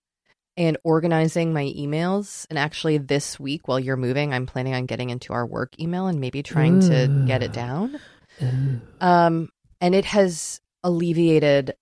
and 0.57 0.77
organizing 0.85 1.53
my 1.53 1.65
emails. 1.77 2.47
And 2.51 2.59
actually, 2.59 2.99
this 2.99 3.39
week 3.41 3.69
while 3.69 3.81
you're 3.81 3.97
moving, 3.97 4.33
I'm 4.33 4.47
planning 4.47 4.75
on 4.75 4.87
getting 4.87 5.11
into 5.11 5.33
our 5.33 5.47
work 5.47 5.79
email 5.81 6.07
and 6.07 6.21
maybe 6.21 6.43
trying 6.43 6.83
Ooh. 6.83 6.89
to 6.89 7.25
get 7.27 7.43
it 7.43 7.53
down. 7.53 7.99
Ooh. 8.43 8.81
Um, 9.01 9.49
and 9.81 9.95
it 9.95 10.05
has 10.07 10.61
alleviated 10.83 11.75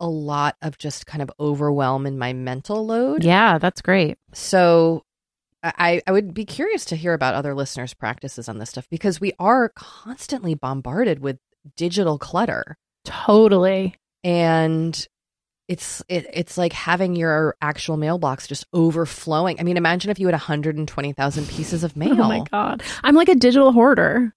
a 0.00 0.06
lot 0.06 0.56
of 0.62 0.78
just 0.78 1.06
kind 1.06 1.22
of 1.22 1.30
overwhelm 1.38 2.06
in 2.06 2.18
my 2.18 2.32
mental 2.32 2.84
load. 2.84 3.24
Yeah, 3.24 3.58
that's 3.58 3.80
great. 3.80 4.18
So 4.34 5.04
I, 5.62 6.02
I 6.06 6.12
would 6.12 6.34
be 6.34 6.44
curious 6.44 6.84
to 6.86 6.96
hear 6.96 7.14
about 7.14 7.34
other 7.34 7.54
listeners' 7.54 7.94
practices 7.94 8.48
on 8.48 8.58
this 8.58 8.70
stuff 8.70 8.88
because 8.90 9.20
we 9.20 9.32
are 9.38 9.68
constantly 9.70 10.54
bombarded 10.54 11.20
with 11.20 11.38
digital 11.76 12.18
clutter. 12.18 12.76
Totally. 13.04 13.94
And 14.24 15.06
it's 15.72 16.02
it, 16.06 16.26
it's 16.34 16.58
like 16.58 16.74
having 16.74 17.16
your 17.16 17.56
actual 17.62 17.96
mailbox 17.96 18.46
just 18.46 18.66
overflowing. 18.74 19.58
I 19.58 19.62
mean, 19.62 19.78
imagine 19.78 20.10
if 20.10 20.20
you 20.20 20.26
had 20.26 20.34
120,000 20.34 21.48
pieces 21.48 21.82
of 21.82 21.96
mail. 21.96 22.12
Oh 22.22 22.28
my 22.28 22.44
god. 22.50 22.82
I'm 23.02 23.14
like 23.14 23.30
a 23.30 23.34
digital 23.34 23.72
hoarder. 23.72 24.34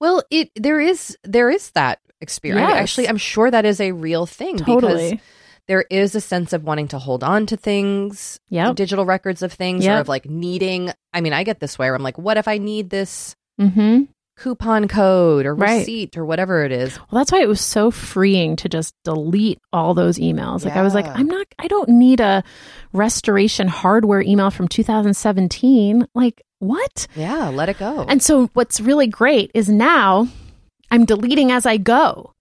Well, 0.00 0.22
it 0.30 0.50
there 0.56 0.80
is 0.80 1.16
there 1.24 1.50
is 1.50 1.70
that 1.72 2.00
experience. 2.22 2.70
Yes. 2.70 2.80
Actually, 2.80 3.08
I'm 3.10 3.18
sure 3.18 3.50
that 3.50 3.66
is 3.66 3.80
a 3.80 3.92
real 3.92 4.24
thing 4.24 4.56
totally. 4.56 5.10
because 5.10 5.26
there 5.66 5.84
is 5.90 6.14
a 6.14 6.22
sense 6.22 6.54
of 6.54 6.64
wanting 6.64 6.88
to 6.88 6.98
hold 6.98 7.22
on 7.22 7.44
to 7.46 7.56
things, 7.56 8.40
yeah, 8.48 8.72
digital 8.72 9.04
records 9.04 9.42
of 9.42 9.52
things, 9.52 9.84
yep. 9.84 9.98
or 9.98 10.00
of 10.00 10.08
like 10.08 10.24
needing. 10.24 10.90
I 11.12 11.20
mean, 11.20 11.34
I 11.34 11.44
get 11.44 11.60
this 11.60 11.78
way 11.78 11.88
where 11.88 11.94
I'm 11.94 12.02
like, 12.02 12.18
what 12.18 12.38
if 12.38 12.48
I 12.48 12.56
need 12.56 12.88
this? 12.88 13.36
Mm-hmm 13.60 14.04
coupon 14.36 14.86
code 14.86 15.46
or 15.46 15.54
receipt 15.54 16.14
right. 16.14 16.20
or 16.20 16.24
whatever 16.24 16.64
it 16.64 16.72
is. 16.72 16.98
Well, 16.98 17.20
that's 17.20 17.32
why 17.32 17.40
it 17.40 17.48
was 17.48 17.60
so 17.60 17.90
freeing 17.90 18.56
to 18.56 18.68
just 18.68 18.94
delete 19.04 19.58
all 19.72 19.94
those 19.94 20.18
emails. 20.18 20.64
Like 20.64 20.76
I 20.76 20.82
was 20.82 20.94
like, 20.94 21.06
I'm 21.06 21.26
not 21.26 21.46
I 21.58 21.68
don't 21.68 21.88
need 21.88 22.20
a 22.20 22.44
restoration 22.92 23.68
hardware 23.68 24.20
email 24.20 24.50
from 24.50 24.68
2017. 24.68 26.06
Like, 26.14 26.42
what? 26.58 27.06
Yeah, 27.16 27.48
let 27.48 27.68
it 27.68 27.78
go. 27.78 28.04
And 28.08 28.22
so 28.22 28.48
what's 28.52 28.80
really 28.80 29.06
great 29.06 29.50
is 29.54 29.68
now 29.68 30.28
I'm 30.90 31.04
deleting 31.04 31.50
as 31.50 31.66
I 31.66 31.78
go. 31.78 32.32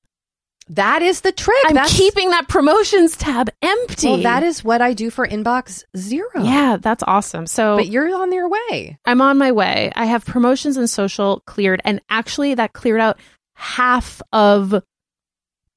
That 0.69 1.03
is 1.03 1.21
the 1.21 1.31
trick. 1.31 1.63
I'm 1.65 1.75
that's, 1.75 1.95
keeping 1.95 2.31
that 2.31 2.47
promotions 2.47 3.15
tab 3.15 3.51
empty. 3.61 4.07
Well, 4.07 4.21
that 4.23 4.41
is 4.41 4.63
what 4.63 4.81
I 4.81 4.93
do 4.93 5.11
for 5.11 5.27
inbox 5.27 5.83
zero. 5.95 6.41
Yeah, 6.41 6.77
that's 6.81 7.03
awesome. 7.05 7.45
So, 7.45 7.77
but 7.77 7.87
you're 7.87 8.13
on 8.15 8.33
your 8.33 8.49
way. 8.49 8.97
I'm 9.05 9.21
on 9.21 9.37
my 9.37 9.51
way. 9.51 9.91
I 9.95 10.05
have 10.05 10.25
promotions 10.25 10.77
and 10.77 10.89
social 10.89 11.41
cleared, 11.41 11.81
and 11.85 12.01
actually, 12.09 12.55
that 12.55 12.73
cleared 12.73 12.99
out 12.99 13.19
half 13.53 14.23
of 14.33 14.81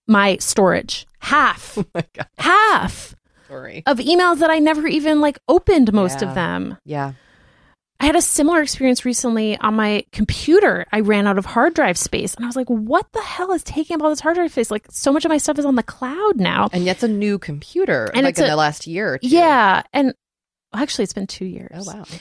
my 0.07 0.39
storage. 0.39 1.07
Half. 1.19 1.77
Oh 1.79 1.85
my 1.95 2.05
god. 2.15 2.29
Half. 2.39 3.15
Sorry. 3.47 3.83
Of 3.87 3.99
emails 3.99 4.39
that 4.39 4.51
I 4.51 4.59
never 4.59 4.87
even 4.87 5.21
like 5.21 5.39
opened 5.49 5.93
most 5.93 6.23
yeah. 6.23 6.29
of 6.29 6.35
them. 6.35 6.77
Yeah. 6.85 7.13
I 8.01 8.07
had 8.07 8.15
a 8.15 8.23
similar 8.23 8.63
experience 8.63 9.05
recently 9.05 9.59
on 9.59 9.75
my 9.75 10.05
computer. 10.13 10.87
I 10.93 11.01
ran 11.01 11.27
out 11.27 11.37
of 11.37 11.45
hard 11.45 11.75
drive 11.75 11.99
space 11.99 12.35
and 12.35 12.45
I 12.45 12.49
was 12.49 12.55
like, 12.55 12.69
what 12.69 13.11
the 13.13 13.21
hell 13.21 13.53
is 13.53 13.65
taking 13.65 13.97
up 13.97 14.03
all 14.03 14.11
this 14.11 14.21
hard 14.21 14.37
drive 14.37 14.53
space? 14.53 14.71
Like, 14.71 14.87
so 14.91 15.13
much 15.13 15.25
of 15.25 15.31
my 15.31 15.39
stuff 15.39 15.59
is 15.59 15.65
on 15.65 15.75
the 15.75 15.83
cloud 15.83 16.37
now. 16.37 16.69
And 16.73 16.85
yet 16.85 16.97
it's 16.97 17.03
a 17.03 17.09
new 17.09 17.39
computer, 17.39 18.09
and 18.15 18.25
like 18.25 18.39
in 18.39 18.45
a, 18.45 18.49
the 18.49 18.57
last 18.57 18.87
year 18.87 19.19
Yeah. 19.21 19.83
And 19.93 20.15
actually, 20.73 21.05
it's 21.05 21.13
been 21.13 21.27
two 21.27 21.45
years. 21.45 21.89
Oh, 21.89 21.93
wow. 21.93 22.03
Okay. 22.03 22.19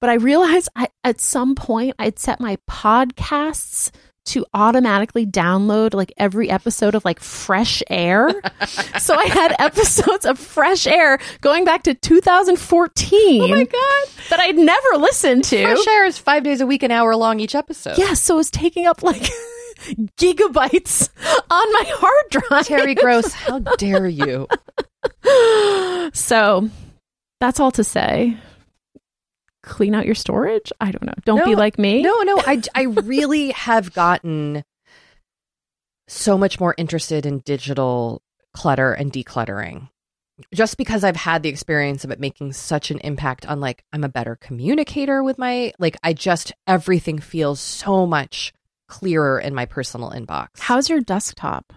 But 0.00 0.08
I 0.08 0.14
realized 0.14 0.70
I, 0.74 0.88
at 1.04 1.20
some 1.20 1.54
point 1.54 1.96
I'd 1.98 2.18
set 2.18 2.40
my 2.40 2.56
podcasts 2.68 3.90
to 4.30 4.46
automatically 4.54 5.26
download 5.26 5.94
like 5.94 6.12
every 6.16 6.50
episode 6.50 6.94
of 6.94 7.04
like 7.04 7.20
Fresh 7.20 7.82
Air. 7.88 8.30
so 8.98 9.14
I 9.14 9.24
had 9.26 9.54
episodes 9.58 10.24
of 10.24 10.38
Fresh 10.38 10.86
Air 10.86 11.18
going 11.40 11.64
back 11.64 11.82
to 11.84 11.94
2014. 11.94 13.42
Oh 13.42 13.48
my 13.48 13.64
God. 13.64 14.08
That 14.30 14.40
I'd 14.40 14.56
never 14.56 14.96
listened 14.98 15.44
to. 15.44 15.62
Fresh 15.62 15.86
Air 15.86 16.04
is 16.04 16.18
five 16.18 16.44
days 16.44 16.60
a 16.60 16.66
week, 16.66 16.82
an 16.82 16.90
hour 16.90 17.16
long 17.16 17.40
each 17.40 17.54
episode. 17.54 17.98
Yeah. 17.98 18.14
So 18.14 18.34
it 18.34 18.38
was 18.38 18.50
taking 18.50 18.86
up 18.86 19.02
like 19.02 19.22
gigabytes 20.18 21.08
on 21.50 21.72
my 21.72 21.84
hard 21.86 22.30
drive. 22.30 22.66
Terry 22.66 22.94
Gross, 22.94 23.32
how 23.32 23.58
dare 23.58 24.08
you? 24.08 24.46
so 26.12 26.68
that's 27.40 27.58
all 27.60 27.70
to 27.72 27.84
say. 27.84 28.36
Clean 29.62 29.94
out 29.94 30.06
your 30.06 30.14
storage. 30.14 30.72
I 30.80 30.90
don't 30.90 31.04
know. 31.04 31.12
Don't 31.24 31.44
be 31.44 31.54
like 31.54 31.78
me. 31.78 32.02
No, 32.02 32.22
no, 32.22 32.38
I, 32.46 32.62
I 32.74 32.82
really 32.82 33.50
have 33.50 33.92
gotten 33.92 34.64
so 36.08 36.36
much 36.38 36.58
more 36.58 36.74
interested 36.76 37.26
in 37.26 37.40
digital 37.40 38.22
clutter 38.52 38.92
and 38.92 39.12
decluttering. 39.12 39.88
Just 40.54 40.78
because 40.78 41.04
I've 41.04 41.16
had 41.16 41.42
the 41.42 41.50
experience 41.50 42.02
of 42.04 42.10
it 42.10 42.18
making 42.18 42.54
such 42.54 42.90
an 42.90 42.98
impact 43.00 43.44
on 43.46 43.60
like 43.60 43.84
I'm 43.92 44.04
a 44.04 44.08
better 44.08 44.36
communicator 44.36 45.22
with 45.22 45.36
my 45.36 45.72
like 45.78 45.98
I 46.02 46.14
just 46.14 46.52
everything 46.66 47.18
feels 47.18 47.60
so 47.60 48.06
much 48.06 48.54
clearer 48.88 49.38
in 49.38 49.54
my 49.54 49.66
personal 49.66 50.10
inbox. 50.10 50.48
How's 50.58 50.88
your 50.88 51.00
desktop? 51.02 51.74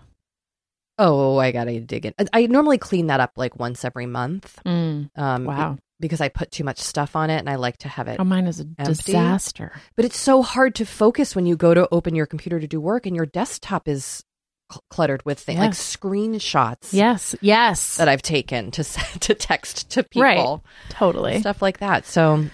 Oh, 0.97 1.37
I 1.37 1.51
gotta 1.51 1.81
dig 1.81 2.05
in. 2.05 2.13
I 2.31 2.45
normally 2.47 2.77
clean 2.77 3.07
that 3.07 3.19
up 3.19 3.33
like 3.35 3.59
once 3.59 3.83
every 3.83 4.05
month. 4.05 4.57
Um, 4.65 5.09
Wow. 5.45 5.77
Because 6.03 6.21
I 6.21 6.27
put 6.29 6.51
too 6.51 6.63
much 6.63 6.79
stuff 6.79 7.15
on 7.15 7.29
it, 7.29 7.37
and 7.39 7.49
I 7.49 7.55
like 7.55 7.77
to 7.77 7.87
have 7.87 8.07
it. 8.07 8.17
Oh, 8.19 8.23
mine 8.25 8.45
is 8.45 8.59
a 8.59 8.65
disaster. 8.65 9.71
But 9.95 10.05
it's 10.05 10.17
so 10.17 10.41
hard 10.43 10.75
to 10.75 10.85
focus 10.85 11.35
when 11.35 11.45
you 11.45 11.55
go 11.55 11.73
to 11.73 11.87
open 11.91 12.13
your 12.13 12.25
computer 12.25 12.59
to 12.59 12.67
do 12.67 12.79
work, 12.81 13.05
and 13.05 13.15
your 13.15 13.25
desktop 13.25 13.87
is 13.87 14.23
cl- 14.71 14.83
cluttered 14.89 15.23
with 15.25 15.39
things 15.39 15.59
like 15.59 15.71
screenshots 15.71 16.89
Yes. 16.91 17.35
Yes. 17.41 17.95
that 17.97 18.09
I've 18.09 18.21
taken 18.21 18.69
to 18.71 18.83
send 18.83 19.21
to 19.21 19.33
text 19.33 19.89
to 19.91 20.03
people, 20.03 20.21
Right. 20.23 20.59
totally. 20.89 21.39
stuff 21.39 21.61
like 21.61 21.79
that. 21.79 22.05
So, 22.05 22.45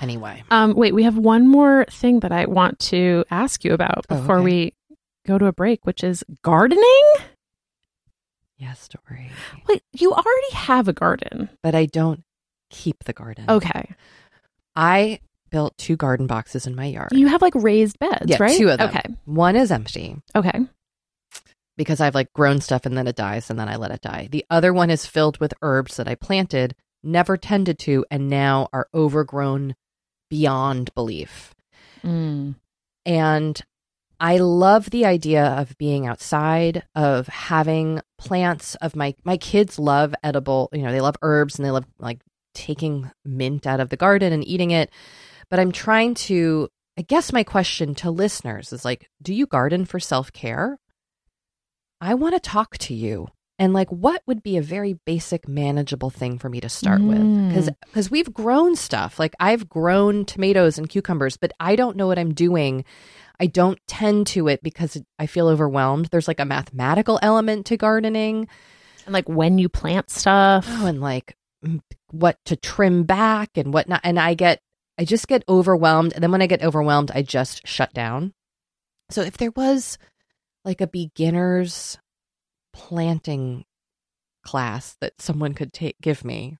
anyway, 0.00 0.42
Um, 0.50 0.74
wait, 0.74 0.94
we 0.94 1.02
have 1.02 1.18
one 1.18 1.46
more 1.46 1.84
thing 1.90 2.20
that 2.20 2.32
I 2.32 2.46
want 2.46 2.78
to 2.90 3.24
ask 3.30 3.64
you 3.64 3.74
about 3.74 4.06
Oh, 4.08 4.16
before 4.16 4.36
okay. 4.38 4.44
we 4.44 4.72
go 5.26 5.36
to 5.38 5.46
a 5.46 5.52
break, 5.52 5.84
which 5.84 6.02
is 6.02 6.24
gardening. 6.42 7.02
yes, 8.56 8.80
story. 8.80 9.30
Wait, 9.68 9.82
you 9.92 10.12
already 10.12 10.52
have 10.54 10.86
a 10.88 10.92
garden. 10.92 11.48
But 11.62 11.74
I 11.74 11.86
don't 11.86 12.22
keep 12.70 13.04
the 13.04 13.12
garden. 13.12 13.44
Okay. 13.48 13.94
I 14.76 15.20
built 15.50 15.76
two 15.76 15.96
garden 15.96 16.26
boxes 16.26 16.66
in 16.66 16.74
my 16.74 16.86
yard. 16.86 17.10
You 17.12 17.26
have 17.26 17.42
like 17.42 17.54
raised 17.56 17.98
beds, 17.98 18.26
yeah, 18.26 18.36
right? 18.40 18.56
two 18.56 18.70
of 18.70 18.78
them. 18.78 18.88
Okay. 18.88 19.02
One 19.24 19.56
is 19.56 19.70
empty. 19.72 20.16
Okay. 20.34 20.60
because 21.76 22.00
I've 22.00 22.14
like 22.14 22.32
grown 22.34 22.60
stuff 22.60 22.84
and 22.84 22.96
then 22.96 23.06
it 23.06 23.16
dies 23.16 23.48
and 23.48 23.58
then 23.58 23.68
I 23.68 23.76
let 23.76 23.90
it 23.90 24.02
die. 24.02 24.28
The 24.30 24.44
other 24.50 24.72
one 24.72 24.90
is 24.90 25.06
filled 25.06 25.38
with 25.38 25.54
herbs 25.62 25.96
that 25.96 26.08
I 26.08 26.14
planted, 26.14 26.74
never 27.02 27.36
tended 27.38 27.78
to, 27.80 28.04
and 28.10 28.28
now 28.28 28.68
are 28.72 28.88
overgrown 28.94 29.74
beyond 30.28 30.94
belief. 30.94 31.54
Mm. 32.04 32.56
And 33.06 33.60
I 34.20 34.36
love 34.36 34.90
the 34.90 35.06
idea 35.06 35.42
of 35.42 35.78
being 35.78 36.06
outside, 36.06 36.82
of 36.94 37.26
having 37.28 38.02
plants 38.18 38.74
of 38.76 38.94
my 38.94 39.14
my 39.24 39.38
kids 39.38 39.78
love 39.78 40.14
edible, 40.22 40.68
you 40.74 40.82
know, 40.82 40.92
they 40.92 41.00
love 41.00 41.16
herbs 41.22 41.58
and 41.58 41.64
they 41.64 41.70
love 41.70 41.86
like 41.98 42.18
taking 42.54 43.10
mint 43.24 43.66
out 43.66 43.80
of 43.80 43.90
the 43.90 43.96
garden 43.96 44.32
and 44.32 44.46
eating 44.46 44.70
it. 44.70 44.90
But 45.48 45.58
I'm 45.60 45.72
trying 45.72 46.14
to 46.14 46.68
I 46.98 47.02
guess 47.02 47.32
my 47.32 47.44
question 47.44 47.94
to 47.96 48.10
listeners 48.10 48.72
is 48.72 48.84
like, 48.84 49.08
do 49.22 49.32
you 49.32 49.46
garden 49.46 49.86
for 49.86 49.98
self-care? 49.98 50.78
I 52.00 52.14
want 52.14 52.34
to 52.34 52.40
talk 52.40 52.76
to 52.78 52.94
you. 52.94 53.28
And 53.58 53.74
like 53.74 53.90
what 53.90 54.22
would 54.26 54.42
be 54.42 54.56
a 54.56 54.62
very 54.62 54.98
basic 55.04 55.46
manageable 55.46 56.10
thing 56.10 56.38
for 56.38 56.48
me 56.48 56.60
to 56.60 56.68
start 56.68 57.02
with? 57.02 57.18
Mm. 57.18 57.54
Cuz 57.54 57.68
cuz 57.92 58.10
we've 58.10 58.32
grown 58.32 58.74
stuff. 58.74 59.18
Like 59.18 59.34
I've 59.38 59.68
grown 59.68 60.24
tomatoes 60.24 60.78
and 60.78 60.88
cucumbers, 60.88 61.36
but 61.36 61.52
I 61.60 61.76
don't 61.76 61.96
know 61.96 62.06
what 62.06 62.18
I'm 62.18 62.32
doing. 62.32 62.84
I 63.38 63.46
don't 63.46 63.78
tend 63.86 64.26
to 64.28 64.48
it 64.48 64.62
because 64.62 64.98
I 65.18 65.26
feel 65.26 65.48
overwhelmed. 65.48 66.06
There's 66.06 66.28
like 66.28 66.40
a 66.40 66.44
mathematical 66.44 67.18
element 67.22 67.66
to 67.66 67.76
gardening. 67.76 68.48
And 69.06 69.12
like 69.12 69.28
when 69.28 69.58
you 69.58 69.68
plant 69.68 70.10
stuff. 70.10 70.66
Oh, 70.68 70.86
and 70.86 71.00
like 71.00 71.36
what 72.10 72.38
to 72.46 72.56
trim 72.56 73.04
back 73.04 73.50
and 73.56 73.72
whatnot. 73.72 74.00
And 74.04 74.18
I 74.18 74.34
get, 74.34 74.60
I 74.98 75.04
just 75.04 75.28
get 75.28 75.44
overwhelmed. 75.48 76.12
And 76.12 76.22
then 76.22 76.32
when 76.32 76.42
I 76.42 76.46
get 76.46 76.62
overwhelmed, 76.62 77.10
I 77.14 77.22
just 77.22 77.66
shut 77.66 77.92
down. 77.92 78.32
So 79.10 79.22
if 79.22 79.36
there 79.36 79.52
was 79.52 79.98
like 80.64 80.80
a 80.80 80.86
beginner's 80.86 81.98
planting 82.72 83.64
class 84.44 84.96
that 85.00 85.20
someone 85.20 85.54
could 85.54 85.72
take, 85.72 86.00
give 86.00 86.24
me, 86.24 86.56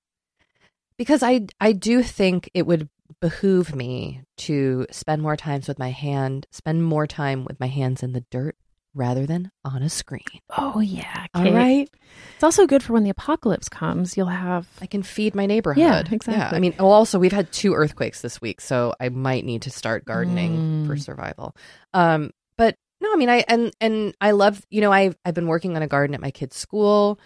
because 0.98 1.22
I, 1.22 1.46
I 1.60 1.72
do 1.72 2.02
think 2.02 2.50
it 2.52 2.66
would 2.66 2.88
behoove 3.20 3.74
me 3.74 4.22
to 4.36 4.86
spend 4.90 5.22
more 5.22 5.36
times 5.36 5.66
with 5.66 5.78
my 5.78 5.90
hand, 5.90 6.46
spend 6.50 6.84
more 6.84 7.06
time 7.06 7.44
with 7.44 7.58
my 7.58 7.66
hands 7.66 8.02
in 8.02 8.12
the 8.12 8.24
dirt 8.30 8.56
rather 8.94 9.26
than 9.26 9.50
on 9.64 9.82
a 9.82 9.88
screen. 9.88 10.24
oh 10.56 10.80
yeah. 10.80 11.26
All 11.34 11.44
Kate. 11.44 11.54
right. 11.54 11.90
It's 12.34 12.44
also 12.44 12.66
good 12.66 12.82
for 12.82 12.92
when 12.92 13.04
the 13.04 13.10
apocalypse 13.10 13.68
comes. 13.68 14.16
You'll 14.16 14.26
have 14.26 14.66
I 14.80 14.86
can 14.86 15.02
feed 15.02 15.34
my 15.34 15.46
neighborhood. 15.46 15.80
Yeah, 15.80 16.02
exactly. 16.10 16.56
I 16.56 16.60
mean, 16.60 16.74
well, 16.78 16.90
also 16.92 17.18
we've 17.18 17.32
had 17.32 17.52
two 17.52 17.74
earthquakes 17.74 18.20
this 18.20 18.40
week, 18.40 18.60
so 18.60 18.94
I 19.00 19.08
might 19.10 19.44
need 19.44 19.62
to 19.62 19.70
start 19.70 20.04
gardening 20.04 20.84
Mm. 20.84 20.86
for 20.86 20.96
survival. 20.96 21.54
Um, 21.94 22.30
but 22.56 22.74
no, 23.00 23.12
I 23.12 23.16
mean, 23.16 23.28
I 23.30 23.44
and 23.48 23.72
and 23.80 24.14
I 24.20 24.32
love, 24.32 24.64
you 24.70 24.80
know, 24.80 24.92
I've 24.92 25.16
I've 25.24 25.34
been 25.34 25.46
working 25.46 25.76
on 25.76 25.82
a 25.82 25.86
garden 25.86 26.14
at 26.14 26.20
my 26.20 26.30
kids' 26.30 26.56
school. 26.56 27.18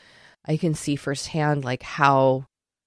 I 0.47 0.57
can 0.59 0.75
see 0.75 0.97
firsthand 0.97 1.65
like 1.65 1.83
how 1.83 2.45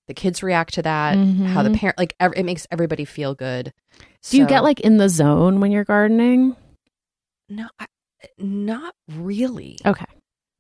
the 0.08 0.14
kids 0.14 0.44
react 0.44 0.76
to 0.76 0.84
that, 0.84 1.18
how 1.18 1.64
the 1.64 1.70
Mhm. 1.70 1.76
parent 1.80 1.98
like 1.98 2.14
ev- 2.20 2.34
it 2.38 2.44
makes 2.44 2.66
everybody 2.72 3.04
feel 3.04 3.34
good. 3.36 3.74
Do 4.30 4.38
you 4.38 4.46
get 4.46 4.64
like 4.64 4.80
in 4.80 4.98
the 4.98 5.10
zone 5.10 5.60
when 5.60 5.72
you're 5.72 5.84
gardening? 5.84 6.56
no, 7.50 7.68
I, 7.80 7.86
not 8.38 8.94
really, 9.10 9.78
Okay. 9.86 10.06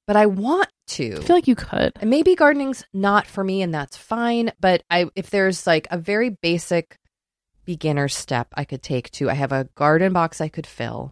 but 0.06 0.16
I 0.16 0.26
want 0.26 0.70
to. 0.88 1.18
I 1.18 1.22
feel 1.22 1.36
like 1.36 1.48
you 1.48 1.56
could. 1.56 1.92
And 2.00 2.10
maybe 2.10 2.36
gardening's 2.36 2.86
not 2.94 3.28
for 3.28 3.44
me 3.44 3.62
and 3.62 3.74
that's 3.74 3.98
fine 3.98 4.52
but 4.60 4.82
i 4.90 5.10
if 5.16 5.30
there's 5.30 5.68
like 5.68 5.86
a 5.92 5.98
very 5.98 6.30
basic 6.30 6.98
beginner 7.66 8.08
step 8.08 8.48
i 8.54 8.64
could 8.64 8.82
take 8.82 9.12
to 9.12 9.30
i 9.30 9.34
have 9.34 9.52
a 9.52 9.68
garden 9.76 10.14
box 10.14 10.40
i 10.40 10.48
could 10.48 10.66
fill 10.66 11.12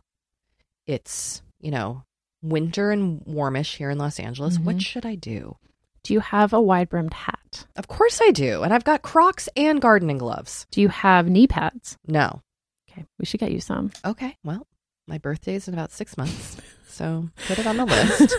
it's 0.87 1.41
you 1.59 1.71
know 1.71 2.03
winter 2.41 2.91
and 2.91 3.21
warmish 3.25 3.75
here 3.75 3.89
in 3.89 3.97
los 3.97 4.19
angeles 4.19 4.57
what 4.59 4.77
Mhm. 4.77 4.81
should 4.81 5.05
i 5.05 5.15
do 5.15 5.57
Do 6.03 6.13
you 6.13 6.19
have 6.21 6.53
a 6.53 6.61
wide 6.61 6.87
brimmed 6.89 7.13
hat? 7.13 7.65
of 7.75 7.87
course 7.89 8.21
i 8.21 8.31
do 8.31 8.63
and 8.63 8.73
i've 8.73 8.85
got 8.85 9.01
crocs 9.01 9.49
and 9.57 9.81
gardening 9.81 10.19
gloves 10.19 10.65
Do 10.71 10.79
you 10.81 10.87
have 10.89 11.27
knee 11.29 11.47
pads? 11.47 11.97
no 12.07 12.41
Okay. 12.89 13.03
We 13.19 13.25
should 13.25 13.41
get 13.41 13.51
you 13.51 13.59
some. 13.59 13.91
okay 14.05 14.37
well 14.45 14.65
my 15.07 15.17
birthday's 15.17 15.67
in 15.67 15.73
about 15.73 15.91
six 15.91 16.17
months 16.17 16.57
so 16.87 17.29
put 17.47 17.59
it 17.59 17.67
on 17.67 17.77
the 17.77 17.85
list 17.85 18.35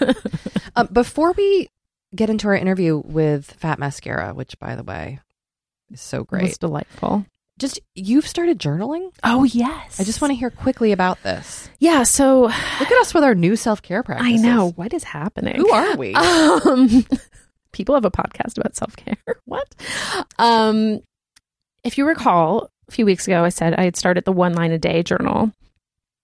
um, 0.77 0.89
before 0.93 1.33
we 1.33 1.69
get 2.15 2.31
into 2.31 2.49
our 2.49 2.55
interview 2.57 3.01
with 3.05 3.53
fat 3.53 3.79
mascara 3.79 4.33
which 4.35 4.59
by 4.59 4.75
the 4.75 4.83
way 4.83 5.21
is 5.93 6.01
so 6.01 6.25
great 6.25 6.43
was 6.45 6.59
delightful. 6.59 7.25
just 7.59 7.79
you've 7.95 8.27
started 8.27 8.59
journaling 8.59 9.11
Oh 9.23 9.45
yes. 9.45 10.01
i 10.01 10.05
just 10.05 10.21
want 10.21 10.31
to 10.33 10.37
hear 10.37 10.51
quickly 10.51 10.93
about 10.93 11.23
this 11.23 11.69
Yeah. 11.79 12.03
So 12.05 12.43
look 12.43 12.53
at 12.91 13.01
us 13.01 13.13
with 13.15 13.23
our 13.25 13.35
new 13.35 13.55
self-care 13.57 14.03
practice. 14.03 14.27
I 14.27 14.37
know 14.37 14.71
what 14.77 14.93
is 14.95 15.05
happening. 15.05 15.57
who 15.57 15.71
are 15.71 15.97
we 15.97 16.15
Um, 16.15 17.05
people 17.73 17.95
have 17.95 18.05
a 18.07 18.11
podcast 18.11 18.57
about 18.59 18.75
self 18.75 18.97
care. 18.97 19.17
what? 19.45 19.75
Um, 20.39 21.01
if 21.85 21.99
you 21.99 22.07
recall, 22.07 22.71
a 22.89 22.91
few 22.93 23.05
weeks 23.05 23.27
ago, 23.27 23.45
I 23.45 23.51
said 23.51 23.75
I 23.75 23.85
had 23.85 23.97
started 23.97 24.25
the 24.25 24.33
one 24.33 24.55
line 24.55 24.73
a 24.73 24.79
day 24.79 25.03
journal, 25.03 25.53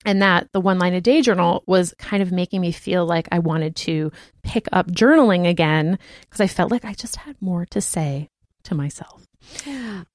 and 0.04 0.20
that 0.22 0.48
the 0.52 0.60
one 0.60 0.78
line 0.78 0.94
a 0.94 1.00
day 1.00 1.22
journal 1.22 1.62
was 1.66 1.94
kind 1.98 2.22
of 2.22 2.32
making 2.32 2.60
me 2.60 2.72
feel 2.72 3.04
like 3.06 3.28
I 3.32 3.38
wanted 3.38 3.76
to 3.76 4.10
pick 4.42 4.66
up 4.72 4.88
journaling 4.90 5.48
again 5.48 5.98
because 6.22 6.40
I 6.40 6.46
felt 6.46 6.70
like 6.70 6.84
I 6.84 6.94
just 6.94 7.16
had 7.16 7.36
more 7.40 7.66
to 7.66 7.80
say 7.80 8.28
to 8.64 8.74
myself. 8.74 9.24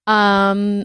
Um, 0.08 0.84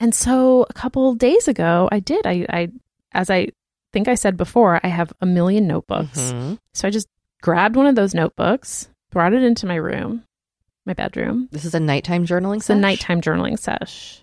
and 0.00 0.14
so 0.14 0.66
a 0.68 0.72
couple 0.72 1.14
days 1.14 1.48
ago, 1.48 1.88
I 1.92 2.00
did. 2.00 2.26
I, 2.26 2.46
I, 2.48 2.68
as 3.12 3.30
I 3.30 3.48
think 3.92 4.08
I 4.08 4.14
said 4.14 4.36
before, 4.36 4.80
I 4.82 4.88
have 4.88 5.12
a 5.20 5.26
million 5.26 5.66
notebooks. 5.66 6.32
Mhm. 6.32 6.58
So 6.74 6.88
I 6.88 6.90
just 6.90 7.06
grabbed 7.42 7.76
one 7.76 7.86
of 7.86 7.94
those 7.94 8.14
notebooks, 8.14 8.88
brought 9.10 9.32
it 9.34 9.42
into 9.42 9.66
my 9.66 9.74
room, 9.76 10.24
my 10.86 10.94
bedroom. 10.94 11.48
this 11.52 11.64
is 11.64 11.74
a 11.74 11.80
nighttime 11.80 12.24
journaling 12.26 12.56
It's 12.58 12.70
a 12.70 12.74
nighttime 12.74 13.20
journaling 13.20 13.58
sesh. 13.58 14.21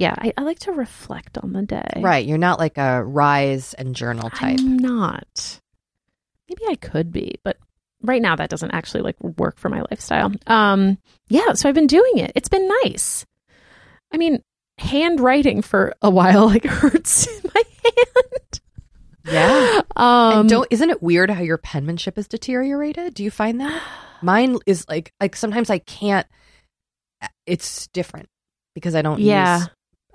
Yeah, 0.00 0.14
I, 0.18 0.32
I 0.36 0.42
like 0.42 0.58
to 0.60 0.72
reflect 0.72 1.36
on 1.38 1.52
the 1.52 1.62
day. 1.62 1.92
right 1.98 2.24
you're 2.26 2.38
not 2.38 2.58
like 2.58 2.78
a 2.78 3.04
rise 3.04 3.74
and 3.74 3.94
journal 3.94 4.30
type 4.30 4.58
I'm 4.58 4.76
not. 4.78 5.60
Maybe 6.48 6.62
I 6.68 6.74
could 6.74 7.12
be, 7.12 7.36
but 7.44 7.58
right 8.02 8.20
now 8.22 8.34
that 8.34 8.50
doesn't 8.50 8.72
actually 8.72 9.02
like 9.02 9.20
work 9.22 9.58
for 9.58 9.68
my 9.68 9.82
lifestyle. 9.90 10.32
Um, 10.46 10.98
yeah, 11.28 11.52
so 11.52 11.68
I've 11.68 11.74
been 11.74 11.86
doing 11.86 12.18
it. 12.18 12.32
It's 12.34 12.48
been 12.48 12.68
nice. 12.82 13.24
I 14.12 14.16
mean, 14.16 14.42
handwriting 14.78 15.60
for 15.62 15.94
a 16.02 16.10
while 16.10 16.46
like 16.54 16.64
hurts 16.64 17.28
my 17.54 17.62
hand. 17.84 18.60
yeah 19.26 19.80
Um, 19.96 20.40
and 20.40 20.48
don't 20.48 20.66
isn't 20.70 20.88
it 20.90 21.02
weird 21.02 21.30
how 21.30 21.42
your 21.42 21.58
penmanship 21.58 22.16
is 22.16 22.26
deteriorated 22.26 23.12
do 23.12 23.22
you 23.22 23.30
find 23.30 23.60
that 23.60 23.82
mine 24.22 24.56
is 24.66 24.86
like 24.88 25.12
like 25.20 25.36
sometimes 25.36 25.68
i 25.68 25.78
can't 25.78 26.26
it's 27.46 27.86
different 27.88 28.28
because 28.74 28.94
i 28.94 29.02
don't 29.02 29.20
Yeah. 29.20 29.58
use 29.58 29.68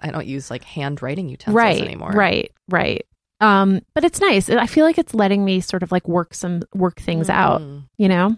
i 0.06 0.12
don't 0.12 0.28
use 0.28 0.50
like 0.50 0.64
handwriting 0.64 1.28
utensils 1.30 1.56
right, 1.56 1.82
anymore 1.82 2.12
Right, 2.14 2.52
right. 2.70 3.06
Um, 3.42 3.82
but 3.94 4.06
it's 4.06 4.22
nice. 4.22 4.50
I 4.50 4.66
feel 4.66 4.86
like 4.86 4.98
it's 4.98 5.14
letting 5.14 5.44
me 5.44 5.60
sort 5.60 5.84
of 5.84 5.92
like 5.92 6.08
work 6.08 6.34
some 6.34 6.62
work 6.74 7.02
things 7.02 7.30
out, 7.30 7.60
Mm. 7.62 7.84
you 7.98 8.08
know? 8.08 8.38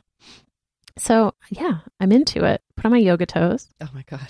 So, 0.97 1.35
yeah, 1.51 1.79
I'm 1.99 2.11
into 2.11 2.43
it. 2.43 2.63
Put 2.75 2.85
on 2.87 2.91
my 2.93 2.97
yoga 2.97 3.27
toes. 3.27 3.69
Oh 3.79 3.87
my 3.93 4.03
god. 4.09 4.27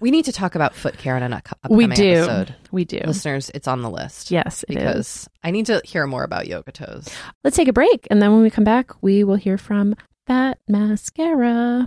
We 0.00 0.10
need 0.10 0.24
to 0.24 0.32
talk 0.32 0.54
about 0.54 0.74
foot 0.74 0.96
care 0.96 1.18
in 1.18 1.22
an 1.22 1.34
upcoming 1.34 1.76
We 1.76 1.86
do. 1.88 2.12
episode. 2.14 2.54
We 2.72 2.86
do. 2.86 3.00
Listeners, 3.04 3.50
it's 3.54 3.68
on 3.68 3.82
the 3.82 3.90
list. 3.90 4.30
Yes, 4.30 4.64
it 4.70 4.70
is. 4.70 4.82
because 4.82 5.28
I 5.44 5.50
need 5.50 5.66
to 5.66 5.82
hear 5.84 6.06
more 6.06 6.24
about 6.24 6.46
yoga 6.46 6.72
toes. 6.72 7.06
Let's 7.44 7.56
take 7.56 7.68
a 7.68 7.72
break. 7.74 8.08
And 8.10 8.22
then 8.22 8.32
when 8.32 8.40
we 8.40 8.48
come 8.50 8.64
back, 8.64 9.02
we 9.02 9.22
will 9.22 9.36
hear 9.36 9.58
from 9.58 9.94
Fat 10.26 10.58
Mascara. 10.66 11.86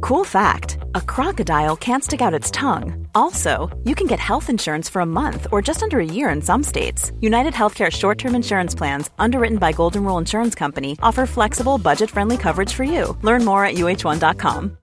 Cool 0.00 0.24
fact 0.24 0.78
a 0.94 1.00
crocodile 1.00 1.76
can't 1.76 2.02
stick 2.02 2.22
out 2.22 2.34
its 2.34 2.50
tongue. 2.50 3.06
Also, 3.14 3.68
you 3.84 3.94
can 3.94 4.06
get 4.06 4.18
health 4.18 4.48
insurance 4.48 4.88
for 4.88 5.00
a 5.00 5.06
month 5.06 5.46
or 5.52 5.60
just 5.60 5.82
under 5.82 5.98
a 5.98 6.04
year 6.04 6.30
in 6.30 6.40
some 6.42 6.62
states. 6.62 7.12
United 7.20 7.52
Healthcare 7.52 7.90
short 7.90 8.16
term 8.18 8.34
insurance 8.34 8.74
plans, 8.74 9.10
underwritten 9.18 9.58
by 9.58 9.72
Golden 9.72 10.04
Rule 10.04 10.18
Insurance 10.18 10.54
Company, 10.54 10.96
offer 11.02 11.26
flexible, 11.26 11.76
budget 11.76 12.10
friendly 12.10 12.38
coverage 12.38 12.72
for 12.72 12.84
you. 12.84 13.16
Learn 13.22 13.44
more 13.44 13.64
at 13.64 13.74
uh1.com. 13.74 14.78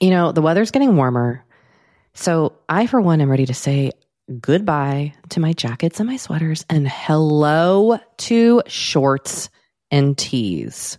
You 0.00 0.10
know, 0.10 0.32
the 0.32 0.42
weather's 0.42 0.70
getting 0.70 0.96
warmer. 0.96 1.44
So 2.14 2.56
I, 2.68 2.86
for 2.86 3.00
one, 3.00 3.20
am 3.20 3.30
ready 3.30 3.46
to 3.46 3.54
say 3.54 3.92
goodbye 4.40 5.14
to 5.30 5.40
my 5.40 5.52
jackets 5.52 5.98
and 5.98 6.08
my 6.08 6.16
sweaters 6.16 6.64
and 6.70 6.88
hello 6.88 7.98
to 8.18 8.62
shorts 8.66 9.50
and 9.90 10.16
tees. 10.16 10.98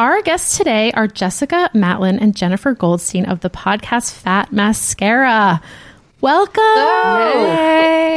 Our 0.00 0.22
guests 0.22 0.56
today 0.56 0.92
are 0.92 1.06
Jessica 1.06 1.68
Matlin 1.74 2.22
and 2.22 2.34
Jennifer 2.34 2.72
Goldstein 2.72 3.26
of 3.26 3.40
the 3.40 3.50
podcast 3.50 4.14
Fat 4.14 4.50
Mascara. 4.50 5.60
Welcome. 6.22 6.64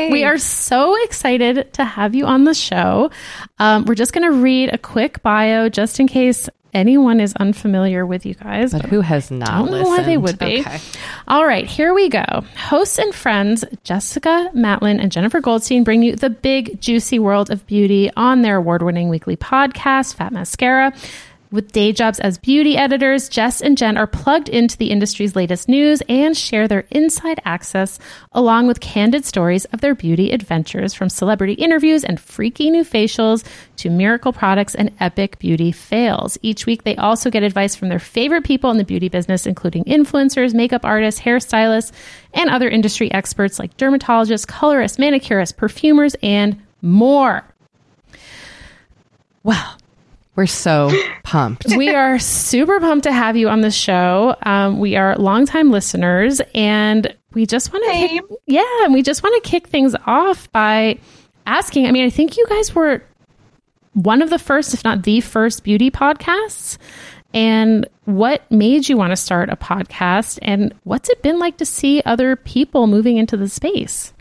We 0.10 0.24
are 0.24 0.38
so 0.38 0.96
excited 1.04 1.74
to 1.74 1.84
have 1.84 2.16
you 2.16 2.26
on 2.26 2.46
the 2.46 2.54
show. 2.54 3.12
Um, 3.60 3.84
we're 3.84 3.96
just 3.96 4.14
going 4.14 4.24
to 4.24 4.32
read 4.32 4.74
a 4.74 4.78
quick 4.78 5.22
bio 5.24 5.68
just 5.68 6.00
in 6.00 6.08
case 6.08 6.48
anyone 6.74 7.20
is 7.20 7.34
unfamiliar 7.34 8.06
with 8.06 8.26
you 8.26 8.36
guys. 8.36 8.72
But 8.72 8.86
who 8.86 9.02
has 9.02 9.30
not 9.30 9.50
I 9.50 9.58
Don't 9.58 9.72
know 9.72 9.84
why 9.84 10.04
they 10.04 10.16
would 10.16 10.40
be. 10.40 10.62
Okay. 10.62 10.80
All 11.28 11.46
right, 11.46 11.66
here 11.66 11.94
we 11.94 12.08
go. 12.08 12.46
Hosts 12.56 12.98
and 12.98 13.14
friends 13.14 13.66
Jessica 13.84 14.52
Matlin 14.56 15.02
and 15.02 15.12
Jennifer 15.12 15.42
Goldstein 15.42 15.84
bring 15.84 16.02
you 16.02 16.16
the 16.16 16.30
big, 16.30 16.80
juicy 16.80 17.20
world 17.20 17.52
of 17.52 17.68
beauty 17.68 18.10
on 18.16 18.42
their 18.42 18.56
award 18.56 18.84
winning 18.84 19.10
weekly 19.10 19.36
podcast, 19.36 20.16
Fat 20.16 20.32
Mascara. 20.32 20.94
With 21.54 21.72
day 21.72 21.92
jobs 21.92 22.20
as 22.20 22.40
beauty 22.40 22.76
editors, 22.76 23.30
Jess 23.30 23.62
and 23.62 23.78
Jen 23.78 23.96
are 23.96 24.08
plugged 24.08 24.50
into 24.50 24.76
the 24.76 24.90
industry's 24.90 25.36
latest 25.36 25.70
news 25.70 26.02
and 26.10 26.36
share 26.36 26.68
their 26.68 26.86
inside 26.90 27.40
access 27.46 28.00
along 28.32 28.66
with 28.66 28.80
candid 28.80 29.24
stories 29.24 29.66
of 29.66 29.80
their 29.80 29.94
beauty 29.94 30.32
adventures 30.32 30.96
from 30.96 31.10
celebrity 31.10 31.54
interviews 31.54 32.04
and 32.04 32.20
freaky 32.20 32.72
new 32.72 32.84
facials 32.84 33.46
to 33.76 33.92
miracle 33.92 34.34
products 34.34 34.74
and 34.74 34.90
epic 35.00 35.38
beauty 35.38 35.72
fails. 35.72 36.40
Each 36.42 36.66
week, 36.66 36.86
they 36.86 36.96
also 36.96 37.30
get 37.30 37.44
advice 37.44 37.76
from 37.76 37.90
their 37.90 38.00
favorite 38.00 38.46
people 38.46 38.72
in 38.72 38.78
the 38.78 38.84
beauty 38.84 39.08
business, 39.08 39.46
including 39.46 39.84
influencers, 39.84 40.56
makeup 40.56 40.84
artists, 40.84 41.22
hairstylists, 41.22 41.92
and 42.34 42.50
other 42.50 42.68
industry 42.68 43.12
experts 43.12 43.60
like 43.60 43.78
dermatologists, 43.78 44.48
colorists, 44.48 44.98
manicurists, 44.98 45.56
perfumers, 45.56 46.16
and 46.24 46.60
more. 46.82 47.44
Well, 49.44 49.78
we're 50.36 50.46
so 50.48 50.92
pumped. 51.24 51.66
we 51.78 51.90
are 51.90 52.20
super 52.20 52.80
pumped 52.80 53.04
to 53.04 53.12
have 53.12 53.38
you 53.38 53.50
on 53.50 53.62
the 53.62 53.72
show. 53.72 54.36
Um, 54.44 54.80
we 54.80 54.96
are 54.96 55.16
longtime 55.18 55.72
listeners, 55.72 56.42
and 56.54 57.16
we 57.34 57.46
just 57.46 57.72
want 57.74 57.84
to, 57.86 58.40
yeah, 58.46 58.84
and 58.84 58.94
we 58.94 59.02
just 59.02 59.24
want 59.24 59.44
to 59.44 59.50
kick 59.50 59.68
things 59.68 59.96
off 60.06 60.52
by 60.52 60.98
asking. 61.46 61.88
I 61.88 61.92
mean, 61.92 62.06
I 62.06 62.10
think 62.10 62.38
you 62.38 62.46
guys 62.48 62.74
were 62.74 63.04
one 63.94 64.22
of 64.22 64.30
the 64.30 64.40
first, 64.40 64.74
if 64.74 64.84
not 64.84 65.04
the 65.04 65.22
first, 65.22 65.64
beauty 65.64 65.92
podcasts. 65.92 66.78
And 67.34 67.88
what 68.06 68.50
made 68.52 68.88
you 68.88 68.96
want 68.96 69.12
to 69.12 69.16
start 69.16 69.50
a 69.50 69.56
podcast? 69.56 70.38
And 70.42 70.74
what's 70.84 71.10
it 71.10 71.24
been 71.24 71.40
like 71.40 71.58
to 71.58 71.66
see 71.66 72.02
other 72.06 72.36
people 72.36 72.86
moving 72.86 73.18
into 73.18 73.38
the 73.38 73.50
space? 73.50 74.14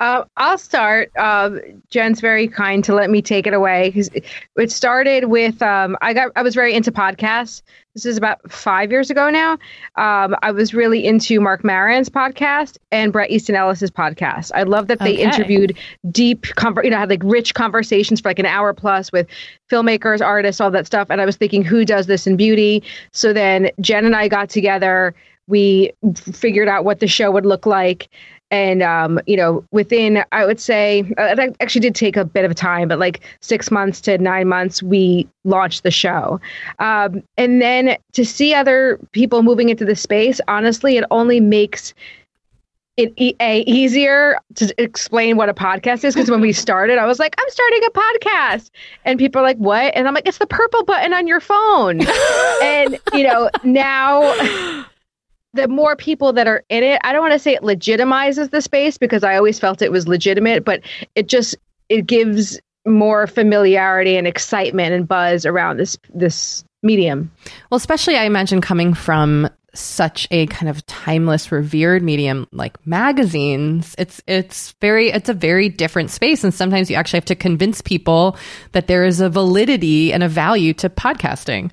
Uh, 0.00 0.24
I'll 0.36 0.58
start. 0.58 1.10
Uh, 1.18 1.50
Jen's 1.90 2.20
very 2.20 2.46
kind 2.46 2.84
to 2.84 2.94
let 2.94 3.10
me 3.10 3.20
take 3.20 3.46
it 3.46 3.54
away 3.54 3.88
because 3.88 4.10
it 4.56 4.70
started 4.70 5.24
with 5.24 5.60
um, 5.60 5.96
I 6.00 6.14
got 6.14 6.30
I 6.36 6.42
was 6.42 6.54
very 6.54 6.74
into 6.74 6.92
podcasts. 6.92 7.62
This 7.94 8.06
is 8.06 8.16
about 8.16 8.38
five 8.48 8.92
years 8.92 9.10
ago 9.10 9.28
now. 9.28 9.54
Um, 9.96 10.36
I 10.42 10.52
was 10.52 10.72
really 10.72 11.04
into 11.04 11.40
Marc 11.40 11.64
Maron's 11.64 12.08
podcast 12.08 12.78
and 12.92 13.12
Bret 13.12 13.28
Easton 13.28 13.56
Ellis's 13.56 13.90
podcast. 13.90 14.52
I 14.54 14.62
love 14.62 14.86
that 14.86 15.00
they 15.00 15.14
okay. 15.14 15.22
interviewed 15.24 15.76
deep, 16.12 16.42
conver- 16.42 16.84
you 16.84 16.90
know, 16.90 16.98
had 16.98 17.10
like 17.10 17.22
rich 17.24 17.54
conversations 17.54 18.20
for 18.20 18.28
like 18.28 18.38
an 18.38 18.46
hour 18.46 18.72
plus 18.72 19.10
with 19.10 19.26
filmmakers, 19.68 20.24
artists, 20.24 20.60
all 20.60 20.70
that 20.70 20.86
stuff. 20.86 21.08
And 21.10 21.20
I 21.20 21.24
was 21.24 21.34
thinking, 21.34 21.64
who 21.64 21.84
does 21.84 22.06
this 22.06 22.24
in 22.24 22.36
beauty? 22.36 22.84
So 23.12 23.32
then 23.32 23.72
Jen 23.80 24.04
and 24.04 24.14
I 24.14 24.28
got 24.28 24.48
together. 24.48 25.12
We 25.48 25.90
figured 26.14 26.68
out 26.68 26.84
what 26.84 27.00
the 27.00 27.08
show 27.08 27.32
would 27.32 27.46
look 27.46 27.66
like 27.66 28.08
and 28.50 28.82
um, 28.82 29.20
you 29.26 29.36
know 29.36 29.64
within 29.72 30.24
i 30.32 30.44
would 30.44 30.60
say 30.60 31.00
uh, 31.18 31.34
it 31.36 31.56
actually 31.60 31.80
did 31.80 31.94
take 31.94 32.16
a 32.16 32.24
bit 32.24 32.44
of 32.44 32.54
time 32.54 32.88
but 32.88 32.98
like 32.98 33.20
six 33.40 33.70
months 33.70 34.00
to 34.00 34.18
nine 34.18 34.48
months 34.48 34.82
we 34.82 35.28
launched 35.44 35.82
the 35.82 35.90
show. 35.90 36.40
Um, 36.78 37.22
and 37.36 37.62
then 37.62 37.96
to 38.12 38.24
see 38.24 38.54
other 38.54 38.98
people 39.12 39.42
moving 39.42 39.68
into 39.68 39.84
the 39.84 39.96
space 39.96 40.40
honestly 40.48 40.96
it 40.96 41.04
only 41.10 41.40
makes 41.40 41.94
it 42.96 43.12
e- 43.16 43.36
a, 43.40 43.60
easier 43.60 44.38
to 44.56 44.74
explain 44.82 45.36
what 45.36 45.48
a 45.48 45.54
podcast 45.54 46.02
is 46.04 46.14
because 46.14 46.30
when 46.30 46.40
we 46.40 46.52
started 46.52 46.98
i 46.98 47.06
was 47.06 47.18
like 47.18 47.34
i'm 47.38 47.50
starting 47.50 47.80
a 47.86 47.90
podcast. 47.90 48.70
And 49.04 49.18
people 49.18 49.40
are 49.40 49.44
like 49.44 49.58
what? 49.58 49.94
And 49.94 50.08
i'm 50.08 50.14
like 50.14 50.26
it's 50.26 50.38
the 50.38 50.46
purple 50.46 50.84
button 50.84 51.12
on 51.12 51.26
your 51.26 51.40
phone. 51.40 52.00
And 52.62 52.98
you 53.14 53.22
know 53.22 53.50
now 53.62 54.84
the 55.58 55.68
more 55.68 55.96
people 55.96 56.32
that 56.34 56.46
are 56.46 56.64
in 56.68 56.84
it, 56.84 57.00
I 57.02 57.12
don't 57.12 57.20
want 57.20 57.32
to 57.32 57.38
say 57.38 57.54
it 57.54 57.62
legitimizes 57.62 58.50
the 58.50 58.62
space 58.62 58.96
because 58.96 59.24
I 59.24 59.36
always 59.36 59.58
felt 59.58 59.82
it 59.82 59.90
was 59.90 60.06
legitimate, 60.06 60.64
but 60.64 60.82
it 61.14 61.26
just 61.26 61.56
it 61.88 62.06
gives 62.06 62.60
more 62.86 63.26
familiarity 63.26 64.16
and 64.16 64.26
excitement 64.26 64.92
and 64.92 65.06
buzz 65.06 65.44
around 65.44 65.78
this 65.78 65.98
this 66.14 66.64
medium. 66.82 67.30
Well, 67.70 67.76
especially 67.76 68.16
I 68.16 68.24
imagine 68.24 68.60
coming 68.60 68.94
from 68.94 69.50
such 69.74 70.26
a 70.30 70.46
kind 70.46 70.68
of 70.68 70.84
timeless 70.86 71.52
revered 71.52 72.02
medium 72.02 72.48
like 72.52 72.74
magazines 72.86 73.94
it's 73.98 74.20
it's 74.26 74.74
very 74.80 75.10
it's 75.10 75.28
a 75.28 75.34
very 75.34 75.68
different 75.68 76.10
space 76.10 76.42
and 76.42 76.54
sometimes 76.54 76.90
you 76.90 76.96
actually 76.96 77.18
have 77.18 77.24
to 77.26 77.36
convince 77.36 77.82
people 77.82 78.36
that 78.72 78.86
there 78.86 79.04
is 79.04 79.20
a 79.20 79.28
validity 79.28 80.10
and 80.12 80.22
a 80.22 80.28
value 80.28 80.72
to 80.72 80.88
podcasting 80.88 81.70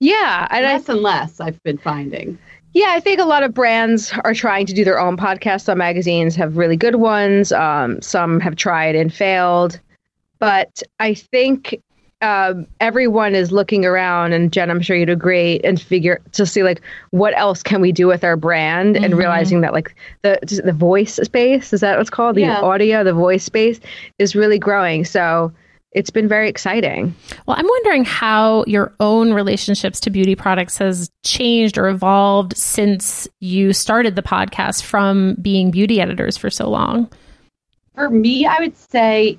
yeah 0.00 0.46
and 0.50 0.64
less 0.64 0.88
I, 0.88 0.92
and 0.92 1.02
less 1.02 1.40
i've 1.40 1.62
been 1.62 1.78
finding 1.78 2.38
yeah, 2.74 2.88
I 2.88 2.98
think 2.98 3.20
a 3.20 3.24
lot 3.24 3.44
of 3.44 3.54
brands 3.54 4.12
are 4.24 4.34
trying 4.34 4.66
to 4.66 4.72
do 4.74 4.84
their 4.84 4.98
own 4.98 5.16
podcasts. 5.16 5.62
Some 5.62 5.78
magazines 5.78 6.34
have 6.34 6.56
really 6.56 6.76
good 6.76 6.96
ones. 6.96 7.52
Um, 7.52 8.02
some 8.02 8.40
have 8.40 8.56
tried 8.56 8.96
and 8.96 9.14
failed. 9.14 9.78
But 10.40 10.82
I 10.98 11.14
think 11.14 11.80
um, 12.20 12.66
everyone 12.80 13.36
is 13.36 13.52
looking 13.52 13.84
around, 13.84 14.32
and 14.32 14.52
Jen, 14.52 14.70
I'm 14.70 14.80
sure 14.80 14.96
you'd 14.96 15.08
agree, 15.08 15.60
and 15.62 15.80
figure 15.80 16.20
to 16.32 16.44
see 16.44 16.64
like 16.64 16.82
what 17.10 17.36
else 17.36 17.62
can 17.62 17.80
we 17.80 17.92
do 17.92 18.08
with 18.08 18.24
our 18.24 18.36
brand, 18.36 18.96
mm-hmm. 18.96 19.04
and 19.04 19.16
realizing 19.16 19.60
that 19.60 19.72
like 19.72 19.94
the 20.22 20.38
the 20.64 20.72
voice 20.72 21.14
space 21.22 21.72
is 21.72 21.80
that 21.80 21.96
what's 21.96 22.10
called 22.10 22.34
the 22.34 22.46
audio, 22.46 23.04
the 23.04 23.12
voice 23.12 23.44
space 23.44 23.78
is 24.18 24.34
really 24.34 24.58
growing. 24.58 25.04
So 25.04 25.52
it's 25.94 26.10
been 26.10 26.28
very 26.28 26.48
exciting. 26.48 27.14
Well, 27.46 27.56
I'm 27.56 27.66
wondering 27.66 28.04
how 28.04 28.64
your 28.66 28.92
own 29.00 29.32
relationships 29.32 30.00
to 30.00 30.10
beauty 30.10 30.34
products 30.34 30.76
has 30.78 31.10
changed 31.22 31.78
or 31.78 31.88
evolved 31.88 32.56
since 32.56 33.28
you 33.40 33.72
started 33.72 34.16
the 34.16 34.22
podcast 34.22 34.82
from 34.82 35.36
being 35.40 35.70
beauty 35.70 36.00
editors 36.00 36.36
for 36.36 36.50
so 36.50 36.68
long. 36.68 37.08
For 37.94 38.10
me, 38.10 38.44
I 38.44 38.58
would 38.58 38.76
say 38.76 39.38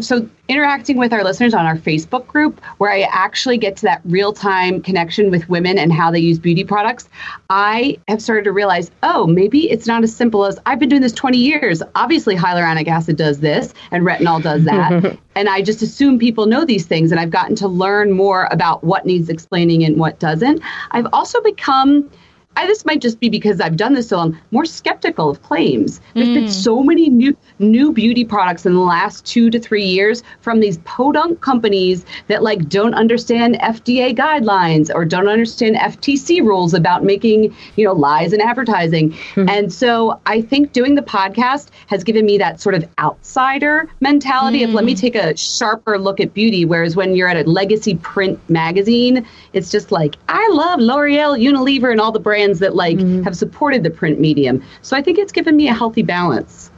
so 0.00 0.28
interacting 0.48 0.96
with 0.96 1.12
our 1.12 1.24
listeners 1.24 1.54
on 1.54 1.64
our 1.66 1.76
Facebook 1.76 2.26
group, 2.26 2.60
where 2.78 2.90
I 2.90 3.02
actually 3.10 3.58
get 3.58 3.76
to 3.78 3.82
that 3.82 4.00
real 4.04 4.32
time 4.32 4.82
connection 4.82 5.30
with 5.30 5.48
women 5.48 5.78
and 5.78 5.92
how 5.92 6.10
they 6.10 6.18
use 6.18 6.38
beauty 6.38 6.64
products, 6.64 7.08
I 7.50 7.98
have 8.08 8.20
started 8.20 8.44
to 8.44 8.52
realize, 8.52 8.90
oh, 9.02 9.26
maybe 9.26 9.70
it's 9.70 9.86
not 9.86 10.02
as 10.02 10.14
simple 10.14 10.44
as 10.44 10.58
I've 10.66 10.78
been 10.78 10.88
doing 10.88 11.02
this 11.02 11.12
20 11.12 11.38
years. 11.38 11.82
Obviously, 11.94 12.36
hyaluronic 12.36 12.88
acid 12.88 13.16
does 13.16 13.40
this 13.40 13.72
and 13.90 14.04
retinol 14.04 14.42
does 14.42 14.64
that. 14.64 15.18
and 15.34 15.48
I 15.48 15.62
just 15.62 15.82
assume 15.82 16.18
people 16.18 16.46
know 16.46 16.64
these 16.64 16.86
things. 16.86 17.10
And 17.10 17.20
I've 17.20 17.30
gotten 17.30 17.56
to 17.56 17.68
learn 17.68 18.12
more 18.12 18.48
about 18.50 18.84
what 18.84 19.06
needs 19.06 19.28
explaining 19.28 19.84
and 19.84 19.96
what 19.98 20.18
doesn't. 20.18 20.60
I've 20.90 21.06
also 21.12 21.40
become 21.42 22.10
I, 22.56 22.66
this 22.66 22.84
might 22.84 23.00
just 23.00 23.18
be 23.18 23.28
because 23.28 23.60
I've 23.60 23.76
done 23.76 23.94
this 23.94 24.08
so 24.08 24.18
long, 24.18 24.38
more 24.50 24.66
skeptical 24.66 25.30
of 25.30 25.42
claims. 25.42 26.00
There's 26.14 26.28
mm. 26.28 26.34
been 26.34 26.48
so 26.50 26.82
many 26.82 27.08
new 27.08 27.36
new 27.58 27.92
beauty 27.92 28.24
products 28.24 28.66
in 28.66 28.74
the 28.74 28.80
last 28.80 29.24
two 29.24 29.48
to 29.50 29.58
three 29.58 29.84
years 29.84 30.22
from 30.40 30.60
these 30.60 30.78
podunk 30.78 31.40
companies 31.40 32.04
that 32.26 32.42
like 32.42 32.68
don't 32.68 32.94
understand 32.94 33.54
FDA 33.60 34.14
guidelines 34.14 34.90
or 34.94 35.04
don't 35.04 35.28
understand 35.28 35.76
FTC 35.76 36.40
rules 36.40 36.74
about 36.74 37.04
making, 37.04 37.54
you 37.76 37.84
know, 37.84 37.92
lies 37.92 38.32
in 38.32 38.40
advertising. 38.40 39.12
Mm. 39.34 39.48
And 39.48 39.72
so 39.72 40.20
I 40.26 40.42
think 40.42 40.72
doing 40.72 40.94
the 40.94 41.02
podcast 41.02 41.70
has 41.86 42.04
given 42.04 42.26
me 42.26 42.36
that 42.38 42.60
sort 42.60 42.74
of 42.74 42.84
outsider 42.98 43.88
mentality 44.00 44.60
mm. 44.60 44.64
of 44.64 44.74
let 44.74 44.84
me 44.84 44.94
mm. 44.94 45.00
take 45.00 45.14
a 45.14 45.36
sharper 45.36 45.98
look 45.98 46.20
at 46.20 46.34
beauty. 46.34 46.64
Whereas 46.64 46.96
when 46.96 47.14
you're 47.14 47.28
at 47.28 47.46
a 47.46 47.48
legacy 47.48 47.94
print 47.96 48.38
magazine, 48.50 49.26
it's 49.52 49.70
just 49.70 49.90
like, 49.90 50.16
I 50.28 50.46
love 50.52 50.80
L'Oreal, 50.80 51.40
Unilever, 51.40 51.90
and 51.90 52.00
all 52.00 52.12
the 52.12 52.20
brands 52.20 52.41
brands 52.42 52.60
that 52.60 52.74
like 52.74 52.98
mm-hmm. 52.98 53.22
have 53.22 53.36
supported 53.36 53.82
the 53.82 53.90
print 53.90 54.20
medium. 54.20 54.62
So 54.82 54.96
I 54.96 55.02
think 55.02 55.18
it's 55.18 55.32
given 55.32 55.56
me 55.56 55.68
a 55.68 55.74
healthy 55.74 56.02
balance. 56.02 56.70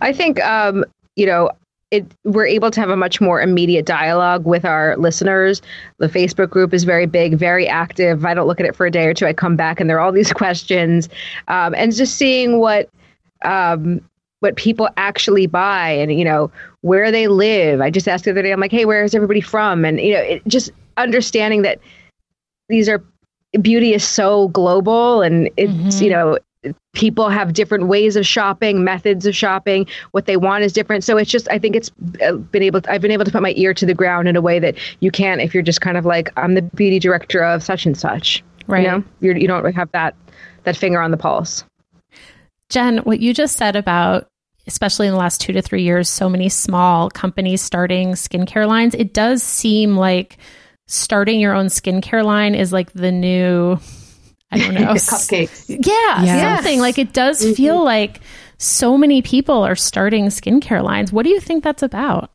I 0.00 0.12
think 0.12 0.40
um, 0.40 0.84
you 1.16 1.26
know, 1.26 1.50
it, 1.90 2.06
we're 2.24 2.46
able 2.46 2.70
to 2.70 2.80
have 2.80 2.88
a 2.88 2.96
much 2.96 3.20
more 3.20 3.40
immediate 3.40 3.84
dialogue 3.84 4.46
with 4.46 4.64
our 4.64 4.96
listeners. 4.96 5.60
The 5.98 6.08
Facebook 6.08 6.48
group 6.48 6.72
is 6.72 6.84
very 6.84 7.04
big, 7.04 7.36
very 7.36 7.68
active. 7.68 8.20
If 8.20 8.24
I 8.24 8.32
don't 8.32 8.46
look 8.46 8.60
at 8.60 8.66
it 8.66 8.74
for 8.74 8.86
a 8.86 8.90
day 8.90 9.06
or 9.06 9.14
two, 9.14 9.26
I 9.26 9.34
come 9.34 9.56
back 9.56 9.78
and 9.78 9.90
there 9.90 9.98
are 9.98 10.00
all 10.00 10.12
these 10.12 10.32
questions, 10.42 11.08
um, 11.48 11.74
and 11.74 11.94
just 11.94 12.16
seeing 12.16 12.58
what 12.58 12.88
um, 13.44 14.00
what 14.40 14.56
people 14.56 14.88
actually 14.96 15.46
buy 15.46 15.90
and 15.90 16.18
you 16.18 16.24
know 16.24 16.50
where 16.80 17.12
they 17.12 17.28
live. 17.28 17.80
I 17.80 17.90
just 17.90 18.08
asked 18.08 18.24
the 18.24 18.30
other 18.30 18.42
day, 18.42 18.52
I'm 18.52 18.60
like, 18.60 18.72
hey, 18.72 18.86
where 18.86 19.04
is 19.04 19.14
everybody 19.14 19.40
from? 19.40 19.84
And 19.84 20.00
you 20.00 20.14
know, 20.14 20.20
it, 20.20 20.42
just 20.48 20.70
understanding 20.96 21.62
that 21.62 21.78
these 22.68 22.88
are 22.88 23.04
beauty 23.60 23.94
is 23.94 24.06
so 24.06 24.48
global 24.48 25.22
and 25.22 25.50
it's 25.56 25.72
mm-hmm. 25.72 26.04
you 26.04 26.10
know 26.10 26.38
people 26.92 27.28
have 27.28 27.52
different 27.52 27.86
ways 27.86 28.16
of 28.16 28.26
shopping 28.26 28.84
methods 28.84 29.26
of 29.26 29.34
shopping. 29.34 29.86
What 30.12 30.26
they 30.26 30.36
want 30.36 30.64
is 30.64 30.72
different. 30.72 31.04
So 31.04 31.16
it's 31.16 31.30
just 31.30 31.48
i 31.50 31.58
think 31.58 31.76
it's 31.76 31.90
been 31.90 32.62
able 32.62 32.80
to, 32.80 32.92
i've 32.92 33.00
been 33.00 33.10
able 33.10 33.24
to 33.24 33.30
put 33.30 33.42
my 33.42 33.54
ear 33.56 33.74
to 33.74 33.86
the 33.86 33.94
ground 33.94 34.28
in 34.28 34.36
a 34.36 34.40
way 34.40 34.58
that 34.58 34.76
you 35.00 35.10
can't 35.10 35.40
if 35.40 35.54
you're 35.54 35.62
just 35.62 35.80
kind 35.80 35.96
of 35.96 36.04
like 36.04 36.30
i'm 36.36 36.54
the 36.54 36.62
beauty 36.62 36.98
director 36.98 37.42
of 37.42 37.62
such 37.62 37.86
and 37.86 37.96
such. 37.96 38.42
Right. 38.68 38.84
you 38.84 38.88
know? 38.88 39.04
You're, 39.20 39.36
you 39.36 39.48
don't 39.48 39.64
have 39.74 39.90
that 39.92 40.14
that 40.64 40.76
finger 40.76 41.00
on 41.00 41.10
the 41.10 41.16
pulse. 41.16 41.64
Jen 42.68 42.98
what 42.98 43.20
you 43.20 43.34
just 43.34 43.56
said 43.56 43.76
about 43.76 44.28
especially 44.68 45.08
in 45.08 45.12
the 45.12 45.18
last 45.18 45.40
two 45.40 45.52
to 45.52 45.60
three 45.60 45.82
years 45.82 46.08
so 46.08 46.28
many 46.28 46.48
small 46.48 47.10
companies 47.10 47.60
starting 47.60 48.12
skincare 48.12 48.68
lines 48.68 48.94
it 48.94 49.12
does 49.12 49.42
seem 49.42 49.96
like 49.96 50.38
starting 50.92 51.40
your 51.40 51.54
own 51.54 51.66
skincare 51.66 52.24
line 52.24 52.54
is 52.54 52.72
like 52.72 52.92
the 52.92 53.10
new 53.10 53.78
I 54.50 54.58
don't 54.58 54.74
know 54.74 54.80
cupcakes. 54.92 55.64
Yeah, 55.68 56.22
yes. 56.22 56.56
something 56.58 56.80
like 56.80 56.98
it 56.98 57.12
does 57.12 57.42
mm-hmm. 57.42 57.54
feel 57.54 57.82
like 57.82 58.20
so 58.58 58.98
many 58.98 59.22
people 59.22 59.62
are 59.62 59.74
starting 59.74 60.26
skincare 60.26 60.82
lines. 60.84 61.12
What 61.12 61.24
do 61.24 61.30
you 61.30 61.40
think 61.40 61.64
that's 61.64 61.82
about? 61.82 62.30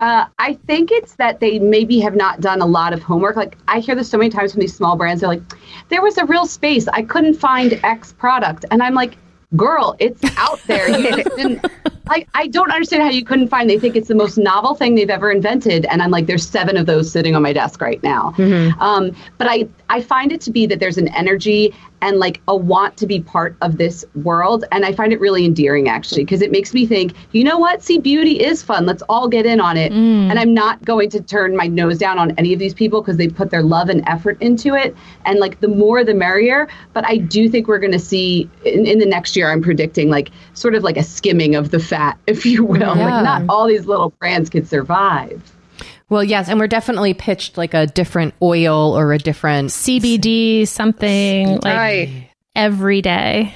Uh, 0.00 0.26
I 0.38 0.54
think 0.66 0.90
it's 0.90 1.14
that 1.16 1.40
they 1.40 1.58
maybe 1.58 2.00
have 2.00 2.16
not 2.16 2.40
done 2.40 2.62
a 2.62 2.66
lot 2.66 2.92
of 2.92 3.02
homework. 3.02 3.36
Like 3.36 3.56
I 3.68 3.78
hear 3.78 3.94
this 3.94 4.08
so 4.08 4.18
many 4.18 4.30
times 4.30 4.52
from 4.52 4.60
these 4.60 4.74
small 4.74 4.96
brands. 4.96 5.20
They're 5.20 5.28
like, 5.28 5.42
"There 5.88 6.02
was 6.02 6.18
a 6.18 6.24
real 6.24 6.46
space. 6.46 6.88
I 6.88 7.02
couldn't 7.02 7.34
find 7.34 7.78
X 7.84 8.12
product," 8.12 8.64
and 8.70 8.82
I'm 8.82 8.94
like, 8.94 9.18
"Girl, 9.56 9.94
it's 9.98 10.22
out 10.38 10.60
there. 10.66 10.88
You 10.88 11.22
just 11.22 11.36
didn't." 11.36 11.64
I, 12.10 12.26
I 12.34 12.48
don't 12.48 12.72
understand 12.72 13.04
how 13.04 13.10
you 13.10 13.24
couldn't 13.24 13.48
find. 13.48 13.70
They 13.70 13.78
think 13.78 13.94
it's 13.94 14.08
the 14.08 14.16
most 14.16 14.36
novel 14.36 14.74
thing 14.74 14.96
they've 14.96 15.08
ever 15.08 15.30
invented, 15.30 15.86
and 15.86 16.02
I'm 16.02 16.10
like, 16.10 16.26
there's 16.26 16.46
seven 16.46 16.76
of 16.76 16.86
those 16.86 17.10
sitting 17.10 17.36
on 17.36 17.42
my 17.42 17.52
desk 17.52 17.80
right 17.80 18.02
now. 18.02 18.34
Mm-hmm. 18.36 18.80
Um, 18.80 19.16
but 19.38 19.46
I 19.48 19.68
I 19.88 20.02
find 20.02 20.32
it 20.32 20.40
to 20.42 20.50
be 20.50 20.66
that 20.66 20.80
there's 20.80 20.98
an 20.98 21.08
energy 21.08 21.72
and 22.02 22.18
like 22.18 22.40
a 22.48 22.56
want 22.56 22.96
to 22.98 23.06
be 23.06 23.20
part 23.20 23.56
of 23.60 23.78
this 23.78 24.04
world. 24.14 24.64
And 24.72 24.84
I 24.84 24.92
find 24.92 25.12
it 25.12 25.20
really 25.20 25.44
endearing 25.44 25.88
actually, 25.88 26.24
because 26.24 26.42
it 26.42 26.50
makes 26.50 26.72
me 26.74 26.86
think, 26.86 27.14
you 27.32 27.44
know 27.44 27.58
what? 27.58 27.82
See, 27.82 27.98
beauty 27.98 28.42
is 28.42 28.62
fun. 28.62 28.86
Let's 28.86 29.02
all 29.08 29.28
get 29.28 29.46
in 29.46 29.60
on 29.60 29.76
it. 29.76 29.92
Mm. 29.92 30.30
And 30.30 30.38
I'm 30.38 30.54
not 30.54 30.84
going 30.84 31.10
to 31.10 31.20
turn 31.20 31.56
my 31.56 31.66
nose 31.66 31.98
down 31.98 32.18
on 32.18 32.32
any 32.32 32.52
of 32.52 32.58
these 32.58 32.74
people 32.74 33.00
because 33.00 33.16
they 33.16 33.28
put 33.28 33.50
their 33.50 33.62
love 33.62 33.88
and 33.88 34.02
effort 34.06 34.40
into 34.40 34.74
it. 34.74 34.96
And 35.24 35.38
like 35.38 35.60
the 35.60 35.68
more 35.68 36.04
the 36.04 36.14
merrier. 36.14 36.68
But 36.92 37.06
I 37.06 37.18
do 37.18 37.48
think 37.48 37.68
we're 37.68 37.78
going 37.78 37.92
to 37.92 37.98
see 37.98 38.48
in, 38.64 38.86
in, 38.86 38.98
the 38.98 39.06
next 39.06 39.36
year, 39.36 39.50
I'm 39.50 39.62
predicting 39.62 40.10
like 40.10 40.30
sort 40.54 40.74
of 40.74 40.82
like 40.82 40.96
a 40.96 41.02
skimming 41.02 41.54
of 41.54 41.70
the 41.70 41.80
fat, 41.80 42.18
if 42.26 42.46
you 42.46 42.64
will. 42.64 42.96
Yeah. 42.96 43.04
Like 43.04 43.24
not 43.24 43.42
all 43.48 43.66
these 43.66 43.86
little 43.86 44.10
brands 44.10 44.50
could 44.50 44.66
survive. 44.66 45.42
Well, 46.10 46.24
yes, 46.24 46.48
and 46.48 46.58
we're 46.58 46.66
definitely 46.66 47.14
pitched 47.14 47.56
like 47.56 47.72
a 47.72 47.86
different 47.86 48.34
oil 48.42 48.98
or 48.98 49.12
a 49.12 49.18
different 49.18 49.70
CBD 49.70 50.66
something 50.66 51.48
like 51.48 51.64
right. 51.64 52.30
every 52.54 53.00
day. 53.00 53.54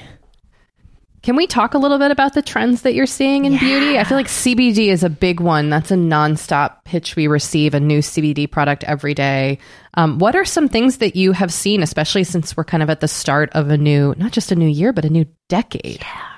Can 1.21 1.35
we 1.35 1.47
talk 1.47 1.73
a 1.73 1.79
little 1.79 1.97
bit 1.97 2.11
about 2.11 2.33
the 2.33 2.41
trends 2.41 2.83
that 2.83 2.93
you're 2.93 3.07
seeing 3.07 3.45
in 3.45 3.53
yeah. 3.53 3.59
beauty? 3.59 3.97
I 3.97 4.03
feel 4.03 4.15
like 4.15 4.27
CBD 4.27 4.87
is 4.87 5.03
a 5.03 5.09
big 5.09 5.39
one. 5.39 5.69
That's 5.69 5.89
a 5.89 5.95
nonstop 5.95 6.85
pitch. 6.85 7.15
We 7.15 7.27
receive 7.27 7.73
a 7.73 7.79
new 7.79 7.99
CBD 7.99 8.49
product 8.49 8.83
every 8.83 9.15
day. 9.15 9.57
Um, 9.95 10.19
what 10.19 10.35
are 10.35 10.45
some 10.45 10.69
things 10.69 10.97
that 10.97 11.15
you 11.15 11.31
have 11.31 11.51
seen, 11.51 11.81
especially 11.81 12.25
since 12.25 12.55
we're 12.55 12.63
kind 12.63 12.83
of 12.83 12.91
at 12.91 12.99
the 12.99 13.07
start 13.07 13.49
of 13.53 13.71
a 13.71 13.77
new, 13.77 14.13
not 14.17 14.33
just 14.33 14.51
a 14.51 14.55
new 14.55 14.69
year, 14.69 14.93
but 14.93 15.03
a 15.03 15.09
new 15.09 15.25
decade? 15.49 16.01
Yeah. 16.01 16.34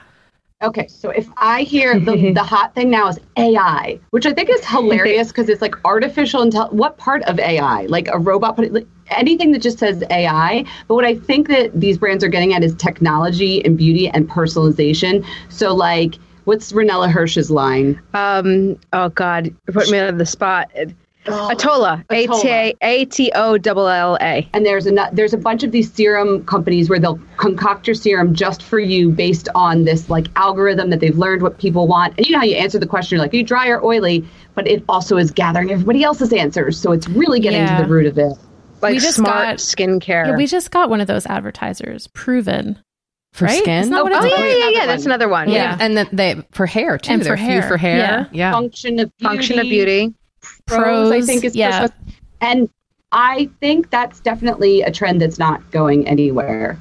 Okay, 0.64 0.88
so 0.88 1.12
if 1.12 1.30
I 1.38 1.62
hear 1.62 2.00
the, 2.00 2.32
the 2.32 2.44
hot 2.44 2.74
thing 2.74 2.90
now 2.90 3.08
is 3.10 3.20
AI, 3.38 4.00
which 4.10 4.26
I 4.26 4.34
think 4.34 4.50
is 4.50 4.66
hilarious 4.66 5.28
because 5.28 5.50
it's 5.50 5.62
like 5.62 5.76
artificial 5.86 6.42
intelligence. 6.42 6.80
What 6.80 6.98
part 6.98 7.22
of 7.24 7.40
AI? 7.40 7.86
Like 7.86 8.08
a 8.08 8.18
robot? 8.18 8.56
Put 8.56 8.74
like, 8.74 8.88
anything 9.12 9.52
that 9.52 9.62
just 9.62 9.78
says 9.78 10.04
AI. 10.10 10.66
But 10.88 10.96
what 10.96 11.06
I 11.06 11.14
think 11.14 11.48
that 11.50 11.80
these 11.80 12.00
brands 12.00 12.24
are 12.24 12.28
getting 12.28 12.56
at 12.56 12.64
is 12.64 12.74
technology 12.74 13.64
and 13.64 13.78
beauty 13.78 14.10
and 14.10 14.28
personalization. 14.28 15.24
So 15.50 15.76
like, 15.76 16.16
what's 16.46 16.72
Ranella 16.72 17.12
Hirsch's 17.12 17.52
line? 17.52 18.02
Um. 18.16 18.80
Oh 18.94 19.10
God, 19.10 19.54
put 19.68 19.92
me 19.92 20.00
on 20.00 20.18
the 20.18 20.26
spot. 20.26 20.72
Oh, 21.30 21.50
Atolla, 21.52 22.04
A 22.10 22.28
T 22.28 22.76
A 22.82 23.06
T 23.06 23.32
O 23.36 23.56
L 23.56 23.88
L 23.88 24.18
A. 24.22 24.48
And 24.54 24.66
there's 24.66 24.88
a 24.88 25.10
there's 25.14 25.34
a 25.34 25.38
bunch 25.38 25.64
of 25.64 25.72
these 25.72 25.92
serum 25.92 26.46
companies 26.46 26.90
where 26.90 27.00
they'll 27.00 27.20
concoct 27.38 27.88
your 27.88 27.96
serum 27.96 28.34
just 28.34 28.64
for 28.64 28.80
you 28.80 29.12
based 29.12 29.50
on 29.56 29.84
this 29.84 30.10
like 30.10 30.28
algorithm 30.36 30.90
that 30.90 31.00
they've 31.00 31.18
learned 31.18 31.42
what 31.42 31.58
people 31.58 31.88
want. 31.88 32.14
And 32.18 32.26
you 32.26 32.34
know 32.34 32.40
how 32.40 32.46
you 32.46 32.56
answer 32.56 32.80
the 32.80 32.88
question, 32.88 33.16
you're 33.16 33.24
like, 33.24 33.34
are 33.34 33.38
you 33.38 33.44
dry 33.44 33.68
or 33.68 33.84
oily? 33.84 34.26
But 34.56 34.68
it 34.68 34.84
also 34.90 35.18
is 35.18 35.32
gathering 35.32 35.72
everybody 35.72 36.04
else's 36.04 36.34
answers, 36.34 36.80
so 36.80 36.92
it's 36.92 37.08
really 37.10 37.40
getting 37.40 37.62
yeah. 37.62 37.78
to 37.78 37.84
the 37.84 37.90
root 37.90 38.08
of 38.08 38.18
it. 38.18 38.34
Like 38.82 38.94
we 38.94 39.00
just 39.00 39.18
smart 39.18 39.34
got, 39.34 39.56
skincare. 39.58 40.28
Yeah, 40.28 40.36
we 40.36 40.48
just 40.48 40.72
got 40.72 40.90
one 40.90 41.02
of 41.02 41.08
those 41.08 41.26
advertisers, 41.26 42.08
proven 42.08 42.82
for 43.34 43.46
right? 43.46 43.62
skin. 43.62 43.94
Oh, 43.94 44.08
oh 44.12 44.26
yeah, 44.26 44.46
yeah, 44.46 44.70
yeah. 44.70 44.86
That's 44.86 45.06
another 45.06 45.28
one. 45.30 45.50
Yeah, 45.50 45.56
yeah. 45.56 45.78
and 45.80 45.98
the, 45.98 46.10
they 46.12 46.36
for 46.52 46.66
hair 46.66 46.98
too. 46.98 47.14
And 47.14 47.22
They're 47.22 47.34
for 47.34 47.42
hair. 47.42 47.68
for 47.68 47.78
hair. 47.78 47.98
Yeah. 47.98 48.26
yeah. 48.32 48.52
Function 48.52 49.00
of 49.00 49.16
beauty. 49.18 49.36
function 49.36 49.60
of 49.60 49.64
beauty 49.66 50.14
pros, 50.66 51.10
pros 51.10 51.12
I 51.12 51.22
think 51.22 51.44
is 51.44 51.56
yeah. 51.56 51.88
and 52.42 52.70
I 53.12 53.50
think 53.60 53.90
that's 53.90 54.20
definitely 54.20 54.82
a 54.82 54.92
trend 54.92 55.22
that's 55.22 55.40
not 55.40 55.70
going 55.72 56.08
anywhere. 56.08 56.78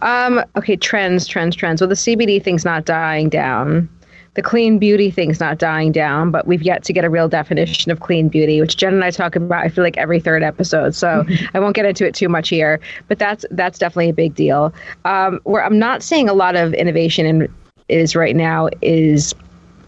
Um, 0.00 0.40
okay, 0.56 0.76
trends, 0.76 1.26
trends, 1.26 1.56
trends. 1.56 1.80
Well, 1.80 1.88
the 1.88 1.96
CBD 1.96 2.42
thing's 2.42 2.64
not 2.64 2.84
dying 2.84 3.28
down. 3.28 3.88
The 4.34 4.42
clean 4.42 4.78
beauty 4.78 5.10
thing's 5.10 5.40
not 5.40 5.58
dying 5.58 5.90
down, 5.90 6.30
but 6.30 6.46
we've 6.46 6.62
yet 6.62 6.84
to 6.84 6.92
get 6.92 7.04
a 7.04 7.10
real 7.10 7.28
definition 7.28 7.90
of 7.90 7.98
clean 7.98 8.28
beauty, 8.28 8.60
which 8.60 8.76
Jen 8.76 8.94
and 8.94 9.02
I 9.02 9.10
talk 9.10 9.34
about. 9.34 9.64
I 9.64 9.68
feel 9.68 9.82
like 9.82 9.96
every 9.96 10.20
third 10.20 10.44
episode, 10.44 10.94
so 10.94 11.24
I 11.54 11.58
won't 11.58 11.74
get 11.74 11.86
into 11.86 12.06
it 12.06 12.14
too 12.14 12.28
much 12.28 12.48
here. 12.48 12.78
But 13.08 13.18
that's 13.18 13.44
that's 13.50 13.80
definitely 13.80 14.10
a 14.10 14.14
big 14.14 14.36
deal. 14.36 14.72
Um, 15.04 15.40
where 15.42 15.64
I'm 15.64 15.78
not 15.78 16.04
seeing 16.04 16.28
a 16.28 16.34
lot 16.34 16.54
of 16.54 16.72
innovation 16.74 17.26
in 17.26 17.54
is 17.88 18.14
right 18.14 18.36
now 18.36 18.68
is 18.80 19.34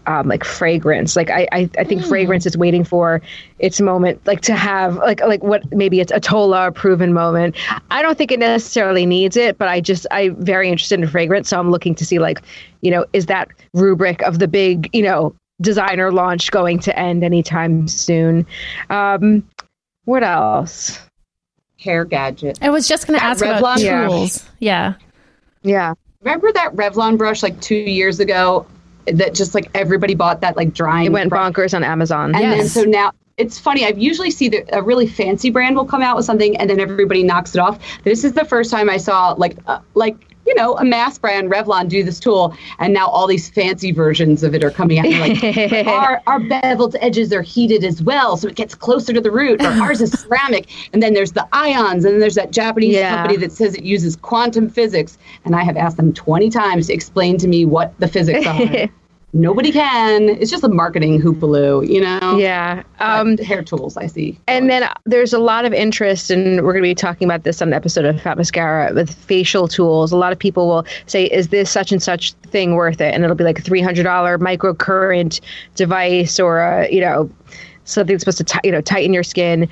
um, 0.07 0.27
like 0.27 0.43
fragrance. 0.43 1.15
Like 1.15 1.29
I, 1.29 1.47
I, 1.51 1.69
I 1.77 1.83
think 1.83 2.01
mm. 2.01 2.07
fragrance 2.07 2.45
is 2.45 2.57
waiting 2.57 2.83
for 2.83 3.21
its 3.59 3.79
moment, 3.79 4.25
like 4.25 4.41
to 4.41 4.55
have 4.55 4.95
like 4.97 5.21
like 5.21 5.43
what 5.43 5.71
maybe 5.73 5.99
it's 5.99 6.11
Atolla 6.11 6.73
proven 6.73 7.13
moment. 7.13 7.55
I 7.91 8.01
don't 8.01 8.17
think 8.17 8.31
it 8.31 8.39
necessarily 8.39 9.05
needs 9.05 9.37
it, 9.37 9.57
but 9.57 9.67
I 9.67 9.81
just 9.81 10.07
I'm 10.11 10.35
very 10.43 10.69
interested 10.69 10.99
in 10.99 11.07
fragrance, 11.07 11.49
so 11.49 11.59
I'm 11.59 11.71
looking 11.71 11.95
to 11.95 12.05
see 12.05 12.19
like, 12.19 12.41
you 12.81 12.91
know, 12.91 13.05
is 13.13 13.27
that 13.27 13.49
rubric 13.73 14.21
of 14.23 14.39
the 14.39 14.47
big 14.47 14.89
you 14.93 15.03
know 15.03 15.35
designer 15.61 16.11
launch 16.11 16.51
going 16.51 16.79
to 16.79 16.97
end 16.97 17.23
anytime 17.23 17.87
soon? 17.87 18.45
Um, 18.89 19.47
what 20.05 20.23
else? 20.23 20.99
Hair 21.79 22.05
gadget. 22.05 22.59
I 22.61 22.69
was 22.69 22.87
just 22.87 23.07
going 23.07 23.19
to 23.19 23.25
ask 23.25 23.43
Revlon 23.43 23.59
about 23.59 24.09
tools. 24.09 24.43
Yeah. 24.59 24.93
yeah. 24.93 24.93
Yeah. 25.63 25.93
Remember 26.21 26.51
that 26.51 26.75
Revlon 26.75 27.17
brush 27.17 27.41
like 27.43 27.59
two 27.61 27.75
years 27.75 28.19
ago 28.19 28.65
that 29.07 29.33
just 29.33 29.55
like 29.55 29.69
everybody 29.73 30.15
bought 30.15 30.41
that 30.41 30.55
like 30.57 30.73
drying. 30.73 31.07
It 31.07 31.11
went 31.11 31.31
bonkers 31.31 31.73
on 31.73 31.83
Amazon. 31.83 32.35
And 32.35 32.43
yes. 32.43 32.57
then 32.57 32.67
so 32.67 32.89
now 32.89 33.11
it's 33.37 33.57
funny. 33.57 33.85
I've 33.85 33.97
usually 33.97 34.31
see 34.31 34.49
that 34.49 34.69
a 34.71 34.81
really 34.81 35.07
fancy 35.07 35.49
brand 35.49 35.75
will 35.75 35.85
come 35.85 36.01
out 36.01 36.15
with 36.15 36.25
something 36.25 36.55
and 36.57 36.69
then 36.69 36.79
everybody 36.79 37.23
knocks 37.23 37.55
it 37.55 37.59
off. 37.59 37.79
This 38.03 38.23
is 38.23 38.33
the 38.33 38.45
first 38.45 38.71
time 38.71 38.89
I 38.89 38.97
saw 38.97 39.31
like 39.31 39.57
uh, 39.67 39.79
like 39.95 40.15
you 40.51 40.61
know 40.61 40.77
a 40.77 40.83
mass 40.83 41.17
brand 41.17 41.49
Revlon 41.49 41.87
do 41.87 42.03
this 42.03 42.19
tool, 42.19 42.55
and 42.79 42.93
now 42.93 43.07
all 43.07 43.25
these 43.25 43.49
fancy 43.49 43.93
versions 43.93 44.43
of 44.43 44.53
it 44.53 44.63
are 44.63 44.71
coming 44.71 44.99
out. 44.99 45.05
Like 45.05 45.87
our 45.87 46.21
our 46.27 46.39
beveled 46.41 46.97
edges 46.99 47.31
are 47.31 47.41
heated 47.41 47.85
as 47.85 48.03
well, 48.03 48.35
so 48.35 48.49
it 48.49 48.55
gets 48.55 48.75
closer 48.75 49.13
to 49.13 49.21
the 49.21 49.31
root. 49.31 49.61
Or 49.61 49.67
ours 49.67 50.01
is 50.01 50.11
ceramic, 50.21 50.69
and 50.91 51.01
then 51.01 51.13
there's 51.13 51.31
the 51.31 51.47
ions, 51.53 52.03
and 52.03 52.13
then 52.13 52.19
there's 52.19 52.35
that 52.35 52.51
Japanese 52.51 52.95
yeah. 52.95 53.15
company 53.15 53.37
that 53.37 53.53
says 53.53 53.75
it 53.75 53.83
uses 53.83 54.17
quantum 54.17 54.69
physics. 54.69 55.17
And 55.45 55.55
I 55.55 55.63
have 55.63 55.77
asked 55.77 55.97
them 55.97 56.11
20 56.13 56.49
times 56.49 56.87
to 56.87 56.93
explain 56.93 57.37
to 57.37 57.47
me 57.47 57.65
what 57.65 57.97
the 57.99 58.07
physics 58.07 58.45
are. 58.45 58.89
nobody 59.33 59.71
can. 59.71 60.29
It's 60.29 60.51
just 60.51 60.63
a 60.63 60.69
marketing 60.69 61.21
hoopaloo, 61.21 61.87
you 61.87 62.01
know? 62.01 62.37
Yeah. 62.37 62.83
Um, 62.99 63.37
hair 63.37 63.63
tools, 63.63 63.97
I 63.97 64.07
see. 64.07 64.37
And 64.47 64.69
then 64.69 64.89
there's 65.05 65.33
a 65.33 65.39
lot 65.39 65.65
of 65.65 65.73
interest, 65.73 66.29
and 66.31 66.57
we're 66.63 66.73
going 66.73 66.83
to 66.83 66.89
be 66.89 66.95
talking 66.95 67.27
about 67.27 67.43
this 67.43 67.61
on 67.61 67.69
an 67.69 67.73
episode 67.73 68.05
of 68.05 68.21
Fat 68.21 68.37
Mascara 68.37 68.93
with 68.93 69.13
facial 69.13 69.67
tools. 69.67 70.11
A 70.11 70.17
lot 70.17 70.31
of 70.31 70.39
people 70.39 70.67
will 70.67 70.85
say, 71.05 71.25
is 71.25 71.49
this 71.49 71.69
such 71.69 71.91
and 71.91 72.01
such 72.01 72.33
thing 72.33 72.75
worth 72.75 72.99
it? 72.99 73.13
And 73.13 73.23
it'll 73.23 73.35
be 73.35 73.43
like 73.43 73.59
a 73.59 73.63
$300 73.63 74.03
microcurrent 74.39 75.39
device 75.75 76.39
or, 76.39 76.59
a, 76.59 76.91
you 76.91 77.01
know, 77.01 77.29
something 77.85 78.13
that's 78.13 78.23
supposed 78.23 78.37
to, 78.39 78.43
t- 78.43 78.59
you 78.63 78.71
know, 78.71 78.81
tighten 78.81 79.13
your 79.13 79.23
skin. 79.23 79.69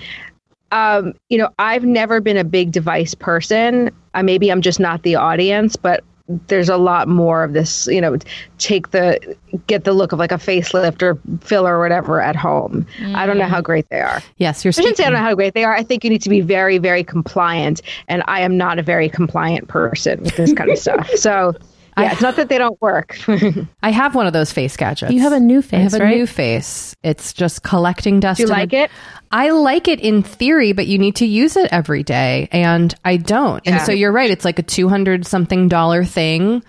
Um, 0.72 1.14
you 1.30 1.38
know, 1.38 1.50
I've 1.58 1.84
never 1.84 2.22
been 2.22 2.38
a 2.38 2.44
big 2.44 2.72
device 2.72 3.16
person. 3.16 3.92
Uh, 4.14 4.24
maybe 4.24 4.52
I'm 4.52 4.62
just 4.62 4.80
not 4.80 5.04
the 5.04 5.16
audience, 5.16 5.76
but 5.76 6.04
there's 6.48 6.70
a 6.70 6.78
lot 6.78 7.08
more 7.08 7.44
of 7.44 7.54
this, 7.54 7.88
you 7.88 8.00
know, 8.00 8.18
take 8.60 8.92
the 8.92 9.36
get 9.66 9.84
the 9.84 9.94
look 9.94 10.12
of 10.12 10.20
like 10.20 10.32
a 10.32 10.36
facelift 10.36 11.02
or 11.02 11.18
filler 11.44 11.78
or 11.78 11.82
whatever 11.82 12.22
at 12.22 12.36
home. 12.36 12.86
Mm. 13.00 13.16
I 13.16 13.26
don't 13.26 13.38
know 13.38 13.48
how 13.48 13.62
great 13.62 13.90
they 13.90 14.00
are. 14.00 14.22
Yes, 14.38 14.64
you're. 14.64 14.70
I 14.70 14.74
shouldn't 14.74 14.98
say 14.98 15.06
I 15.06 15.10
don't 15.10 15.20
know 15.20 15.26
how 15.26 15.34
great 15.34 15.56
they 15.56 15.64
are. 15.64 15.76
I 15.76 15.84
think 15.84 16.04
you 16.04 16.10
need 16.10 16.22
to 16.22 16.30
be 16.30 16.42
very, 16.42 16.78
very 16.78 17.04
compliant, 17.04 17.82
and 18.08 18.24
I 18.28 18.42
am 18.42 18.58
not 18.58 18.78
a 18.78 18.84
very 18.84 19.10
compliant 19.10 19.68
person 19.68 20.22
with 20.22 20.36
this 20.36 20.54
kind 20.54 20.70
of 20.70 20.78
stuff. 20.78 21.10
So. 21.16 21.56
Yeah, 21.98 22.12
it's 22.12 22.22
not 22.22 22.36
that 22.38 22.50
they 22.50 22.58
don't 22.58 22.80
work. 22.82 23.18
I 23.84 23.92
have 23.92 24.16
one 24.16 24.28
of 24.28 24.34
those 24.34 24.52
face 24.52 24.78
gadgets. 24.78 25.12
You 25.12 25.22
have 25.22 25.34
a 25.34 25.38
NuFace. 25.38 25.74
I 25.74 25.80
have 25.80 25.94
a 25.94 26.00
right? 26.00 26.30
face. 26.30 26.96
It's 27.04 27.34
just 27.34 27.64
collecting 27.64 28.20
dust. 28.20 28.38
Do 28.38 28.44
you 28.44 28.50
like 28.50 28.74
it? 28.74 28.92
I 29.32 29.52
like 29.52 29.88
it 29.88 30.00
in 30.00 30.24
theory, 30.24 30.74
but 30.74 30.88
you 30.88 30.98
need 30.98 31.18
to 31.18 31.26
use 31.26 31.56
it 31.56 31.70
every 31.72 32.04
day, 32.04 32.48
and 32.52 32.94
I 33.06 33.18
don't. 33.18 33.66
Yeah. 33.66 33.74
And 33.74 33.82
so 33.86 33.92
you're 33.92 34.12
right; 34.12 34.30
it's 34.30 34.46
like 34.46 34.60
a 34.60 34.64
two 34.64 34.90
hundred 34.90 35.26
something 35.26 35.68
dollar 35.68 36.06
thing 36.06 36.64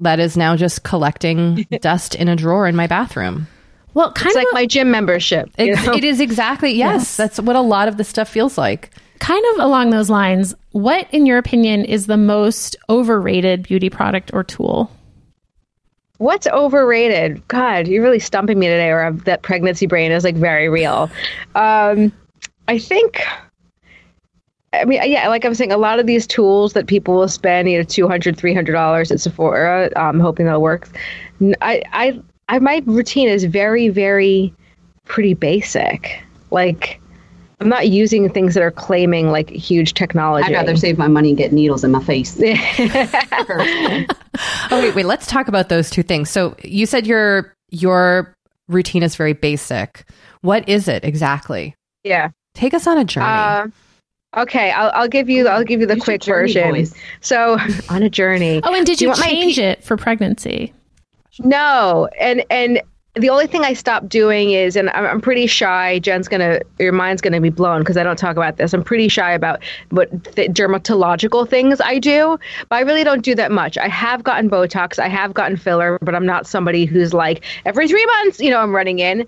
that 0.00 0.20
is 0.20 0.36
now 0.36 0.56
just 0.56 0.82
collecting 0.82 1.66
dust 1.80 2.14
in 2.14 2.28
a 2.28 2.36
drawer 2.36 2.66
in 2.66 2.76
my 2.76 2.86
bathroom. 2.86 3.46
Well, 3.94 4.12
kind 4.12 4.26
it's 4.26 4.36
of 4.36 4.40
like 4.42 4.52
a, 4.52 4.54
my 4.54 4.66
gym 4.66 4.90
membership. 4.90 5.50
It 5.56 6.04
is 6.04 6.20
exactly 6.20 6.72
yes, 6.72 7.00
yes. 7.00 7.16
That's 7.16 7.40
what 7.40 7.56
a 7.56 7.62
lot 7.62 7.88
of 7.88 7.96
the 7.96 8.04
stuff 8.04 8.28
feels 8.28 8.58
like. 8.58 8.90
Kind 9.18 9.44
of 9.54 9.64
along 9.64 9.90
those 9.90 10.10
lines. 10.10 10.54
What, 10.72 11.06
in 11.12 11.26
your 11.26 11.38
opinion, 11.38 11.84
is 11.84 12.06
the 12.06 12.16
most 12.16 12.76
overrated 12.88 13.62
beauty 13.62 13.90
product 13.90 14.30
or 14.32 14.44
tool? 14.44 14.90
What's 16.18 16.46
overrated? 16.46 17.46
God, 17.48 17.88
you're 17.88 18.02
really 18.02 18.18
stumping 18.18 18.58
me 18.58 18.66
today. 18.66 18.90
Or 18.90 19.12
that 19.24 19.42
pregnancy 19.42 19.86
brain 19.86 20.12
is 20.12 20.24
like 20.24 20.36
very 20.36 20.68
real. 20.68 21.10
Um, 21.54 22.12
I 22.68 22.78
think. 22.78 23.22
I 24.72 24.84
mean, 24.84 25.00
yeah, 25.04 25.28
like 25.28 25.44
I'm 25.44 25.54
saying, 25.54 25.72
a 25.72 25.78
lot 25.78 26.00
of 26.00 26.06
these 26.06 26.26
tools 26.26 26.74
that 26.74 26.86
people 26.86 27.16
will 27.16 27.28
spend, 27.28 27.70
you 27.70 27.78
know, 27.78 27.84
two 27.84 28.06
hundred, 28.06 28.36
three 28.36 28.52
hundred 28.52 28.72
dollars 28.72 29.10
at 29.10 29.20
Sephora, 29.20 29.90
um, 29.96 30.20
hoping 30.20 30.44
that'll 30.44 30.60
work. 30.60 30.88
I, 31.62 31.82
I, 31.92 32.20
I, 32.48 32.58
my 32.58 32.82
routine 32.84 33.28
is 33.28 33.44
very, 33.44 33.88
very, 33.88 34.52
pretty 35.04 35.34
basic. 35.34 36.22
Like, 36.50 37.00
I'm 37.60 37.68
not 37.70 37.88
using 37.88 38.28
things 38.28 38.54
that 38.54 38.62
are 38.62 38.70
claiming 38.70 39.30
like 39.30 39.48
huge 39.48 39.94
technology. 39.94 40.46
I'd 40.46 40.52
rather 40.52 40.76
save 40.76 40.98
my 40.98 41.08
money 41.08 41.30
and 41.30 41.38
get 41.38 41.52
needles 41.52 41.84
in 41.84 41.90
my 41.90 42.02
face. 42.02 42.36
oh 42.40 44.06
wait, 44.72 44.94
wait. 44.94 45.06
Let's 45.06 45.26
talk 45.26 45.48
about 45.48 45.70
those 45.70 45.88
two 45.88 46.02
things. 46.02 46.28
So 46.28 46.54
you 46.62 46.84
said 46.84 47.06
your 47.06 47.54
your 47.70 48.34
routine 48.68 49.02
is 49.02 49.16
very 49.16 49.32
basic. 49.32 50.04
What 50.42 50.68
is 50.68 50.86
it 50.86 51.02
exactly? 51.02 51.74
Yeah, 52.04 52.30
take 52.54 52.74
us 52.74 52.86
on 52.86 52.98
a 52.98 53.04
journey. 53.04 53.26
Uh, 53.26 53.68
okay, 54.36 54.70
I'll, 54.72 54.90
I'll 54.94 55.08
give 55.08 55.30
you 55.30 55.48
I'll 55.48 55.64
give 55.64 55.80
you 55.80 55.86
the 55.86 55.96
you 55.96 56.02
quick 56.02 56.24
version. 56.24 56.72
Voice. 56.72 56.94
So 57.22 57.56
on 57.88 58.02
a 58.02 58.10
journey. 58.10 58.60
Oh, 58.64 58.74
and 58.74 58.84
did 58.84 59.00
you, 59.00 59.08
you 59.08 59.14
change 59.14 59.58
it 59.58 59.82
for 59.82 59.96
pregnancy? 59.96 60.74
No, 61.40 62.08
and 62.18 62.44
and 62.50 62.82
the 63.16 63.30
only 63.30 63.46
thing 63.46 63.62
I 63.62 63.72
stopped 63.72 64.08
doing 64.08 64.50
is, 64.50 64.76
and 64.76 64.90
I'm, 64.90 65.06
I'm 65.06 65.20
pretty 65.20 65.46
shy. 65.46 65.98
Jen's 65.98 66.28
gonna, 66.28 66.60
your 66.78 66.92
mind's 66.92 67.22
gonna 67.22 67.40
be 67.40 67.50
blown 67.50 67.80
because 67.80 67.96
I 67.96 68.02
don't 68.02 68.18
talk 68.18 68.36
about 68.36 68.56
this. 68.56 68.72
I'm 68.74 68.84
pretty 68.84 69.08
shy 69.08 69.32
about 69.32 69.62
what 69.90 70.10
the 70.24 70.48
dermatological 70.48 71.48
things 71.48 71.80
I 71.80 71.98
do, 71.98 72.38
but 72.68 72.76
I 72.76 72.80
really 72.80 73.04
don't 73.04 73.22
do 73.22 73.34
that 73.34 73.50
much. 73.50 73.78
I 73.78 73.88
have 73.88 74.22
gotten 74.22 74.50
Botox, 74.50 74.98
I 74.98 75.08
have 75.08 75.34
gotten 75.34 75.56
filler, 75.56 75.98
but 76.02 76.14
I'm 76.14 76.26
not 76.26 76.46
somebody 76.46 76.84
who's 76.84 77.14
like 77.14 77.44
every 77.64 77.88
three 77.88 78.04
months, 78.06 78.40
you 78.40 78.50
know, 78.50 78.60
I'm 78.60 78.74
running 78.74 78.98
in. 78.98 79.26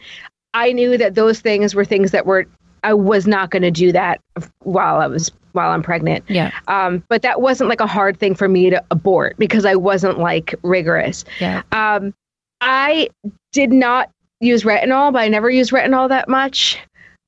I 0.55 0.73
knew 0.73 0.97
that 0.99 1.15
those 1.15 1.41
things 1.41 1.75
were 1.75 1.85
things 1.85 2.11
that 2.11 2.27
were 2.27 2.47
I 2.85 2.95
was 2.95 3.27
not 3.27 3.51
going 3.51 3.63
to 3.63 3.71
do 3.71 3.93
that 3.93 4.21
while 4.61 5.01
I 5.01 5.07
was 5.07 5.33
while 5.53 5.71
I'm 5.71 5.83
pregnant. 5.83 6.25
Yeah. 6.29 6.53
Um, 6.69 7.03
but 7.09 7.23
that 7.23 7.41
wasn't 7.41 7.69
like 7.69 7.81
a 7.81 7.87
hard 7.87 8.19
thing 8.19 8.35
for 8.35 8.49
me 8.49 8.71
to 8.71 8.83
abort 8.91 9.37
because 9.39 9.65
I 9.65 9.75
wasn't 9.75 10.19
like 10.19 10.55
rigorous. 10.63 11.25
Yeah. 11.41 11.63
Um, 11.73 12.15
I 12.61 13.09
did 13.53 13.73
not 13.73 14.11
use 14.41 14.63
retinol, 14.63 15.13
but 15.13 15.21
I 15.21 15.29
never 15.29 15.51
used 15.51 15.73
retinol 15.73 16.09
that 16.09 16.29
much. 16.29 16.79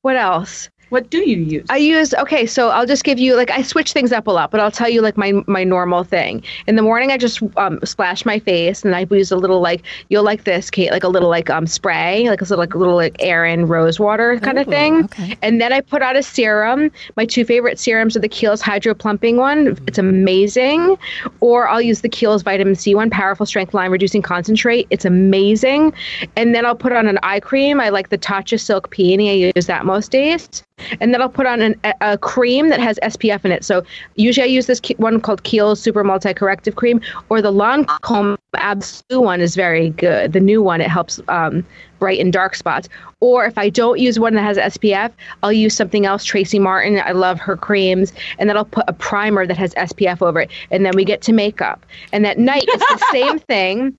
What 0.03 0.17
else? 0.17 0.71
What 0.91 1.09
do 1.09 1.19
you 1.19 1.39
use? 1.39 1.67
I 1.71 1.77
use 1.77 2.13
okay, 2.15 2.47
so 2.47 2.71
I'll 2.71 2.87
just 2.87 3.05
give 3.05 3.19
you 3.19 3.37
like 3.37 3.51
I 3.51 3.63
switch 3.63 3.93
things 3.93 4.13
up 4.13 4.27
a 4.27 4.31
lot, 4.31 4.51
but 4.51 4.61
I'll 4.61 4.73
tell 4.73 4.89
you 4.89 5.01
like 5.01 5.17
my 5.17 5.33
my 5.47 5.65
normal 5.65 6.03
thing. 6.03 6.43
In 6.67 6.75
the 6.75 6.83
morning, 6.83 7.13
I 7.13 7.17
just 7.17 7.41
um, 7.57 7.79
splash 7.85 8.27
my 8.27 8.41
face, 8.41 8.85
and 8.85 8.95
I 8.95 9.07
use 9.09 9.31
a 9.31 9.37
little 9.37 9.61
like 9.61 9.83
you'll 10.09 10.25
like 10.25 10.45
this, 10.45 10.69
Kate, 10.69 10.91
like 10.91 11.05
a 11.05 11.09
little 11.09 11.29
like 11.29 11.49
um 11.49 11.67
spray, 11.67 12.29
like 12.29 12.41
a 12.41 12.45
little 12.45 12.59
like 12.59 12.75
a 12.75 12.79
little 12.79 12.97
like 12.97 13.17
Erin 13.21 13.67
rose 13.67 14.01
water 14.01 14.39
kind 14.41 14.59
Ooh, 14.59 14.63
of 14.63 14.67
thing. 14.67 15.05
Okay. 15.05 15.37
And 15.43 15.61
then 15.61 15.73
I 15.73 15.81
put 15.81 16.03
out 16.03 16.17
a 16.17 16.25
serum. 16.25 16.91
My 17.17 17.25
two 17.25 17.45
favorite 17.45 17.79
serums 17.79 18.17
are 18.17 18.21
the 18.21 18.29
Kiehl's 18.29 18.61
Hydro 18.61 18.95
Plumping 18.95 19.37
one. 19.37 19.79
It's 19.87 19.99
amazing. 19.99 20.99
Or 21.39 21.69
I'll 21.69 21.81
use 21.81 22.01
the 22.01 22.09
Kiehl's 22.09 22.43
Vitamin 22.43 22.75
C 22.75 22.97
one, 22.97 23.11
Powerful 23.11 23.47
Strength 23.47 23.75
Line 23.75 23.93
Reducing 23.93 24.23
Concentrate. 24.23 24.89
It's 24.91 25.05
amazing. 25.05 25.93
And 26.35 26.53
then 26.53 26.67
I'll 26.67 26.75
put 26.75 26.93
on 26.93 27.07
an 27.07 27.21
eye 27.23 27.39
cream. 27.39 27.81
I 27.81 27.91
like 27.91 28.09
the 28.09 28.19
Tatcha 28.19 28.59
Silk 28.59 28.91
Peony. 28.91 29.31
I 29.31 29.53
use 29.55 29.67
that 29.67 29.87
most 29.87 30.11
days 30.11 30.65
and 31.01 31.13
then 31.13 31.21
I'll 31.21 31.29
put 31.29 31.47
on 31.47 31.61
an, 31.63 31.81
a 32.01 32.19
cream 32.19 32.69
that 32.69 32.81
has 32.81 32.99
SPF 33.03 33.45
in 33.45 33.53
it. 33.53 33.65
So 33.65 33.83
usually 34.17 34.45
I 34.45 34.49
use 34.49 34.67
this 34.67 34.81
one 34.97 35.21
called 35.21 35.43
Kiehl 35.45 35.77
Super 35.77 36.05
Multi 36.05 36.35
Corrective 36.35 36.77
Cream, 36.77 37.01
or 37.29 37.43
the 37.43 37.53
Lancome 37.53 38.37
Absolute 38.55 39.23
one 39.23 39.41
is 39.41 39.55
very 39.55 39.91
good. 39.91 40.33
The 40.33 40.41
new 40.41 40.63
one 40.63 40.81
it 40.81 40.89
helps 40.89 41.21
um, 41.29 41.65
brighten 41.99 42.31
dark 42.31 42.57
spots. 42.57 42.89
Or 43.21 43.45
if 43.45 43.57
I 43.59 43.69
don't 43.69 43.99
use 43.99 44.19
one 44.19 44.35
that 44.35 44.43
has 44.43 44.57
SPF, 44.57 45.13
I'll 45.43 45.53
use 45.53 45.77
something 45.77 46.07
else. 46.07 46.25
Tracie 46.25 46.59
Martyn, 46.59 47.01
I 47.05 47.13
love 47.13 47.39
her 47.39 47.57
creams, 47.57 48.13
and 48.39 48.49
then 48.49 48.57
I'll 48.57 48.65
put 48.65 48.85
a 48.89 48.93
primer 48.93 49.47
that 49.47 49.57
has 49.57 49.75
SPF 49.75 50.23
over 50.23 50.41
it, 50.41 50.51
and 50.71 50.85
then 50.85 50.93
we 50.97 51.05
get 51.05 51.23
to 51.23 51.33
makeup. 51.33 51.85
And 52.13 52.27
at 52.27 52.39
night 52.39 52.65
it's 52.67 52.89
the 52.89 53.07
same 53.13 53.39
thing 53.39 53.97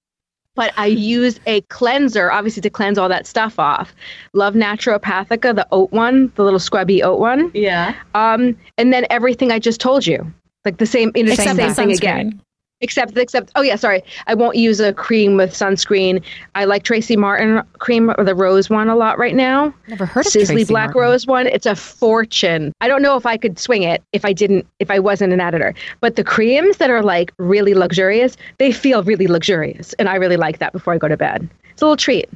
but 0.56 0.74
I 0.78 0.88
use 0.88 1.40
a 1.46 1.62
cleanser, 1.62 2.32
obviously 2.32 2.62
to 2.62 2.70
cleanse 2.70 2.98
all 2.98 3.10
that 3.10 3.26
stuff 3.26 3.58
off. 3.58 3.94
Love 4.34 4.54
Naturopathica, 4.54 5.56
the 5.56 5.68
oat 5.72 5.92
one, 5.92 6.32
the 6.36 6.44
little 6.44 6.60
scrubby 6.60 7.02
oat 7.02 7.20
one. 7.20 7.52
Yeah. 7.54 7.96
Um, 8.16 8.58
and 8.78 8.92
then 8.92 9.06
everything 9.10 9.52
I 9.52 9.60
just 9.60 9.80
told 9.80 10.06
you, 10.06 10.32
like 10.66 10.78
the 10.78 10.86
same, 10.86 11.12
you 11.16 11.24
know, 11.24 11.32
Except 11.32 11.56
same 11.56 11.68
the 11.68 11.74
thing 11.74 11.92
again. 11.92 12.42
Except, 12.82 13.16
except, 13.16 13.52
oh 13.56 13.62
yeah, 13.62 13.76
sorry, 13.76 14.04
I 14.28 14.34
won't 14.34 14.56
use 14.56 14.80
a 14.80 14.92
cream 14.92 15.38
with 15.38 15.52
sunscreen. 15.52 16.24
I 16.56 16.66
like 16.66 16.84
Tracie 16.84 17.16
Martyn 17.16 17.62
cream 17.78 18.12
or 18.18 18.24
the 18.24 18.36
rose 18.36 18.70
one 18.70 18.90
a 18.90 18.96
lot 18.96 19.20
right 19.20 19.36
now. 19.36 19.74
Never 19.88 20.06
heard 20.06 20.26
of 20.26 20.32
Sisley 20.32 20.56
Tracy 20.56 20.72
Black 20.72 20.96
Martin. 20.96 21.02
Rose 21.02 21.28
one. 21.28 21.48
It's 21.48 21.66
a 21.66 21.76
fortune. 21.76 22.74
I 22.82 22.88
don't 22.88 23.02
know 23.02 23.16
if 23.16 23.26
I 23.26 23.38
could 23.38 23.60
swing 23.60 23.84
it 23.84 24.04
if 24.14 24.26
I 24.26 24.34
didn't, 24.34 24.66
if 24.80 24.90
I 24.90 25.00
wasn't 25.00 25.32
an 25.32 25.40
editor. 25.40 25.74
But 26.00 26.16
the 26.16 26.24
creams 26.24 26.78
that 26.78 26.90
are 26.90 27.04
like 27.04 27.32
really 27.38 27.74
luxurious, 27.74 28.36
they 28.58 28.72
feel 28.72 29.04
really 29.04 29.28
luxurious, 29.28 29.94
and 29.94 30.10
I 30.10 30.16
really 30.16 30.38
like 30.38 30.58
that 30.60 30.74
before 30.74 30.94
I 30.94 30.98
go 30.98 31.08
to 31.08 31.18
bed. 31.18 31.48
It's 31.72 31.82
a 31.82 31.86
little 31.86 31.98
treat. 31.98 32.30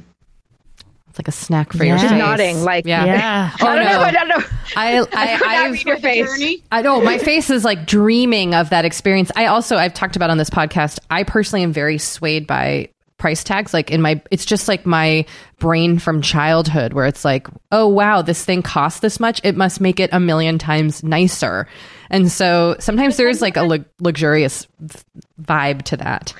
It's 1.16 1.18
like 1.18 1.28
a 1.28 1.32
snack 1.32 1.72
for 1.72 1.82
Yeah. 1.82 1.92
your 1.92 1.98
She's 1.98 2.10
face. 2.10 2.18
nodding, 2.18 2.62
like- 2.62 2.84
yeah. 2.84 3.04
Yeah. 3.06 3.50
Oh, 3.62 3.66
I 3.68 3.74
don't 3.76 3.86
oh, 3.86 3.90
no. 3.90 3.98
know. 3.98 4.02
I 4.02 4.10
don't 4.12 4.28
know. 4.28 4.44
I, 4.76 4.98
I, 5.34 5.36
could 5.38 5.46
I've- 5.46 5.82
your 5.86 5.96
face. 5.96 6.60
I 6.70 6.82
know 6.82 7.00
my 7.00 7.16
face 7.16 7.48
is 7.48 7.64
like 7.64 7.86
dreaming 7.86 8.54
of 8.54 8.68
that 8.68 8.84
experience. 8.84 9.30
I 9.34 9.46
also 9.46 9.76
I've 9.76 9.94
talked 9.94 10.16
about 10.16 10.28
on 10.28 10.36
this 10.36 10.50
podcast. 10.50 10.98
I 11.08 11.22
personally 11.22 11.62
am 11.62 11.72
very 11.72 11.96
swayed 11.96 12.46
by 12.46 12.90
price 13.16 13.42
tags. 13.42 13.72
Like 13.72 13.90
in 13.90 14.02
my, 14.02 14.20
it's 14.30 14.44
just 14.44 14.68
like 14.68 14.84
my 14.84 15.24
brain 15.58 15.98
from 15.98 16.20
childhood, 16.20 16.92
where 16.92 17.06
it's 17.06 17.24
like, 17.24 17.46
oh 17.72 17.88
wow, 17.88 18.20
this 18.20 18.44
thing 18.44 18.60
costs 18.60 19.00
this 19.00 19.18
much. 19.18 19.40
It 19.42 19.56
must 19.56 19.80
make 19.80 19.98
it 20.00 20.10
a 20.12 20.20
million 20.20 20.58
times 20.58 21.02
nicer. 21.02 21.66
And 22.10 22.30
so 22.30 22.76
sometimes 22.78 23.16
there 23.16 23.30
is 23.30 23.40
like 23.40 23.56
a 23.56 23.62
lu- 23.62 23.86
luxurious 24.00 24.66
vibe 25.40 25.80
to 25.84 25.96
that. 25.96 26.34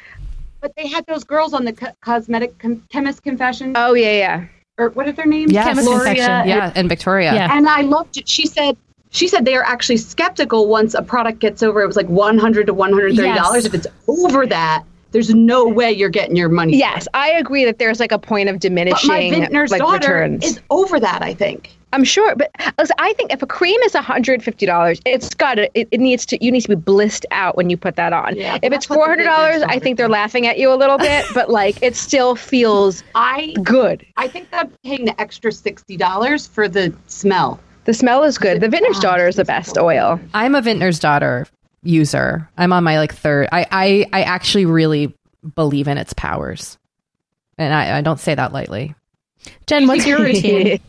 But 0.60 0.74
they 0.76 0.88
had 0.88 1.06
those 1.06 1.24
girls 1.24 1.54
on 1.54 1.64
the 1.64 1.72
co- 1.72 1.92
cosmetic 2.02 2.58
com- 2.58 2.82
chemist 2.90 3.22
confession, 3.22 3.72
Oh 3.76 3.94
yeah, 3.94 4.12
yeah. 4.12 4.46
Or 4.78 4.90
what 4.90 5.06
are 5.08 5.12
their 5.12 5.26
names? 5.26 5.52
Yes. 5.52 5.66
Chemist 5.66 5.88
Gloria 5.88 6.22
and- 6.28 6.48
Yeah, 6.48 6.72
and 6.74 6.88
Victoria. 6.88 7.34
Yeah. 7.34 7.56
And 7.56 7.68
I 7.68 7.80
loved 7.82 8.16
it. 8.18 8.28
She 8.28 8.46
said 8.46 8.76
she 9.10 9.28
said 9.28 9.44
they 9.44 9.54
are 9.56 9.62
actually 9.62 9.96
skeptical 9.96 10.68
once 10.68 10.92
a 10.94 11.00
product 11.00 11.38
gets 11.38 11.62
over 11.62 11.80
it 11.80 11.86
was 11.86 11.96
like 11.96 12.08
100 12.08 12.66
to 12.66 12.74
130 12.74 13.34
dollars 13.34 13.64
Yes. 13.64 13.66
if 13.66 13.72
it's 13.74 13.86
over 14.08 14.46
that 14.46 14.82
there's 15.16 15.34
no 15.34 15.66
way 15.66 15.90
you're 15.90 16.10
getting 16.10 16.36
your 16.36 16.50
money 16.50 16.76
Yes, 16.76 17.08
I 17.14 17.30
agree 17.30 17.64
that 17.64 17.78
there's 17.78 18.00
like 18.00 18.12
a 18.12 18.18
point 18.18 18.50
of 18.50 18.56
but 18.56 18.60
diminishing 18.60 19.08
my 19.08 19.30
vintner's 19.30 19.70
like 19.70 19.80
daughter 19.80 20.12
returns. 20.12 20.44
is 20.44 20.60
over 20.68 21.00
that 21.00 21.22
i 21.22 21.32
think 21.32 21.70
I'm 21.92 22.04
sure, 22.04 22.34
but 22.36 22.50
listen, 22.78 22.94
I 22.98 23.14
think 23.14 23.32
if 23.32 23.42
a 23.42 23.46
cream 23.46 23.80
is 23.82 23.92
$150, 23.92 25.00
it's 25.06 25.34
got 25.34 25.54
to, 25.54 25.70
it, 25.80 25.88
it 25.90 25.98
needs 26.00 26.26
to, 26.26 26.44
you 26.44 26.52
need 26.52 26.60
to 26.62 26.68
be 26.68 26.74
blissed 26.74 27.24
out 27.30 27.56
when 27.56 27.70
you 27.70 27.78
put 27.78 27.96
that 27.96 28.12
on. 28.12 28.36
Yeah, 28.36 28.56
if 28.56 28.64
it's 28.72 28.86
that's 28.86 28.90
what 28.90 29.16
the 29.16 29.22
$400, 29.24 29.64
I 29.66 29.78
think 29.78 29.96
they're 29.96 30.08
laughing 30.08 30.46
at 30.46 30.58
you 30.58 30.70
a 30.70 30.74
little 30.76 30.98
bit, 30.98 31.24
but 31.34 31.48
like 31.48 31.82
it 31.82 31.96
still 31.96 32.34
feels 32.36 33.02
i 33.14 33.54
good. 33.62 34.04
i 34.18 34.28
think 34.28 34.50
that 34.50 34.68
paying 34.82 35.06
the 35.06 35.18
extra 35.18 35.50
$60 35.50 36.48
for 36.48 36.68
the 36.68 36.92
smell 37.06 37.60
The 37.84 37.94
smell 37.94 38.24
is 38.24 38.36
good. 38.36 38.60
The 38.60 38.68
Vintner's 38.68 38.96
Oh, 38.96 38.98
ah, 38.98 39.12
Daughter 39.12 39.28
is 39.28 39.36
the 39.36 39.44
best 39.44 39.78
oil. 39.78 40.20
I'm 40.34 40.54
a 40.54 40.60
Vintner's 40.60 40.98
daughter 40.98 41.46
user. 41.86 42.48
I'm 42.56 42.72
on 42.72 42.84
my 42.84 42.98
like 42.98 43.14
third. 43.14 43.48
I 43.52 43.66
I, 43.70 44.06
I 44.12 44.22
actually 44.22 44.66
really 44.66 45.16
believe 45.54 45.88
in 45.88 45.98
its 45.98 46.12
powers, 46.12 46.78
and 47.58 47.72
I, 47.72 47.98
I 47.98 48.00
don't 48.00 48.20
say 48.20 48.34
that 48.34 48.52
lightly. 48.52 48.94
Jen, 49.66 49.86
what's 49.86 50.06
your 50.06 50.18
routine? 50.22 50.80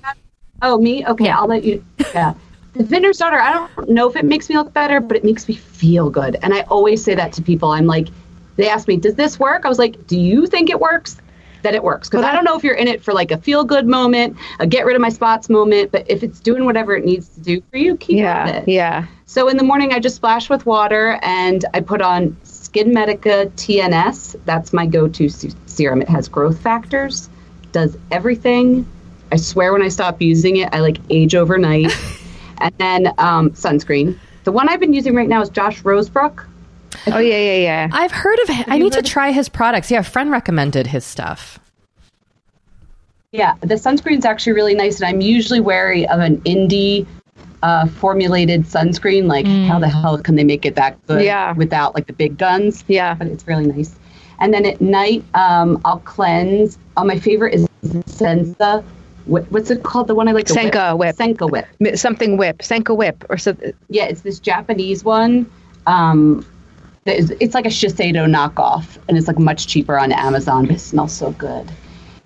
oh 0.62 0.78
me 0.78 1.06
okay 1.06 1.30
i'll 1.30 1.48
let 1.48 1.64
you 1.64 1.84
yeah 2.14 2.34
the 2.74 2.84
vintner's 2.84 3.18
daughter 3.18 3.40
i 3.40 3.54
don't 3.54 3.90
know 3.90 4.10
if 4.10 4.16
it 4.16 4.26
makes 4.26 4.50
me 4.50 4.56
look 4.56 4.74
better 4.74 5.00
but 5.00 5.18
it 5.18 5.24
makes 5.24 5.48
me 5.48 5.56
feel 5.56 6.10
good 6.10 6.38
and 6.42 6.54
i 6.54 6.62
always 6.62 7.04
say 7.04 7.16
that 7.16 7.32
to 7.34 7.42
people 7.42 7.72
i'm 7.72 7.86
like 7.86 8.08
they 8.56 8.68
ask 8.70 8.88
me 8.88 8.98
does 8.98 9.16
this 9.16 9.40
work 9.40 9.66
i 9.66 9.70
was 9.70 9.80
like 9.80 10.06
do 10.08 10.20
you 10.20 10.48
think 10.48 10.70
it 10.70 10.80
works 10.80 11.18
that 11.64 11.74
it 11.76 11.84
works 11.84 12.10
because 12.10 12.24
i 12.26 12.32
don't 12.32 12.44
know 12.44 12.56
if 12.58 12.64
you're 12.64 12.76
in 12.76 12.88
it 12.88 13.04
for 13.04 13.14
like 13.14 13.32
a 13.32 13.38
feel 13.38 13.64
good 13.64 13.88
moment 13.88 14.36
a 14.60 14.68
get 14.68 14.86
rid 14.86 14.96
of 14.96 15.02
my 15.02 15.10
spots 15.10 15.50
moment 15.50 15.92
but 15.92 16.10
if 16.10 16.24
it's 16.24 16.40
doing 16.40 16.66
whatever 16.66 16.96
it 16.96 17.04
needs 17.06 17.28
to 17.30 17.40
do 17.42 17.62
for 17.72 17.78
you 17.78 17.96
keep 17.98 18.18
Yeah, 18.18 18.48
it 18.48 18.68
yeah. 18.68 19.06
so 19.26 19.48
in 19.50 19.58
the 19.58 19.64
morning, 19.64 19.92
I 19.94 20.00
just 20.00 20.16
splash 20.16 20.50
with 20.50 20.66
water 20.66 21.20
and 21.22 21.66
I 21.74 21.82
put 21.82 22.02
on 22.02 22.36
Skin 22.44 22.94
Medica 22.94 23.52
TNS. 23.58 24.38
That's 24.46 24.72
my 24.72 24.86
go-to 24.86 25.28
se- 25.30 25.52
serum. 25.66 26.02
It 26.02 26.08
has 26.10 26.28
growth 26.30 26.60
factors, 26.62 27.30
does 27.74 27.98
everything. 28.12 28.86
I 29.32 29.36
swear 29.36 29.74
when 29.74 29.82
I 29.82 29.90
stop 29.90 30.22
using 30.22 30.58
it, 30.58 30.70
I 30.74 30.80
like 30.80 30.98
age 31.10 31.36
overnight. 31.36 31.92
and 32.60 32.74
then 32.78 33.08
um, 33.18 33.52
sunscreen. 33.52 34.18
The 34.46 34.52
one 34.52 34.70
I've 34.70 34.80
been 34.80 34.94
using 34.94 35.14
right 35.14 35.28
now 35.28 35.42
is 35.42 35.50
Josh 35.50 35.82
Rosebrook. 35.84 36.46
Oh 37.08 37.20
yeah, 37.20 37.38
yeah, 37.38 37.58
yeah. 37.58 37.90
I've 37.92 38.12
heard 38.12 38.40
of. 38.40 38.50
I 38.68 38.78
need 38.78 38.94
to 38.94 39.02
try 39.02 39.32
his 39.32 39.50
products. 39.50 39.92
Yeah, 39.92 40.00
a 40.00 40.04
friend 40.04 40.32
recommended 40.32 40.88
his 40.88 41.06
stuff. 41.06 41.60
Yeah, 43.32 43.56
the 43.62 43.76
sunscreen's 43.76 44.26
actually 44.26 44.54
really 44.54 44.74
nice, 44.76 45.00
and 45.00 45.08
I'm 45.08 45.22
usually 45.22 45.60
wary 45.60 46.08
of 46.08 46.20
an 46.20 46.38
indie 46.42 47.06
uh, 47.62 47.88
formulated 47.88 48.64
sunscreen. 48.64 49.26
Like, 49.28 49.46
how 49.46 49.80
the 49.80 49.90
hell 49.90 50.18
can 50.18 50.36
they 50.36 50.44
make 50.44 50.66
it 50.66 50.76
that 50.76 50.98
good 51.08 51.24
Yeah. 51.24 51.54
without 51.54 51.94
like 51.94 52.08
the 52.08 52.14
big 52.14 52.38
guns? 52.38 52.84
Yeah. 52.88 53.14
but 53.16 53.28
it's 53.28 53.46
really 53.48 53.68
nice. 53.68 53.96
And 54.40 54.54
then 54.54 54.66
at 54.66 54.80
night, 54.80 55.24
um, 55.34 55.82
I'll 55.84 56.00
cleanse. 56.00 56.78
Oh, 56.96 57.04
my 57.04 57.20
favorite 57.20 57.54
is 57.56 57.68
Senka. 58.06 58.84
What, 59.26 59.52
what's 59.52 59.70
it 59.72 59.84
called? 59.84 60.08
The 60.08 60.16
one 60.16 60.28
I 60.28 60.32
like. 60.32 60.46
the 60.48 60.54
Senka 60.54 60.96
whip. 60.98 61.16
Senka 61.18 61.48
whip. 61.50 61.98
Something 61.98 62.38
whip, 62.38 62.60
Senka 62.60 62.96
whip, 62.96 63.26
or 63.30 63.38
something. 63.38 63.74
Yeah, 63.90 64.06
it's 64.06 64.22
this 64.22 64.40
Japanese 64.40 65.04
one. 65.04 65.50
Um, 65.86 66.38
that 66.38 66.46
is, 66.46 66.57
it's 67.08 67.54
like 67.54 67.66
a 67.66 67.70
Shiseido 67.70 68.26
knockoff, 68.30 68.98
and 69.08 69.18
it's 69.18 69.28
like 69.28 69.40
much 69.40 69.68
cheaper 69.68 69.98
on 69.98 70.12
Amazon, 70.12 70.66
but 70.66 70.76
it 70.76 70.80
smells 70.80 71.14
so 71.14 71.32
good. 71.32 71.70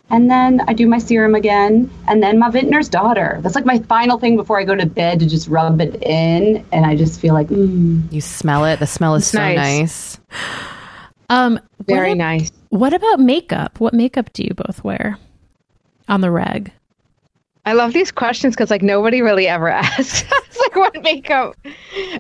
And 0.09 0.29
then 0.29 0.59
I 0.67 0.73
do 0.73 0.87
my 0.87 0.97
serum 0.97 1.35
again, 1.35 1.89
and 2.07 2.21
then 2.21 2.37
my 2.37 2.49
vintner's 2.49 2.89
daughter. 2.89 3.39
That's 3.41 3.55
like 3.55 3.65
my 3.65 3.79
final 3.79 4.19
thing 4.19 4.35
before 4.35 4.59
I 4.59 4.65
go 4.65 4.75
to 4.75 4.85
bed 4.85 5.19
to 5.21 5.25
just 5.25 5.47
rub 5.47 5.79
it 5.79 6.03
in, 6.03 6.65
and 6.73 6.85
I 6.85 6.95
just 6.97 7.19
feel 7.21 7.33
like, 7.33 7.47
mm. 7.47 8.11
You 8.11 8.19
smell 8.19 8.65
it. 8.65 8.79
The 8.79 8.87
smell 8.87 9.15
is 9.15 9.25
so 9.27 9.39
Nice. 9.39 9.55
nice. 9.57 10.19
Um, 11.29 11.59
Very 11.87 12.09
what, 12.09 12.17
nice. 12.17 12.51
what 12.69 12.93
about 12.93 13.21
makeup? 13.21 13.79
What 13.79 13.93
makeup 13.93 14.33
do 14.33 14.43
you 14.43 14.53
both 14.53 14.83
wear 14.83 15.17
on 16.09 16.19
the 16.19 16.29
reg? 16.29 16.73
I 17.65 17.71
love 17.73 17.93
these 17.93 18.11
questions 18.11 18.53
because 18.55 18.69
like 18.69 18.81
nobody 18.81 19.21
really 19.21 19.47
ever 19.47 19.69
asks 19.69 20.29
us 20.29 20.57
like 20.59 20.75
what 20.75 21.01
makeup. 21.03 21.55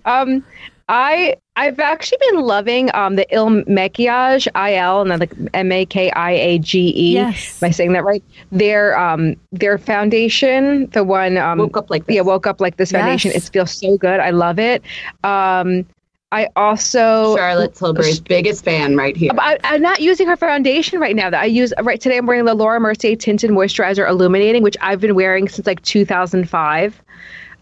Um, 0.05 0.45
I 0.91 1.37
I've 1.55 1.79
actually 1.79 2.17
been 2.29 2.41
loving 2.41 2.91
um 2.93 3.15
the 3.15 3.25
Il 3.33 3.47
Makiage 3.49 4.47
I 4.55 4.75
L 4.75 5.01
and 5.01 5.09
then 5.09 5.19
like 5.19 5.33
M 5.53 5.71
A 5.71 5.85
K 5.85 6.11
I 6.11 6.31
A 6.31 6.59
G 6.59 6.93
E. 6.95 7.13
Yes. 7.13 7.63
Am 7.63 7.67
I 7.67 7.71
saying 7.71 7.93
that 7.93 8.03
right? 8.03 8.23
Their 8.51 8.99
um 8.99 9.37
their 9.53 9.77
foundation, 9.77 10.87
the 10.91 11.03
one 11.05 11.37
um 11.37 11.59
woke 11.59 11.77
up 11.77 11.89
like 11.89 12.05
this. 12.05 12.15
yeah 12.17 12.21
woke 12.21 12.45
up 12.45 12.59
like 12.59 12.75
this 12.75 12.91
foundation. 12.91 13.31
Yes. 13.31 13.47
It 13.47 13.53
feels 13.53 13.71
so 13.71 13.97
good. 13.97 14.19
I 14.19 14.31
love 14.31 14.59
it. 14.59 14.83
Um, 15.23 15.85
I 16.33 16.49
also 16.57 17.35
Charlotte 17.37 17.73
Tilbury's 17.75 18.19
biggest 18.19 18.63
fan 18.65 18.97
right 18.97 19.15
here. 19.15 19.31
I, 19.37 19.57
I'm 19.63 19.81
not 19.81 20.01
using 20.01 20.27
her 20.27 20.37
foundation 20.37 20.99
right 20.99 21.15
now. 21.15 21.29
That 21.29 21.41
I 21.41 21.45
use 21.45 21.73
right 21.81 21.99
today. 22.01 22.17
I'm 22.17 22.25
wearing 22.25 22.45
the 22.45 22.53
Laura 22.53 22.79
Mercier 22.81 23.15
tinted 23.15 23.49
moisturizer 23.49 24.07
illuminating, 24.07 24.61
which 24.61 24.77
I've 24.81 24.99
been 24.99 25.15
wearing 25.15 25.47
since 25.47 25.67
like 25.67 25.81
2005. 25.83 27.01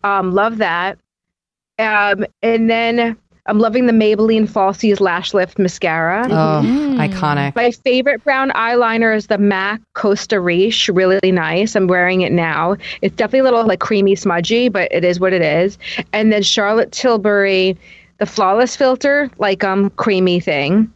Um, 0.04 0.34
love 0.34 0.58
that. 0.58 0.98
Um, 1.80 2.26
and 2.44 2.70
then 2.70 3.18
I'm 3.46 3.58
loving 3.58 3.88
the 3.88 3.94
Maybelline 3.94 4.48
Falsies 4.48 5.00
Lash 5.00 5.34
Lift 5.34 5.58
mascara. 5.58 6.28
Oh, 6.30 6.62
Mm. 6.64 6.98
iconic. 7.00 7.56
My 7.56 7.72
favorite 7.72 8.24
brown 8.24 8.52
eyeliner 8.52 9.16
is 9.16 9.28
the 9.28 9.38
MAC 9.40 9.82
Costa 9.94 10.40
Riche. 10.40 10.90
Really 10.90 11.32
nice. 11.32 11.76
I'm 11.76 11.88
wearing 11.88 12.22
it 12.22 12.32
now. 12.32 12.76
It's 13.02 13.16
definitely 13.16 13.40
a 13.40 13.44
little 13.44 13.66
like 13.66 13.80
creamy 13.80 14.16
smudgy, 14.16 14.70
but 14.70 14.92
it 14.92 15.04
is 15.04 15.20
what 15.20 15.34
it 15.34 15.42
is. 15.42 15.78
And 16.14 16.32
then 16.32 16.44
Charlotte 16.44 16.92
Tilbury, 16.92 17.76
the 18.20 18.26
Flawless 18.26 18.76
Filter, 18.76 19.32
like 19.40 19.64
um 19.64 19.90
creamy 19.92 20.40
thing. 20.40 20.92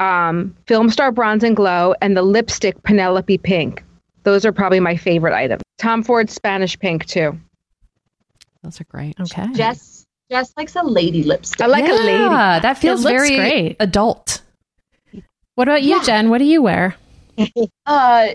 Um, 0.00 0.56
Film 0.66 0.88
Star 0.90 1.12
Bronze 1.12 1.44
and 1.44 1.54
Glow, 1.54 1.94
and 2.00 2.16
the 2.16 2.22
lipstick 2.22 2.82
Penelope 2.82 3.38
Pink. 3.38 3.84
Those 4.24 4.44
are 4.46 4.52
probably 4.52 4.80
my 4.80 4.96
favorite 4.96 5.34
items. 5.34 5.62
Tom 5.78 6.02
Ford 6.02 6.30
Spanish 6.30 6.78
Pink 6.78 7.04
too. 7.06 7.38
Those 8.62 8.80
are 8.80 8.84
great. 8.84 9.14
Okay. 9.20 9.46
Jess, 9.52 9.91
Jess 10.30 10.52
likes 10.56 10.74
a 10.76 10.82
lady 10.82 11.22
lipstick. 11.24 11.60
I 11.60 11.66
like 11.66 11.84
a 11.88 11.92
lady. 11.92 12.18
That 12.62 12.78
feels 12.78 13.02
very 13.02 13.36
great. 13.36 13.76
adult. 13.80 14.42
What 15.54 15.68
about 15.68 15.82
you, 15.82 15.96
Yeah. 15.96 16.02
Jen? 16.02 16.30
What 16.30 16.38
do 16.38 16.44
you 16.44 16.62
wear? 16.62 16.96
Uh, 17.86 18.28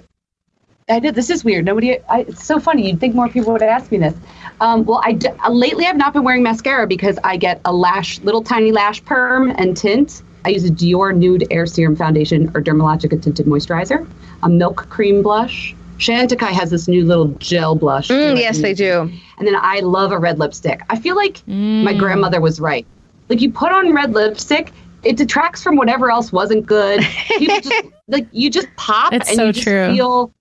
I 0.89 0.99
know 0.99 1.11
this 1.11 1.29
is 1.29 1.43
weird. 1.43 1.65
Nobody. 1.65 1.99
I, 2.07 2.21
it's 2.21 2.45
so 2.45 2.59
funny. 2.59 2.87
You'd 2.89 2.99
think 2.99 3.13
more 3.15 3.27
people 3.29 3.51
would 3.53 3.61
ask 3.61 3.91
me 3.91 3.97
this. 3.97 4.15
Um, 4.61 4.85
well, 4.85 5.01
I 5.03 5.13
d- 5.13 5.27
uh, 5.27 5.49
lately 5.51 5.85
I've 5.85 5.97
not 5.97 6.13
been 6.13 6.23
wearing 6.23 6.43
mascara 6.43 6.87
because 6.87 7.19
I 7.23 7.35
get 7.37 7.59
a 7.65 7.73
lash, 7.73 8.19
little 8.21 8.41
tiny 8.43 8.71
lash 8.71 9.03
perm 9.03 9.51
and 9.57 9.75
tint. 9.75 10.21
I 10.45 10.49
use 10.49 10.63
a 10.63 10.69
Dior 10.71 11.15
Nude 11.15 11.45
Air 11.51 11.65
Serum 11.65 11.95
Foundation 11.95 12.49
or 12.55 12.61
Dermalogica 12.61 13.21
Tinted 13.21 13.45
Moisturizer, 13.47 14.09
a 14.43 14.49
milk 14.49 14.87
cream 14.89 15.21
blush. 15.21 15.75
Chantecaille 15.97 16.51
has 16.51 16.69
this 16.69 16.87
new 16.87 17.05
little 17.05 17.27
gel 17.39 17.75
blush. 17.75 18.07
Mm, 18.09 18.37
yes, 18.37 18.59
I 18.59 18.61
they 18.61 18.73
do. 18.73 19.11
And 19.37 19.47
then 19.47 19.55
I 19.55 19.79
love 19.79 20.11
a 20.11 20.17
red 20.17 20.39
lipstick. 20.39 20.81
I 20.89 20.97
feel 20.99 21.15
like 21.15 21.41
my 21.47 21.93
Mm. 21.93 21.99
grandmother 21.99 22.39
was 22.41 22.59
right. 22.59 22.85
Like 23.29 23.41
you 23.41 23.51
put 23.51 23.71
on 23.71 23.93
red 23.93 24.13
lipstick, 24.13 24.71
it 25.03 25.17
detracts 25.17 25.61
from 25.63 25.75
whatever 25.75 26.09
else 26.11 26.31
wasn't 26.31 26.65
good. 26.65 27.01
People 27.37 27.59
just 27.61 27.85
like 28.07 28.27
you 28.31 28.49
just 28.49 28.67
pop 28.77 29.13
It's 29.13 29.27
and 29.29 29.35
so 29.37 29.45
you 29.47 29.51
just 29.53 29.67
true. 29.67 29.93
feel 29.95 30.31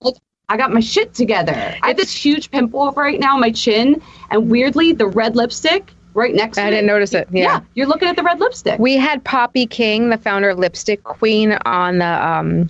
like 0.00 0.14
I 0.48 0.56
got 0.56 0.72
my 0.72 0.80
shit 0.80 1.14
together. 1.14 1.52
I 1.82 1.88
have 1.88 1.96
this 1.96 2.12
huge 2.12 2.50
pimple 2.50 2.90
right 2.92 3.18
now 3.18 3.34
on 3.34 3.40
my 3.40 3.50
chin, 3.52 4.02
and 4.30 4.50
weirdly, 4.50 4.92
the 4.92 5.06
red 5.06 5.34
lipstick 5.36 5.92
right 6.14 6.34
next 6.34 6.56
to 6.58 6.62
it. 6.64 6.66
I 6.66 6.70
didn't 6.70 6.86
notice 6.86 7.14
it. 7.14 7.26
Yeah. 7.30 7.60
you're 7.74 7.86
looking 7.86 8.06
at 8.08 8.16
the 8.16 8.22
red 8.22 8.38
lipstick. 8.38 8.78
We 8.78 8.96
had 8.96 9.24
Poppy 9.24 9.66
King, 9.66 10.10
the 10.10 10.18
founder 10.18 10.50
of 10.50 10.58
Lipstick 10.58 11.02
Queen, 11.04 11.52
on 11.64 11.98
the 11.98 12.26
um 12.26 12.68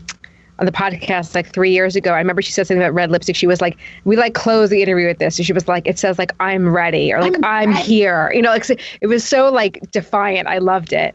on 0.58 0.66
the 0.66 0.72
podcast 0.72 1.34
like 1.34 1.52
three 1.52 1.70
years 1.70 1.96
ago. 1.96 2.12
I 2.12 2.18
remember 2.18 2.42
she 2.42 2.52
said 2.52 2.66
something 2.66 2.82
about 2.82 2.94
red 2.94 3.10
lipstick. 3.10 3.36
She 3.36 3.46
was 3.46 3.60
like, 3.60 3.78
"We 4.04 4.16
like 4.16 4.34
closed 4.34 4.70
the 4.70 4.82
interview 4.82 5.06
with 5.06 5.18
this." 5.18 5.38
And 5.38 5.46
she 5.46 5.52
was 5.52 5.68
like, 5.68 5.86
"It 5.86 5.98
says 5.98 6.18
like 6.18 6.32
I'm 6.40 6.68
ready" 6.68 7.12
or 7.12 7.20
like 7.20 7.34
I'm 7.42 7.70
"I'm, 7.70 7.72
here." 7.72 8.30
You 8.34 8.42
know, 8.42 8.50
like 8.50 8.64
so- 8.64 8.76
it 9.00 9.06
was 9.06 9.24
so 9.24 9.50
like 9.50 9.80
defiant. 9.90 10.48
I 10.48 10.58
loved 10.58 10.92
it. 10.92 11.14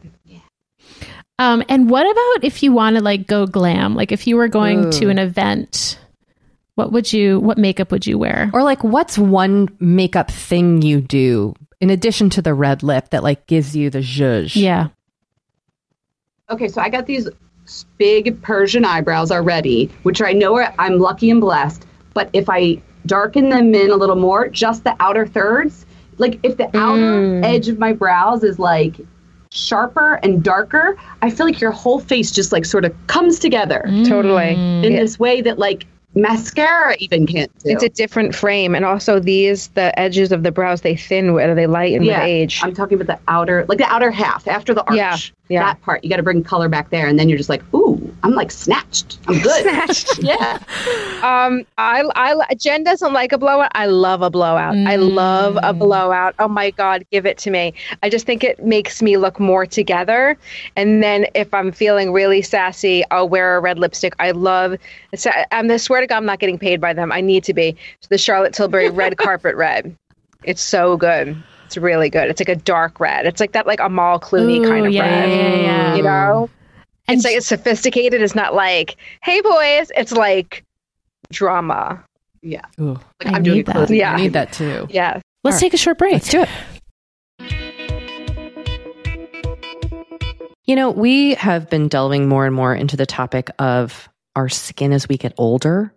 Um, 1.38 1.62
and 1.68 1.88
what 1.88 2.02
about 2.02 2.44
if 2.44 2.62
you 2.62 2.72
want 2.72 2.96
to 2.96 3.02
like 3.02 3.26
go 3.26 3.46
glam? 3.46 3.94
Like 3.94 4.10
if 4.10 4.26
you 4.26 4.36
were 4.36 4.48
going 4.48 4.90
to 4.90 5.08
an 5.08 5.18
event, 5.18 5.98
what 6.74 6.92
would 6.92 7.12
you? 7.12 7.38
What 7.38 7.58
makeup 7.58 7.92
would 7.92 8.06
you 8.06 8.18
wear? 8.18 8.50
Or 8.52 8.62
like, 8.62 8.82
what's 8.82 9.16
one 9.16 9.68
makeup 9.78 10.30
thing 10.30 10.82
you 10.82 11.00
do 11.00 11.54
in 11.80 11.90
addition 11.90 12.28
to 12.30 12.42
the 12.42 12.54
red 12.54 12.82
lip 12.82 13.10
that 13.10 13.22
like 13.22 13.46
gives 13.46 13.76
you 13.76 13.88
the 13.88 14.00
zhuzh? 14.00 14.56
Yeah. 14.56 14.88
Okay, 16.50 16.68
so 16.68 16.80
I 16.80 16.88
got 16.88 17.06
these 17.06 17.28
big 17.98 18.40
Persian 18.42 18.84
eyebrows 18.84 19.30
already, 19.30 19.90
which 20.02 20.22
I 20.22 20.32
know 20.32 20.56
are, 20.56 20.74
I'm 20.78 20.98
lucky 20.98 21.30
and 21.30 21.40
blessed. 21.40 21.86
But 22.14 22.30
if 22.32 22.48
I 22.48 22.80
darken 23.06 23.48
them 23.48 23.74
in 23.74 23.90
a 23.90 23.96
little 23.96 24.16
more, 24.16 24.48
just 24.48 24.84
the 24.84 24.96
outer 25.00 25.26
thirds, 25.26 25.86
like 26.18 26.38
if 26.42 26.56
the 26.56 26.66
outer 26.76 27.00
mm. 27.00 27.44
edge 27.44 27.68
of 27.68 27.78
my 27.78 27.92
brows 27.92 28.42
is 28.42 28.58
like 28.58 28.96
sharper 29.50 30.14
and 30.22 30.42
darker, 30.42 30.96
I 31.22 31.30
feel 31.30 31.46
like 31.46 31.60
your 31.60 31.70
whole 31.70 32.00
face 32.00 32.30
just 32.30 32.52
like 32.52 32.64
sort 32.64 32.84
of 32.84 32.94
comes 33.06 33.38
together 33.38 33.82
mm. 33.86 34.06
Totally. 34.06 34.54
in 34.54 34.92
Yeah. 34.92 35.00
this 35.00 35.18
way 35.18 35.40
that 35.42 35.58
like 35.58 35.86
mascara 36.14 36.96
even 36.98 37.26
can't 37.26 37.50
do. 37.58 37.70
It's 37.70 37.82
a 37.82 37.88
different 37.88 38.34
frame, 38.34 38.74
and 38.74 38.84
also 38.84 39.20
these 39.20 39.68
the 39.68 39.96
edges 39.98 40.32
of 40.32 40.42
the 40.42 40.50
brows 40.50 40.80
they 40.80 40.96
thin 40.96 41.32
with, 41.32 41.48
or 41.48 41.54
they 41.54 41.66
lighten 41.66 42.02
yeah, 42.02 42.20
with 42.20 42.28
age. 42.28 42.60
I'm 42.62 42.74
talking 42.74 43.00
about 43.00 43.06
the 43.06 43.20
outer, 43.30 43.64
like 43.68 43.78
the 43.78 43.86
outer 43.86 44.10
half 44.10 44.48
after 44.48 44.74
the 44.74 44.82
arch. 44.84 44.96
Yeah, 44.96 45.16
yeah. 45.48 45.64
That 45.64 45.80
part, 45.82 46.04
you 46.04 46.10
got 46.10 46.16
to 46.16 46.22
bring 46.22 46.42
color 46.44 46.68
back 46.68 46.90
there, 46.90 47.06
and 47.06 47.18
then 47.18 47.28
you're 47.28 47.38
just 47.38 47.48
like, 47.48 47.62
ooh, 47.74 48.14
I'm 48.22 48.32
like 48.32 48.50
snatched. 48.50 49.18
I'm 49.28 49.38
good. 49.42 49.62
Snatched. 49.62 50.18
yeah. 50.22 50.58
Um, 51.22 51.64
I, 51.78 52.04
I, 52.14 52.54
Jen 52.54 52.84
doesn't 52.84 53.12
like 53.12 53.32
a 53.32 53.38
blowout. 53.38 53.70
I 53.74 53.86
love 53.86 54.22
a 54.22 54.30
blowout. 54.30 54.76
I 54.76 54.96
love 54.96 55.56
a 55.56 55.72
Mm. 55.72 55.78
blowout. 55.78 56.34
Oh 56.38 56.48
my 56.48 56.70
God, 56.70 57.04
give 57.10 57.24
it 57.26 57.38
to 57.38 57.50
me. 57.50 57.72
I 58.02 58.10
just 58.10 58.26
think 58.26 58.44
it 58.44 58.62
makes 58.64 59.00
me 59.02 59.16
look 59.16 59.38
more 59.40 59.64
together. 59.66 60.36
And 60.76 61.02
then 61.02 61.26
if 61.34 61.52
I'm 61.54 61.72
feeling 61.72 62.12
really 62.12 62.42
sassy, 62.42 63.02
I'll 63.10 63.28
wear 63.28 63.56
a 63.56 63.60
red 63.60 63.78
lipstick. 63.78 64.14
I 64.18 64.32
love, 64.32 64.76
I'm 65.52 65.70
I 65.70 65.76
swear 65.76 66.00
to 66.00 66.06
God, 66.06 66.16
I'm 66.18 66.26
not 66.26 66.38
getting 66.40 66.58
paid 66.58 66.80
by 66.80 66.92
them. 66.92 67.10
I 67.12 67.20
need 67.20 67.44
to 67.44 67.54
be. 67.54 67.76
The 68.08 68.18
Charlotte 68.18 68.52
Tilbury 68.54 68.90
red 68.90 69.16
carpet 69.18 69.54
red. 69.56 69.94
It's 70.44 70.62
so 70.62 70.96
good. 70.96 71.36
It's 71.68 71.76
really 71.76 72.08
good. 72.08 72.30
It's 72.30 72.40
like 72.40 72.48
a 72.48 72.56
dark 72.56 72.98
red. 72.98 73.26
It's 73.26 73.40
like 73.40 73.52
that, 73.52 73.66
like 73.66 73.78
Amal 73.78 74.18
Clooney 74.18 74.64
Ooh, 74.64 74.66
kind 74.66 74.86
of 74.86 74.92
yeah, 74.92 75.02
red. 75.02 75.28
yeah, 75.28 75.54
yeah. 75.56 75.96
You 75.96 76.02
know? 76.02 76.08
Mm. 76.08 76.50
And 77.08 77.16
it's 77.18 77.24
like 77.26 77.36
it's 77.36 77.46
sophisticated. 77.46 78.22
It's 78.22 78.34
not 78.34 78.54
like, 78.54 78.96
hey 79.22 79.42
boys. 79.42 79.92
It's 79.94 80.12
like 80.12 80.64
drama. 81.30 82.02
Yeah. 82.40 82.62
Ooh, 82.80 82.98
Like 83.22 83.34
I 83.34 83.36
I'm 83.36 83.42
doing 83.42 83.56
need 83.58 83.68
a 83.68 83.72
that. 83.74 83.90
Yeah. 83.90 84.14
I 84.14 84.16
need 84.16 84.32
that 84.32 84.50
too. 84.54 84.86
Yeah. 84.88 85.20
let's 85.44 85.56
All 85.56 85.60
take 85.60 85.74
a 85.74 85.76
short 85.76 85.98
break. 85.98 86.14
Let's 86.14 86.30
do 86.30 86.40
it. 86.42 86.48
You 90.64 90.74
know, 90.74 90.90
we 90.90 91.34
have 91.34 91.68
been 91.68 91.88
delving 91.88 92.28
more 92.30 92.46
and 92.46 92.54
more 92.54 92.74
into 92.74 92.96
the 92.96 93.04
topic 93.06 93.50
of 93.58 94.08
our 94.36 94.48
skin 94.48 94.94
as 94.94 95.06
we 95.06 95.18
get 95.18 95.34
older 95.36 95.92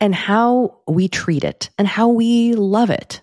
and 0.00 0.12
how 0.12 0.78
we 0.88 1.06
treat 1.06 1.44
it 1.44 1.70
and 1.78 1.86
how 1.86 2.08
we 2.08 2.54
love 2.54 2.90
it. 2.90 3.22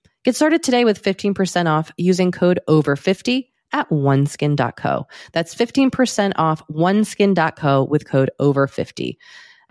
Get 0.23 0.35
started 0.35 0.61
today 0.61 0.85
with 0.85 1.01
15% 1.01 1.65
off 1.65 1.91
using 1.97 2.31
code 2.31 2.59
OVER50 2.69 3.47
at 3.73 3.89
oneskin.co. 3.89 5.07
That's 5.33 5.55
15% 5.55 6.33
off 6.35 6.61
oneskin.co 6.67 7.83
with 7.85 8.05
code 8.05 8.29
OVER50. 8.39 9.17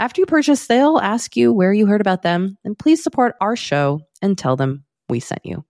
After 0.01 0.20
you 0.20 0.26
purchase, 0.26 0.66
they'll 0.66 0.98
ask 0.98 1.36
you 1.36 1.53
where 1.53 1.72
you 1.72 1.86
heard 1.86 2.01
about 2.01 2.22
them, 2.22 2.57
and 2.64 2.76
please 2.76 3.01
support 3.01 3.36
our 3.40 3.55
show 3.55 4.01
and 4.22 4.36
tell 4.36 4.57
them 4.57 4.84
we 5.09 5.20
sent 5.20 5.44
you. 5.44 5.64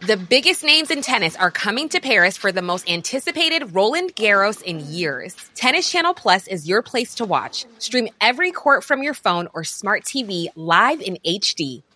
The 0.00 0.16
biggest 0.16 0.64
names 0.64 0.90
in 0.90 1.02
tennis 1.02 1.36
are 1.36 1.52
coming 1.52 1.88
to 1.90 2.00
Paris 2.00 2.36
for 2.36 2.50
the 2.50 2.62
most 2.62 2.90
anticipated 2.90 3.74
Roland 3.74 4.16
Garros 4.16 4.60
in 4.60 4.80
years. 4.80 5.36
Tennis 5.54 5.88
Channel 5.88 6.14
Plus 6.14 6.48
is 6.48 6.66
your 6.68 6.82
place 6.82 7.14
to 7.16 7.24
watch. 7.24 7.64
Stream 7.78 8.08
every 8.20 8.50
court 8.50 8.82
from 8.82 9.04
your 9.04 9.14
phone 9.14 9.46
or 9.54 9.62
smart 9.62 10.02
TV 10.02 10.48
live 10.56 11.00
in 11.00 11.18
HD. 11.24 11.84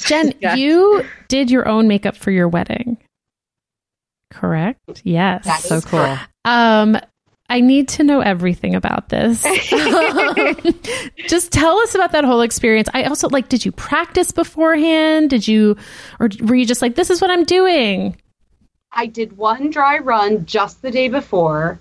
Jen, 0.00 0.32
Yeah. 0.40 0.54
you 0.54 1.04
did 1.28 1.50
your 1.50 1.68
own 1.68 1.88
makeup 1.88 2.16
for 2.16 2.30
your 2.30 2.48
wedding. 2.48 2.98
Correct? 4.30 5.02
Yes. 5.04 5.44
That 5.44 5.60
So 5.60 5.80
cool. 5.80 6.00
correct. 6.00 6.22
Um, 6.44 6.96
I 7.50 7.60
need 7.60 7.88
to 7.88 8.02
know 8.04 8.20
everything 8.20 8.74
about 8.74 9.10
this. 9.10 9.42
Just 11.28 11.52
tell 11.52 11.78
us 11.80 11.94
about 11.94 12.12
that 12.12 12.24
whole 12.24 12.40
experience. 12.40 12.88
I 12.94 13.04
also 13.04 13.28
like, 13.28 13.48
did 13.50 13.64
you 13.64 13.72
practice 13.72 14.30
beforehand? 14.32 15.28
Did 15.30 15.46
you, 15.46 15.76
or 16.18 16.30
were 16.40 16.54
you 16.54 16.64
just 16.64 16.80
like, 16.80 16.94
this 16.94 17.10
is 17.10 17.20
what 17.20 17.30
I'm 17.30 17.44
doing? 17.44 18.16
I 18.92 19.06
did 19.06 19.36
one 19.36 19.68
dry 19.70 19.98
run 19.98 20.46
just 20.46 20.80
the 20.82 20.90
day 20.90 21.08
before, 21.08 21.78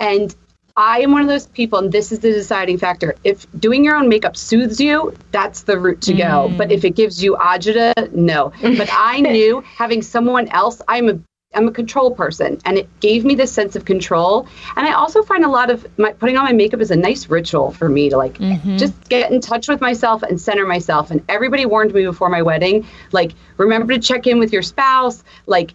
and 0.00 0.34
I 0.76 1.00
am 1.00 1.12
one 1.12 1.22
of 1.22 1.28
those 1.28 1.46
people, 1.46 1.78
and 1.78 1.92
this 1.92 2.12
is 2.12 2.20
the 2.20 2.32
deciding 2.32 2.78
factor. 2.78 3.14
If 3.24 3.46
doing 3.58 3.84
your 3.84 3.96
own 3.96 4.08
makeup 4.08 4.36
soothes 4.36 4.80
you, 4.80 5.14
that's 5.30 5.62
the 5.62 5.78
route 5.78 6.00
to 6.02 6.14
go. 6.14 6.48
Mm. 6.48 6.58
But 6.58 6.72
if 6.72 6.84
it 6.84 6.90
gives 6.90 7.22
you 7.22 7.36
agita, 7.36 8.12
no. 8.12 8.52
But 8.82 8.88
I 8.92 9.20
knew 9.20 9.60
having 9.60 10.02
someone 10.02 10.48
else, 10.48 10.80
I'm 10.88 11.08
a 11.08 11.18
I'm 11.54 11.68
a 11.68 11.72
control 11.72 12.14
person, 12.14 12.58
and 12.64 12.78
it 12.78 12.88
gave 13.00 13.24
me 13.24 13.34
this 13.34 13.52
sense 13.52 13.76
of 13.76 13.84
control. 13.84 14.48
And 14.76 14.86
I 14.86 14.92
also 14.92 15.22
find 15.22 15.44
a 15.44 15.48
lot 15.48 15.70
of 15.70 15.86
my 15.98 16.12
putting 16.12 16.36
on 16.38 16.44
my 16.44 16.52
makeup 16.52 16.80
is 16.80 16.90
a 16.90 16.96
nice 16.96 17.28
ritual 17.28 17.72
for 17.72 17.88
me 17.88 18.08
to 18.08 18.16
like 18.16 18.38
mm-hmm. 18.38 18.78
just 18.78 18.94
get 19.08 19.30
in 19.30 19.40
touch 19.40 19.68
with 19.68 19.80
myself 19.80 20.22
and 20.22 20.40
center 20.40 20.66
myself. 20.66 21.10
And 21.10 21.22
everybody 21.28 21.66
warned 21.66 21.92
me 21.92 22.04
before 22.04 22.30
my 22.30 22.42
wedding, 22.42 22.86
like 23.12 23.32
remember 23.58 23.92
to 23.92 24.00
check 24.00 24.26
in 24.26 24.38
with 24.38 24.52
your 24.52 24.62
spouse, 24.62 25.22
like 25.46 25.74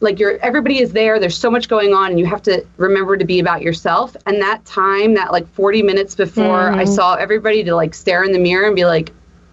like 0.00 0.18
you're 0.18 0.38
everybody 0.38 0.80
is 0.80 0.92
there 0.92 1.18
there's 1.18 1.36
so 1.36 1.50
much 1.50 1.68
going 1.68 1.92
on 1.94 2.10
and 2.10 2.18
you 2.18 2.26
have 2.26 2.42
to 2.42 2.64
remember 2.76 3.16
to 3.16 3.24
be 3.24 3.38
about 3.38 3.62
yourself. 3.62 4.16
And 4.26 4.40
that 4.42 4.64
time 4.64 5.14
that 5.14 5.32
like 5.32 5.46
40 5.48 5.82
minutes 5.82 6.14
before 6.14 6.70
i 6.72 6.84
saw 6.84 7.14
everybody 7.14 7.64
to 7.64 7.74
like 7.74 7.94
stare 7.94 8.24
in 8.24 8.32
the 8.32 8.38
mirror 8.38 8.66
and 8.66 8.76
be 8.76 8.84
like 8.84 9.12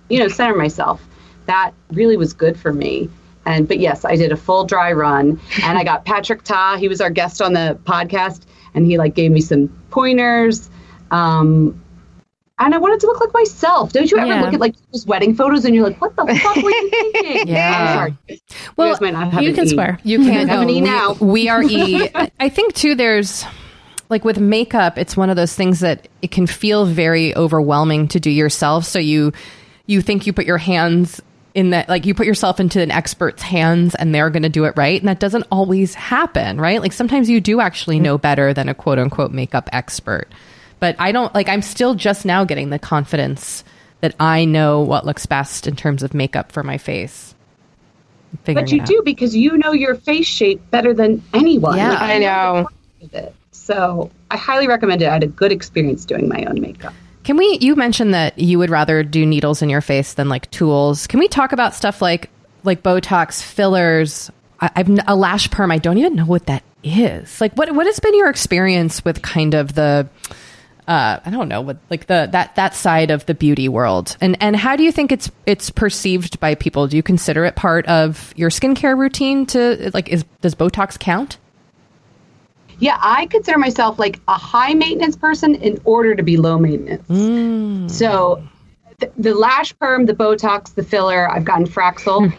you 0.09 0.19
know 0.19 0.27
center 0.27 0.55
myself 0.55 1.05
that 1.45 1.71
really 1.91 2.17
was 2.17 2.33
good 2.33 2.59
for 2.59 2.73
me. 2.73 3.09
And 3.45 3.67
but 3.67 3.79
yes 3.79 4.05
i 4.05 4.15
did 4.15 4.31
a 4.31 4.37
full 4.37 4.65
dry 4.65 4.91
run 4.91 5.39
and 5.63 5.77
i 5.77 5.83
got 5.83 6.05
patrick 6.05 6.43
ta 6.43 6.77
he 6.77 6.87
was 6.87 7.01
our 7.01 7.09
guest 7.09 7.41
on 7.41 7.53
the 7.53 7.77
podcast 7.83 8.41
and 8.73 8.85
he 8.85 8.97
like 8.97 9.15
gave 9.15 9.31
me 9.31 9.41
some 9.41 9.69
pointers. 9.89 10.69
Um 11.11 11.81
and 12.59 12.73
I 12.73 12.77
wanted 12.77 12.99
to 13.01 13.07
look 13.07 13.19
like 13.21 13.33
myself. 13.33 13.93
Don't 13.93 14.09
you 14.09 14.17
ever 14.17 14.27
Yeah. 14.27 14.41
look 14.43 14.53
at 14.53 14.59
like 14.59 14.75
people's 14.75 15.05
wedding 15.05 15.35
photos 15.35 15.63
and 15.65 15.75
you're 15.75 15.83
like, 15.83 15.99
what 16.01 16.15
the 16.15 16.25
fuck 16.41 16.55
were 16.55 16.69
you 16.71 16.89
thinking? 17.13 17.47
Yeah. 17.47 17.77
I'm 18.07 18.17
sorry. 18.27 18.41
Well, 18.75 18.87
you 18.87 18.93
guys 18.93 19.01
might 19.33 19.43
You 19.43 19.53
can 19.53 19.65
E. 19.65 19.69
swear. 19.69 19.99
You 20.03 20.19
can't 20.19 20.49
Have 20.49 20.61
an 20.61 20.67
no, 20.67 20.73
E 20.73 20.75
we- 20.75 20.81
now. 20.81 21.13
We 21.19 21.49
are 21.49 21.61
E. 21.63 22.09
I 22.39 22.49
think 22.49 22.73
too. 22.73 22.95
There's 22.95 23.45
like 24.09 24.23
with 24.25 24.39
makeup, 24.39 24.97
it's 24.97 25.17
one 25.17 25.29
of 25.29 25.35
those 25.35 25.53
things 25.53 25.81
that 25.81 26.07
it 26.21 26.31
can 26.31 26.47
feel 26.47 26.85
very 26.85 27.35
overwhelming 27.35 28.07
to 28.09 28.19
do 28.19 28.29
yourself. 28.31 28.85
So 28.85 28.99
you 28.99 29.33
you 29.85 30.01
think 30.01 30.25
you 30.25 30.33
put 30.33 30.45
your 30.45 30.57
hands 30.57 31.21
in 31.53 31.71
that 31.71 31.89
like 31.89 32.05
you 32.05 32.13
put 32.13 32.27
yourself 32.27 32.59
into 32.59 32.81
an 32.81 32.91
expert's 32.91 33.41
hands 33.41 33.95
and 33.95 34.13
they're 34.13 34.29
going 34.29 34.43
to 34.43 34.49
do 34.49 34.65
it 34.65 34.73
right 34.77 35.01
and 35.01 35.09
that 35.09 35.19
doesn't 35.19 35.45
always 35.51 35.95
happen 35.95 36.61
right 36.61 36.81
like 36.81 36.93
sometimes 36.93 37.29
you 37.31 37.41
do 37.41 37.59
actually 37.61 37.99
know 37.99 38.15
better 38.15 38.53
than 38.53 38.69
a 38.69 38.75
quote 38.75 38.99
unquote 38.99 39.31
makeup 39.31 39.67
expert 39.73 40.27
but 40.79 40.95
i 40.99 41.11
don't 41.11 41.33
like 41.35 41.49
i'm 41.49 41.61
still 41.61 41.95
just 41.95 42.25
now 42.25 42.43
getting 42.43 42.69
the 42.69 42.79
confidence 42.79 43.63
that 44.01 44.15
i 44.19 44.45
know 44.45 44.81
what 44.81 45.05
looks 45.05 45.25
best 45.25 45.67
in 45.67 45.75
terms 45.75 46.03
of 46.03 46.13
makeup 46.13 46.51
for 46.51 46.63
my 46.63 46.77
face 46.77 47.35
I'm 48.47 48.53
But 48.53 48.71
you 48.71 48.81
do 48.81 49.01
because 49.03 49.35
you 49.35 49.57
know 49.57 49.71
your 49.71 49.95
face 49.95 50.27
shape 50.27 50.61
better 50.71 50.93
than 50.93 51.23
anyone. 51.33 51.77
Yeah. 51.77 51.91
Like, 51.91 52.01
I 52.01 52.17
know. 52.19 52.55
the 52.55 52.63
point 52.99 53.13
of 53.13 53.13
it. 53.13 53.35
So 53.51 54.11
I 54.31 54.37
highly 54.37 54.67
recommend 54.67 55.01
it. 55.01 55.07
I 55.07 55.13
had 55.13 55.23
a 55.23 55.27
good 55.27 55.51
experience 55.51 56.05
doing 56.05 56.27
my 56.27 56.43
own 56.45 56.61
makeup. 56.61 56.93
Can 57.23 57.35
we? 57.35 57.57
You 57.59 57.75
mentioned 57.75 58.13
that 58.13 58.37
you 58.39 58.57
would 58.59 58.69
rather 58.69 59.03
do 59.03 59.25
needles 59.25 59.61
in 59.61 59.69
your 59.69 59.81
face 59.81 60.13
than 60.13 60.29
like 60.29 60.49
tools. 60.51 61.07
Can 61.07 61.19
we 61.19 61.27
talk 61.27 61.51
about 61.51 61.75
stuff 61.75 62.01
like 62.01 62.29
like 62.63 62.83
Botox 62.83 63.41
fillers? 63.41 64.31
I, 64.61 64.69
I've 64.75 64.89
n- 64.89 65.03
a 65.07 65.15
lash 65.15 65.51
perm. 65.51 65.71
I 65.71 65.77
don't 65.77 65.97
even 65.97 66.15
know 66.15 66.25
what 66.25 66.45
that 66.45 66.63
is. 66.83 67.41
Like, 67.41 67.53
what 67.53 67.73
what 67.75 67.85
has 67.85 67.99
been 67.99 68.15
your 68.15 68.29
experience 68.29 69.03
with 69.03 69.21
kind 69.21 69.53
of 69.53 69.73
the 69.73 70.07
uh, 70.87 71.19
I 71.25 71.29
don't 71.29 71.49
know 71.49 71.61
what 71.61 71.77
like 71.89 72.07
the 72.07 72.29
that 72.31 72.55
that 72.55 72.73
side 72.73 73.11
of 73.11 73.25
the 73.25 73.33
beauty 73.33 73.67
world, 73.67 74.15
and 74.21 74.37
and 74.41 74.55
how 74.55 74.75
do 74.75 74.83
you 74.83 74.91
think 74.91 75.11
it's 75.11 75.29
it's 75.45 75.69
perceived 75.69 76.39
by 76.39 76.55
people? 76.55 76.87
Do 76.87 76.95
you 76.95 77.03
consider 77.03 77.43
it 77.45 77.55
part 77.55 77.85
of 77.87 78.33
your 78.37 78.49
skincare 78.49 78.97
routine? 78.97 79.45
To 79.47 79.91
like, 79.93 80.07
is 80.09 80.23
does 80.41 80.55
Botox 80.55 80.97
count? 80.97 81.37
Yeah, 82.79 82.97
I 83.01 83.25
consider 83.25 83.57
myself 83.57 83.99
like 83.99 84.19
a 84.27 84.35
high 84.35 84.73
maintenance 84.75 85.15
person 85.15 85.55
in 85.55 85.81
order 85.83 86.15
to 86.15 86.23
be 86.23 86.37
low 86.37 86.59
maintenance. 86.59 87.07
So 87.93 88.47
th- 88.99 89.11
the 89.17 89.33
lash 89.33 89.77
perm, 89.79 90.05
the 90.05 90.13
Botox, 90.13 90.75
the 90.75 90.83
filler, 90.83 91.29
I've 91.29 91.43
gotten 91.43 91.67
Fraxel, 91.67 92.31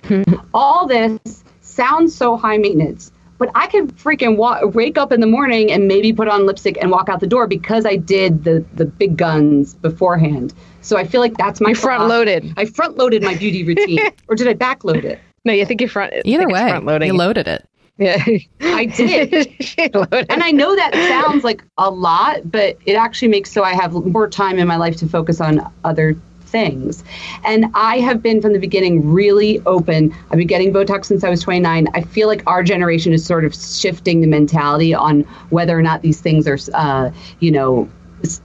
all 0.55 0.87
this 0.87 1.43
sounds 1.61 2.15
so 2.15 2.37
high 2.37 2.57
maintenance. 2.57 3.11
But 3.39 3.51
I 3.55 3.69
can 3.69 3.89
freaking 3.93 4.37
wa- 4.37 4.67
wake 4.67 4.99
up 4.99 5.13
in 5.13 5.21
the 5.21 5.27
morning 5.27 5.71
and 5.71 5.87
maybe 5.87 6.13
put 6.13 6.27
on 6.29 6.45
lipstick 6.45 6.77
and 6.81 6.91
walk 6.91 7.09
out 7.09 7.21
the 7.21 7.27
door 7.27 7.47
because 7.47 7.87
I 7.87 7.97
did 7.97 8.45
the 8.45 8.65
the 8.75 8.85
big 8.85 9.17
guns 9.17 9.75
beforehand. 9.75 10.53
So 10.81 10.97
I 10.97 11.07
feel 11.07 11.21
like 11.21 11.37
that's 11.37 11.61
my 11.61 11.73
front 11.75 12.09
loaded. 12.09 12.53
I 12.57 12.65
front 12.65 12.97
loaded 12.99 13.23
my 13.23 13.35
beauty 13.37 13.65
routine, 13.65 14.01
or 14.29 14.35
did 14.35 14.49
I 14.49 14.55
back 14.55 14.85
load 14.85 15.05
it? 15.05 15.21
No, 15.45 15.53
you 15.53 15.65
think 15.65 15.81
you 15.81 15.89
front. 15.89 16.13
I 16.15 16.23
Either 16.25 16.49
way, 16.49 16.69
front 16.69 16.85
loading. 16.85 17.09
you 17.09 17.15
loaded 17.15 17.47
it. 17.49 17.65
yeah, 17.99 18.25
I 18.61 18.85
did. 18.87 19.49
And 20.31 20.43
I 20.43 20.51
know 20.51 20.75
that 20.77 20.95
sounds 20.95 21.43
like 21.45 21.63
a 21.79 21.91
lot, 21.91 22.51
but 22.51 22.77
it 22.87 22.95
actually 22.95 23.29
makes 23.29 23.51
so 23.51 23.63
I 23.65 23.75
have 23.75 23.93
more 23.93 24.29
time 24.29 24.59
in 24.59 24.67
my 24.69 24.77
life 24.77 24.97
to 24.99 25.09
focus 25.09 25.41
on 25.41 25.61
other 25.85 26.17
things. 26.49 27.05
And 27.45 27.67
I 27.75 27.99
have 28.01 28.23
been 28.23 28.41
from 28.41 28.53
the 28.53 28.59
beginning 28.59 29.13
really 29.13 29.61
open. 29.67 30.15
I've 30.31 30.39
been 30.39 30.47
getting 30.47 30.73
Botox 30.73 31.07
since 31.07 31.23
I 31.25 31.31
was 31.31 31.41
29. 31.43 31.89
I 31.95 32.01
feel 32.03 32.29
like 32.29 32.43
our 32.47 32.63
generation 32.63 33.13
is 33.13 33.25
sort 33.25 33.45
of 33.45 33.55
shifting 33.55 34.21
the 34.21 34.27
mentality 34.27 34.95
on 34.95 35.23
whether 35.51 35.79
or 35.79 35.83
not 35.83 36.03
these 36.03 36.21
things 36.21 36.49
are, 36.49 36.59
uh, 36.75 37.11
you 37.41 37.51
know, 37.51 37.89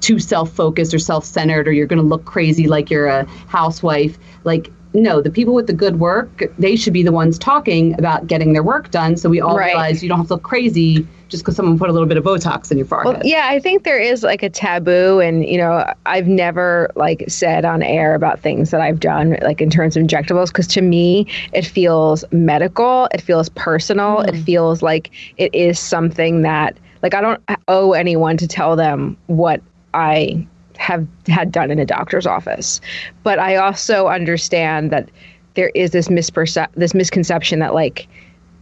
too 0.01 0.19
self-focused 0.19 0.93
or 0.93 0.99
self-centered, 0.99 1.67
or 1.67 1.71
you're 1.71 1.87
going 1.87 2.01
to 2.01 2.07
look 2.07 2.25
crazy 2.25 2.67
like 2.67 2.91
you're 2.91 3.07
a 3.07 3.25
housewife. 3.47 4.17
Like. 4.43 4.69
No, 4.93 5.21
the 5.21 5.31
people 5.31 5.53
with 5.53 5.67
the 5.67 5.73
good 5.73 5.99
work, 5.99 6.43
they 6.59 6.75
should 6.75 6.93
be 6.93 7.03
the 7.03 7.11
ones 7.11 7.39
talking 7.39 7.97
about 7.97 8.27
getting 8.27 8.53
their 8.53 8.63
work 8.63 8.91
done 8.91 9.17
so 9.17 9.27
we 9.29 9.41
all 9.41 9.57
Right. 9.57 9.67
realize 9.67 10.03
you 10.03 10.09
don't 10.09 10.19
have 10.19 10.27
to 10.27 10.35
look 10.35 10.43
crazy 10.43 11.07
just 11.29 11.43
because 11.43 11.55
someone 11.55 11.79
put 11.79 11.89
a 11.89 11.91
little 11.91 12.07
bit 12.07 12.15
of 12.15 12.23
Botox 12.23 12.71
in 12.71 12.77
your 12.77 12.85
forehead. 12.85 13.15
Well, 13.15 13.21
yeah, 13.25 13.47
I 13.49 13.59
think 13.59 13.85
there 13.85 13.97
is 13.99 14.21
like 14.21 14.43
a 14.43 14.49
taboo, 14.51 15.19
and 15.19 15.43
you 15.43 15.57
know, 15.57 15.91
I've 16.05 16.27
never 16.27 16.91
like 16.95 17.23
said 17.27 17.65
on 17.65 17.81
air 17.81 18.13
about 18.13 18.39
things 18.39 18.69
that 18.69 18.81
I've 18.81 18.99
done, 18.99 19.37
like 19.41 19.59
in 19.59 19.71
terms 19.71 19.97
of 19.97 20.03
injectables, 20.03 20.47
because 20.47 20.67
to 20.67 20.81
me, 20.81 21.25
it 21.51 21.65
feels 21.65 22.23
medical, 22.31 23.07
it 23.13 23.21
feels 23.21 23.49
personal, 23.49 24.21
it 24.21 24.35
mm. 24.35 24.43
feels 24.43 24.83
like 24.83 25.09
it 25.37 25.53
is 25.55 25.79
something 25.79 26.43
that, 26.43 26.77
like, 27.01 27.15
I 27.15 27.21
don't 27.21 27.41
owe 27.67 27.93
anyone 27.93 28.37
to 28.37 28.47
tell 28.47 28.75
them 28.75 29.17
what 29.25 29.59
I 29.95 30.47
have 30.83 31.07
had 31.27 31.51
done 31.51 31.71
in 31.71 31.79
a 31.79 31.85
doctor's 31.85 32.27
office, 32.27 32.81
but 33.23 33.39
I 33.39 33.55
also 33.55 34.07
understand 34.07 34.91
that 34.91 35.09
there 35.55 35.69
is 35.69 35.91
this 35.91 36.09
mispercep- 36.09 36.73
this 36.75 36.93
misconception 36.93 37.59
that 37.59 37.73
like 37.73 38.07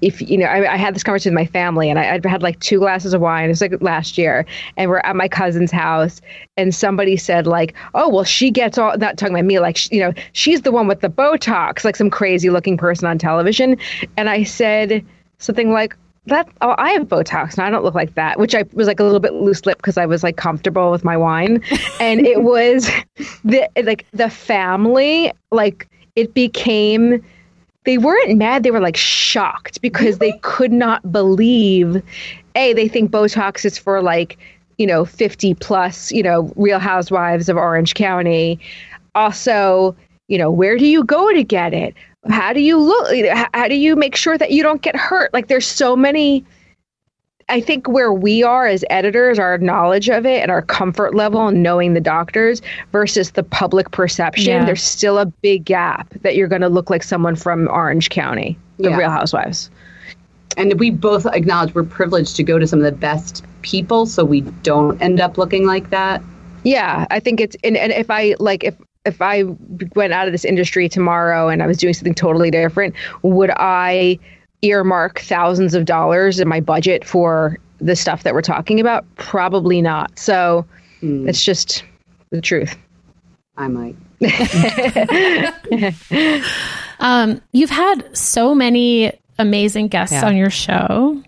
if 0.01 0.19
you 0.19 0.37
know, 0.37 0.45
I, 0.45 0.73
I 0.73 0.77
had 0.77 0.95
this 0.95 1.03
conversation 1.03 1.35
with 1.35 1.41
my 1.41 1.51
family, 1.51 1.89
and 1.89 1.99
I, 1.99 2.13
I'd 2.13 2.25
had 2.25 2.41
like 2.41 2.59
two 2.59 2.79
glasses 2.79 3.13
of 3.13 3.21
wine. 3.21 3.45
It 3.45 3.49
was 3.49 3.61
like 3.61 3.81
last 3.81 4.17
year, 4.17 4.45
and 4.77 4.89
we're 4.89 4.97
at 4.99 5.15
my 5.15 5.27
cousin's 5.27 5.71
house, 5.71 6.21
and 6.57 6.73
somebody 6.73 7.17
said 7.17 7.47
like, 7.47 7.75
"Oh, 7.93 8.09
well, 8.09 8.23
she 8.23 8.51
gets 8.51 8.77
all." 8.77 8.97
Not 8.97 9.17
talking 9.17 9.35
about 9.35 9.45
me, 9.45 9.59
like 9.59 9.77
sh- 9.77 9.89
you 9.91 9.99
know, 9.99 10.13
she's 10.33 10.61
the 10.61 10.71
one 10.71 10.87
with 10.87 11.01
the 11.01 11.09
Botox, 11.09 11.85
like 11.85 11.95
some 11.95 12.09
crazy 12.09 12.49
looking 12.49 12.77
person 12.77 13.07
on 13.07 13.17
television, 13.17 13.77
and 14.17 14.29
I 14.29 14.43
said 14.43 15.05
something 15.39 15.71
like. 15.71 15.95
That 16.27 16.47
oh, 16.61 16.75
I 16.77 16.91
have 16.91 17.07
Botox 17.07 17.57
and 17.57 17.65
I 17.65 17.71
don't 17.71 17.83
look 17.83 17.95
like 17.95 18.13
that, 18.13 18.37
which 18.37 18.53
I 18.53 18.63
was 18.73 18.85
like 18.85 18.99
a 18.99 19.03
little 19.03 19.19
bit 19.19 19.33
loose 19.33 19.65
lip 19.65 19.77
because 19.77 19.97
I 19.97 20.05
was 20.05 20.21
like 20.21 20.37
comfortable 20.37 20.91
with 20.91 21.03
my 21.03 21.17
wine, 21.17 21.63
and 21.99 22.25
it 22.25 22.43
was 22.43 22.89
the 23.43 23.67
like 23.83 24.05
the 24.11 24.29
family 24.29 25.31
like 25.51 25.87
it 26.15 26.33
became 26.35 27.23
they 27.85 27.97
weren't 27.97 28.37
mad 28.37 28.61
they 28.61 28.69
were 28.69 28.79
like 28.79 28.97
shocked 28.97 29.81
because 29.81 30.19
they 30.19 30.33
could 30.43 30.71
not 30.71 31.11
believe 31.11 32.03
a 32.55 32.73
they 32.73 32.87
think 32.87 33.09
botox 33.09 33.65
is 33.65 33.79
for 33.79 34.03
like 34.03 34.37
you 34.77 34.85
know 34.85 35.05
50 35.05 35.55
plus 35.55 36.11
you 36.11 36.21
know 36.21 36.53
real 36.55 36.79
housewives 36.79 37.49
of 37.49 37.57
orange 37.57 37.95
county. 37.95 38.59
Also 39.15 39.95
you 40.27 40.37
know 40.37 40.51
where 40.51 40.77
do 40.77 40.85
you 40.85 41.03
go 41.03 41.33
to 41.33 41.43
get 41.43 41.73
it 41.73 41.95
how 42.29 42.53
do 42.53 42.59
you 42.59 42.77
look 42.77 43.07
how, 43.53 43.67
do 43.67 43.75
you 43.75 43.95
make 43.95 44.15
sure 44.15 44.37
that 44.37 44.51
you 44.51 44.61
don't 44.63 44.81
get 44.81 44.95
hurt 44.95 45.33
like 45.33 45.47
there's 45.47 45.65
so 45.67 45.95
many 45.95 46.45
I 47.49 47.59
think 47.59 47.89
where 47.89 48.13
we 48.13 48.43
are 48.43 48.65
as 48.65 48.85
editors, 48.89 49.37
our 49.37 49.57
knowledge 49.57 50.07
of 50.09 50.25
it 50.25 50.41
and 50.41 50.49
our 50.49 50.61
comfort 50.61 51.15
level 51.15 51.47
and 51.49 51.61
knowing 51.61 51.93
the 51.93 51.99
doctors 51.99 52.61
versus 52.93 53.31
the 53.31 53.43
public 53.43 53.91
perception, 53.91 54.53
Yeah. 54.53 54.63
there's 54.63 54.81
still 54.83 55.17
a 55.17 55.25
big 55.25 55.65
gap 55.65 56.07
that 56.21 56.37
you're 56.37 56.47
going 56.47 56.61
to 56.61 56.69
look 56.69 56.89
like 56.89 57.03
someone 57.03 57.35
from 57.35 57.67
Orange 57.67 58.09
County, 58.09 58.57
the 58.77 58.91
Yeah. 58.91 58.97
Real 58.97 59.09
Housewives. 59.09 59.69
and 60.55 60.79
we 60.79 60.91
both 60.91 61.25
acknowledge 61.25 61.75
we're 61.75 61.83
privileged 61.83 62.37
to 62.37 62.43
go 62.43 62.57
to 62.57 62.65
some 62.65 62.79
of 62.79 62.85
the 62.85 62.91
best 62.93 63.43
people 63.63 64.05
so 64.05 64.23
we 64.23 64.41
don't 64.63 65.01
end 65.01 65.19
up 65.19 65.37
looking 65.37 65.65
like 65.65 65.89
that. 65.89 66.21
Yeah, 66.63 67.05
I 67.11 67.19
think 67.19 67.41
it's 67.41 67.57
and, 67.65 67.75
and 67.75 67.91
if 67.91 68.09
I 68.09 68.35
like 68.39 68.63
if 68.63 68.75
if 69.05 69.21
I 69.21 69.43
went 69.95 70.13
out 70.13 70.27
of 70.27 70.31
this 70.31 70.45
industry 70.45 70.87
tomorrow 70.87 71.49
and 71.49 71.63
I 71.63 71.67
was 71.67 71.77
doing 71.77 71.93
something 71.93 72.13
totally 72.13 72.51
different, 72.51 72.95
would 73.23 73.51
I 73.55 74.19
earmark 74.61 75.21
thousands 75.21 75.73
of 75.73 75.85
dollars 75.85 76.39
in 76.39 76.47
my 76.47 76.59
budget 76.59 77.05
for 77.05 77.57
the 77.79 77.95
stuff 77.95 78.23
that 78.23 78.33
we're 78.33 78.41
talking 78.41 78.79
about? 78.79 79.05
Probably 79.15 79.81
not. 79.81 80.17
So 80.19 80.65
mm. 81.01 81.27
it's 81.27 81.43
just 81.43 81.83
the 82.29 82.41
truth. 82.41 82.77
I 83.57 83.67
might. 83.67 83.95
um, 86.99 87.41
you've 87.51 87.69
had 87.69 88.15
so 88.15 88.53
many 88.53 89.11
amazing 89.39 89.87
guests 89.87 90.13
yeah. 90.13 90.27
on 90.27 90.37
your 90.37 90.49
show. 90.49 91.21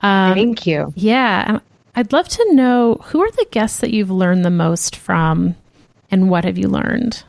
Um, 0.00 0.34
Thank 0.34 0.66
you. 0.66 0.92
Yeah. 0.96 1.60
I'd 1.94 2.12
love 2.12 2.28
to 2.28 2.54
know 2.54 2.94
who 3.04 3.20
are 3.20 3.30
the 3.30 3.46
guests 3.50 3.80
that 3.80 3.92
you've 3.92 4.10
learned 4.10 4.44
the 4.44 4.50
most 4.50 4.96
from 4.96 5.54
and 6.10 6.30
what 6.30 6.44
have 6.44 6.58
you 6.58 6.68
learned? 6.68 7.22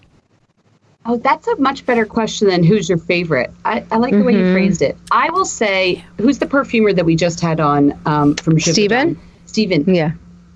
Oh, 1.06 1.18
that's 1.18 1.48
a 1.48 1.56
much 1.56 1.86
better 1.86 2.06
question 2.06 2.48
than 2.48 2.64
who's 2.64 2.88
your 2.88 3.00
favorite. 3.00 3.52
I, 3.66 3.84
I 3.92 3.98
like 3.98 4.12
the 4.12 4.18
mm-hmm. 4.18 4.26
way 4.26 4.34
you 4.34 4.40
mm-hmm. 4.40 4.54
phrased 4.54 4.82
it. 4.84 4.98
I 5.12 5.32
will 5.32 5.46
say, 5.46 6.06
who's 6.18 6.38
the 6.38 6.46
perfumer 6.46 6.94
that 6.94 7.06
we 7.06 7.16
just 7.16 7.40
had 7.40 7.60
on 7.60 8.00
um, 8.06 8.36
from 8.36 8.60
Stephen? 8.60 9.20
Stephen. 9.48 9.94
Yeah. 9.94 10.12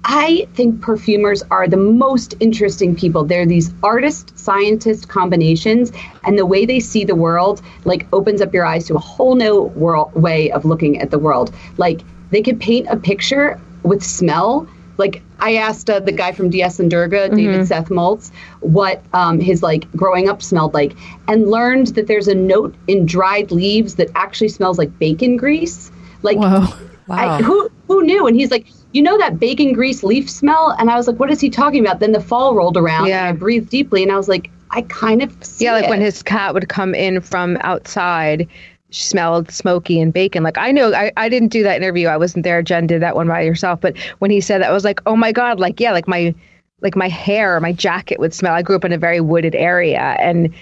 I 0.07 0.47
think 0.53 0.81
perfumers 0.81 1.41
are 1.49 1.67
the 1.67 1.77
most 1.77 2.35
interesting 2.39 2.95
people. 2.95 3.23
They're 3.23 3.47
these 3.47 3.73
artist 3.81 4.37
scientist 4.37 5.09
combinations, 5.09 5.91
and 6.23 6.37
the 6.37 6.45
way 6.45 6.67
they 6.67 6.79
see 6.79 7.05
the 7.05 7.15
world 7.15 7.63
like 7.85 8.05
opens 8.13 8.39
up 8.39 8.53
your 8.53 8.65
eyes 8.65 8.85
to 8.85 8.95
a 8.95 8.99
whole 8.99 9.33
new 9.35 9.63
world 9.63 10.13
way 10.13 10.51
of 10.51 10.63
looking 10.63 11.01
at 11.01 11.09
the 11.09 11.17
world. 11.17 11.55
Like 11.77 12.01
they 12.29 12.43
could 12.43 12.59
paint 12.59 12.87
a 12.87 12.97
picture 12.97 13.59
with 13.81 14.03
smell. 14.03 14.67
Like 14.97 15.21
I 15.39 15.55
asked 15.55 15.89
uh, 15.89 15.99
the 15.99 16.11
guy 16.11 16.31
from 16.31 16.49
DS 16.49 16.79
and 16.79 16.89
Durga, 16.89 17.27
mm-hmm. 17.27 17.35
David 17.35 17.67
Seth 17.67 17.89
Moltz, 17.89 18.31
what 18.61 19.03
um, 19.13 19.39
his 19.39 19.61
like 19.61 19.91
growing 19.91 20.29
up 20.29 20.41
smelled 20.41 20.73
like, 20.73 20.93
and 21.27 21.49
learned 21.49 21.87
that 21.87 22.07
there's 22.07 22.27
a 22.27 22.35
note 22.35 22.75
in 22.87 23.05
dried 23.05 23.51
leaves 23.51 23.95
that 23.95 24.09
actually 24.15 24.49
smells 24.49 24.77
like 24.77 24.97
bacon 24.99 25.37
grease. 25.37 25.91
Like, 26.21 26.37
Whoa. 26.37 26.67
wow. 27.07 27.37
I, 27.37 27.41
who 27.41 27.69
who 27.87 28.03
knew? 28.03 28.27
And 28.27 28.35
he's 28.35 28.51
like, 28.51 28.67
you 28.93 29.01
know 29.01 29.17
that 29.17 29.39
bacon 29.39 29.73
grease 29.73 30.03
leaf 30.03 30.29
smell? 30.29 30.75
And 30.79 30.89
I 30.89 30.95
was 30.95 31.07
like, 31.07 31.19
what 31.19 31.29
is 31.29 31.41
he 31.41 31.49
talking 31.49 31.85
about? 31.85 31.99
Then 31.99 32.13
the 32.13 32.21
fall 32.21 32.55
rolled 32.55 32.77
around 32.77 33.07
yeah. 33.07 33.27
and 33.27 33.35
I 33.35 33.37
breathed 33.37 33.69
deeply 33.69 34.01
and 34.03 34.11
I 34.11 34.15
was 34.15 34.29
like, 34.29 34.49
I 34.71 34.81
kind 34.83 35.21
of 35.21 35.35
Yeah, 35.59 35.73
like 35.73 35.85
it. 35.85 35.89
when 35.89 36.01
his 36.01 36.23
cat 36.23 36.53
would 36.53 36.69
come 36.69 36.95
in 36.95 37.21
from 37.21 37.57
outside, 37.61 38.47
smelled 38.91 39.51
smoky 39.51 39.99
and 39.99 40.13
bacon. 40.13 40.43
Like 40.43 40.57
I 40.57 40.71
know 40.71 40.93
I, 40.93 41.11
I 41.17 41.29
didn't 41.29 41.49
do 41.49 41.63
that 41.63 41.77
interview. 41.77 42.07
I 42.07 42.17
wasn't 42.17 42.43
there. 42.43 42.61
Jen 42.61 42.87
did 42.87 43.01
that 43.01 43.15
one 43.15 43.27
by 43.27 43.45
herself. 43.45 43.81
But 43.81 43.97
when 44.19 44.31
he 44.31 44.41
said 44.41 44.61
that, 44.61 44.69
I 44.69 44.73
was 44.73 44.83
like, 44.83 45.01
oh 45.05 45.15
my 45.15 45.31
God, 45.31 45.59
like, 45.59 45.79
yeah, 45.79 45.91
like 45.91 46.07
my 46.07 46.33
like 46.81 46.95
my 46.95 47.09
hair, 47.09 47.59
my 47.59 47.73
jacket 47.73 48.19
would 48.19 48.33
smell. 48.33 48.53
I 48.53 48.61
grew 48.61 48.75
up 48.75 48.85
in 48.85 48.91
a 48.91 48.97
very 48.97 49.21
wooded 49.21 49.55
area 49.55 50.15
and 50.19 50.53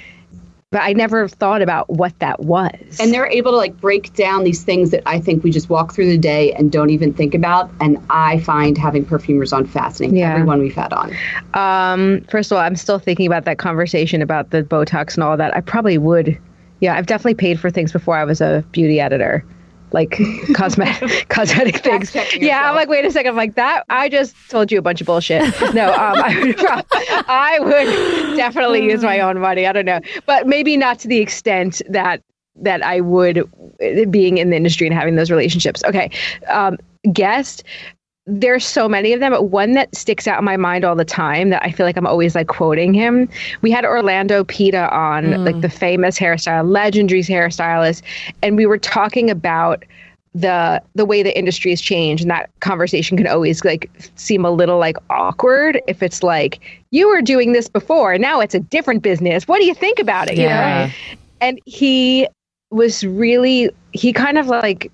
but 0.74 0.82
I 0.82 0.93
never 0.93 1.28
thought 1.28 1.61
about 1.61 1.88
what 1.88 2.17
that 2.17 2.39
was. 2.39 2.97
And 2.99 3.13
they're 3.13 3.28
able 3.28 3.51
to 3.51 3.57
like 3.57 3.80
break 3.80 4.11
down 4.15 4.43
these 4.43 4.63
things 4.63 4.89
that 4.89 5.03
I 5.05 5.19
think 5.19 5.43
we 5.43 5.51
just 5.51 5.69
walk 5.69 5.93
through 5.93 6.07
the 6.07 6.17
day 6.17 6.51
and 6.53 6.71
don't 6.71 6.89
even 6.89 7.13
think 7.13 7.36
about. 7.36 7.69
And 7.80 8.03
I 8.09 8.39
find 8.39 8.76
having 8.76 9.05
perfumers 9.05 9.53
on 9.53 9.67
fascinating. 9.67 10.17
Yeah. 10.17 10.34
Everyone 10.34 10.59
we've 10.59 10.74
had 10.74 10.91
on. 10.91 11.15
Um, 11.53 12.21
first 12.21 12.51
of 12.51 12.55
all, 12.55 12.63
I'm 12.63 12.76
still 12.76 12.97
thinking 12.97 13.28
about 13.28 13.45
that 13.45 13.59
conversation 13.59 14.24
about 14.24 14.49
the 14.49 14.63
Botox 14.63 15.13
and 15.13 15.24
all 15.24 15.38
that. 15.38 15.55
I 15.55 15.61
probably 15.61 15.99
would. 15.99 16.39
Yeah, 16.84 16.97
I've 16.97 17.05
definitely 17.05 17.36
paid 17.36 17.61
for 17.61 17.69
things 17.69 17.93
before 17.93 18.17
I 18.17 18.25
was 18.25 18.41
a 18.41 18.61
beauty 18.73 18.99
editor 18.99 19.45
like 19.93 20.19
cosmetic 20.53 21.29
cosmetic 21.29 21.77
things. 21.77 22.13
Yeah, 22.36 22.69
I'm 22.69 22.75
like, 22.75 22.89
wait 22.89 23.05
a 23.05 23.11
second. 23.11 23.29
I'm 23.29 23.36
like 23.38 23.55
that. 23.55 23.86
I 23.89 24.09
just 24.09 24.36
told 24.49 24.69
you 24.69 24.79
a 24.79 24.81
bunch 24.81 24.99
of 24.99 25.07
bullshit. 25.07 25.43
No, 25.73 25.93
um, 25.93 26.15
I, 26.17 26.43
would, 26.43 27.25
I 27.29 27.59
would 27.61 28.36
definitely 28.36 28.84
use 28.84 29.01
my 29.01 29.21
own 29.21 29.39
money. 29.39 29.65
I 29.65 29.71
don't 29.71 29.86
know, 29.86 30.01
but 30.25 30.45
maybe 30.45 30.75
not 30.75 30.99
to 30.99 31.07
the 31.07 31.19
extent 31.19 31.81
that 31.88 32.21
that 32.57 32.84
I 32.84 32.99
would 32.99 33.49
being 34.11 34.38
in 34.39 34.49
the 34.49 34.57
industry 34.57 34.86
and 34.86 34.93
having 34.93 35.15
those 35.15 35.31
relationships. 35.31 35.86
Okay, 35.86 36.11
um, 36.49 36.77
guest 37.13 37.63
there's 38.26 38.65
so 38.65 38.88
many 38.88 39.11
of 39.11 39.19
them, 39.19 39.32
but 39.32 39.43
one 39.43 39.74
that 39.74 39.93
sticks 39.93 40.28
out 40.28 40.39
in 40.39 40.45
my 40.45 40.55
mind 40.55 40.86
all 40.86 40.95
the 40.95 41.03
time 41.03 41.49
that 41.49 41.61
I 41.63 41.71
feel 41.71 41.86
like 41.86 41.97
I'm 41.97 42.07
always 42.07 42.36
like 42.36 42.47
quoting 42.47 42.93
him. 42.93 43.28
We 43.61 43.69
had 43.69 43.84
Orlando 43.84 44.45
Pita 44.45 44.89
on, 44.95 45.26
mm. 45.26 45.45
like 45.45 45.59
the 45.59 45.69
famous 45.69 46.17
hairstyle, 46.17 46.69
legendary 46.69 47.21
hairstylist, 47.21 48.01
and 48.41 48.55
we 48.55 48.65
were 48.65 48.78
talking 48.78 49.30
about 49.30 49.84
the 50.36 50.82
the 50.95 51.05
way 51.05 51.21
the 51.21 51.38
industry 51.38 51.71
has 51.71 51.80
changed 51.80 52.24
and 52.24 52.32
that 52.32 52.49
conversation 52.59 53.15
can 53.17 53.28
always 53.28 53.63
like 53.63 53.89
seem 54.15 54.43
a 54.43 54.49
little 54.49 54.80
like 54.80 54.97
awkward 55.11 55.80
if 55.86 56.01
it's 56.01 56.24
like 56.24 56.59
you 56.89 57.07
were 57.07 57.21
doing 57.21 57.53
this 57.53 57.69
before 57.69 58.17
now 58.17 58.39
it's 58.39 58.55
a 58.55 58.59
different 58.59 59.03
business 59.03 59.47
what 59.47 59.59
do 59.59 59.65
you 59.65 59.76
think 59.76 59.99
about 59.99 60.28
it 60.28 60.36
yeah. 60.36 60.86
you 60.86 60.88
know 60.88 60.93
and 61.39 61.59
he 61.65 62.28
was 62.71 63.03
really 63.03 63.69
he 63.91 64.11
kind 64.11 64.39
of 64.39 64.47
like 64.47 64.91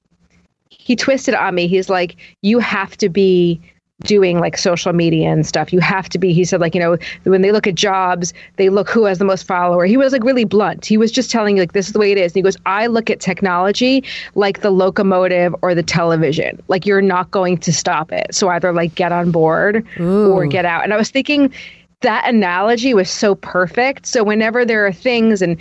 he 0.89 0.95
twisted 0.95 1.35
on 1.35 1.53
me. 1.53 1.67
He's 1.67 1.87
like, 1.87 2.15
you 2.41 2.57
have 2.57 2.97
to 2.97 3.09
be 3.09 3.61
doing 4.05 4.39
like 4.39 4.57
social 4.57 4.91
media 4.91 5.29
and 5.29 5.45
stuff. 5.45 5.71
You 5.71 5.79
have 5.81 6.09
to 6.09 6.17
be, 6.17 6.33
he 6.33 6.43
said, 6.43 6.59
like, 6.59 6.73
you 6.73 6.81
know, 6.81 6.97
when 7.25 7.43
they 7.43 7.51
look 7.51 7.67
at 7.67 7.75
jobs, 7.75 8.33
they 8.55 8.69
look 8.69 8.89
who 8.89 9.05
has 9.05 9.19
the 9.19 9.25
most 9.25 9.45
follower. 9.45 9.85
He 9.85 9.97
was 9.97 10.13
like 10.13 10.23
really 10.23 10.45
blunt. 10.45 10.87
He 10.87 10.97
was 10.97 11.11
just 11.11 11.29
telling 11.29 11.57
you, 11.57 11.61
like, 11.61 11.73
this 11.73 11.85
is 11.85 11.93
the 11.93 11.99
way 11.99 12.11
it 12.11 12.17
is. 12.17 12.31
And 12.31 12.37
he 12.37 12.41
goes, 12.41 12.57
I 12.65 12.87
look 12.87 13.11
at 13.11 13.19
technology 13.19 14.03
like 14.33 14.61
the 14.61 14.71
locomotive 14.71 15.53
or 15.61 15.75
the 15.75 15.83
television. 15.83 16.59
Like, 16.69 16.87
you're 16.87 17.03
not 17.03 17.29
going 17.29 17.59
to 17.59 17.71
stop 17.71 18.11
it. 18.11 18.33
So 18.33 18.49
either 18.49 18.73
like 18.73 18.95
get 18.95 19.11
on 19.11 19.29
board 19.29 19.85
Ooh. 19.99 20.31
or 20.31 20.47
get 20.47 20.65
out. 20.65 20.83
And 20.83 20.91
I 20.91 20.97
was 20.97 21.11
thinking 21.11 21.53
that 22.01 22.27
analogy 22.27 22.95
was 22.95 23.11
so 23.11 23.35
perfect. 23.35 24.07
So 24.07 24.23
whenever 24.23 24.65
there 24.65 24.87
are 24.87 24.91
things 24.91 25.43
and 25.43 25.55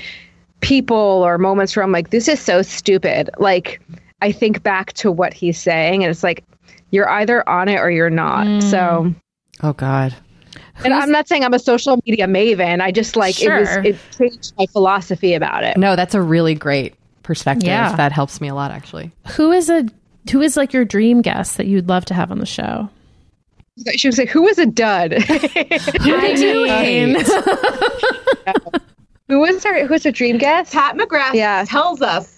people 0.61 0.97
or 0.97 1.37
moments 1.37 1.77
where 1.77 1.85
I'm 1.85 1.93
like, 1.93 2.09
this 2.09 2.29
is 2.29 2.41
so 2.41 2.63
stupid, 2.63 3.29
like, 3.39 3.79
I 4.21 4.33
think 4.33 4.63
back 4.63 4.93
to 4.95 5.11
what 5.11 5.33
he's 5.33 5.61
saying, 5.61 6.03
and 6.03 6.11
it's 6.11 6.23
like 6.23 6.45
you're 6.91 7.09
either 7.09 7.49
on 7.49 7.69
it 7.69 7.79
or 7.79 7.91
you're 7.91 8.11
not. 8.11 8.47
Mm. 8.47 8.63
So, 8.63 9.15
oh 9.63 9.73
god. 9.73 10.15
And 10.85 10.95
I'm 10.95 11.11
not 11.11 11.27
saying 11.27 11.45
I'm 11.45 11.55
a 11.55 11.59
social 11.59 12.01
media 12.07 12.27
maven. 12.27 12.81
I 12.81 12.93
just 12.93 13.17
like 13.17 13.35
sure. 13.35 13.57
it 13.57 13.61
was 13.61 13.77
it 13.85 13.99
changed 14.17 14.53
my 14.57 14.67
philosophy 14.67 15.35
about 15.35 15.65
it. 15.65 15.77
No, 15.77 15.97
that's 15.97 16.15
a 16.15 16.23
really 16.23 16.55
great 16.55 16.95
perspective. 17.23 17.67
Yeah. 17.67 17.95
That 17.97 18.13
helps 18.13 18.41
me 18.41 18.49
a 18.49 18.55
lot 18.55 18.71
actually. 18.71 19.13
Who 19.37 19.51
is 19.51 19.69
a 19.69 19.87
who 20.31 20.41
is 20.41 20.57
like 20.57 20.73
your 20.73 20.85
dream 20.85 21.23
guest 21.23 21.57
that 21.57 21.67
you'd 21.67 21.89
love 21.89 22.05
to 22.07 22.15
have 22.15 22.31
on 22.31 22.39
the 22.39 22.47
show? 22.47 22.89
She 23.95 24.09
was 24.09 24.19
like, 24.19 24.29
"Who 24.29 24.43
was 24.43 24.59
a 24.59 24.67
dud?" 24.67 25.15
I 25.29 25.29
mean, 26.85 27.15
who 29.29 29.39
was 29.39 29.63
her? 29.63 29.87
Who's 29.87 30.05
a 30.05 30.13
dream 30.13 30.39
guest? 30.39 30.73
Pat 30.73 30.97
McGrath 30.97 31.35
yeah. 31.35 31.65
tells 31.65 32.03
us 32.03 32.38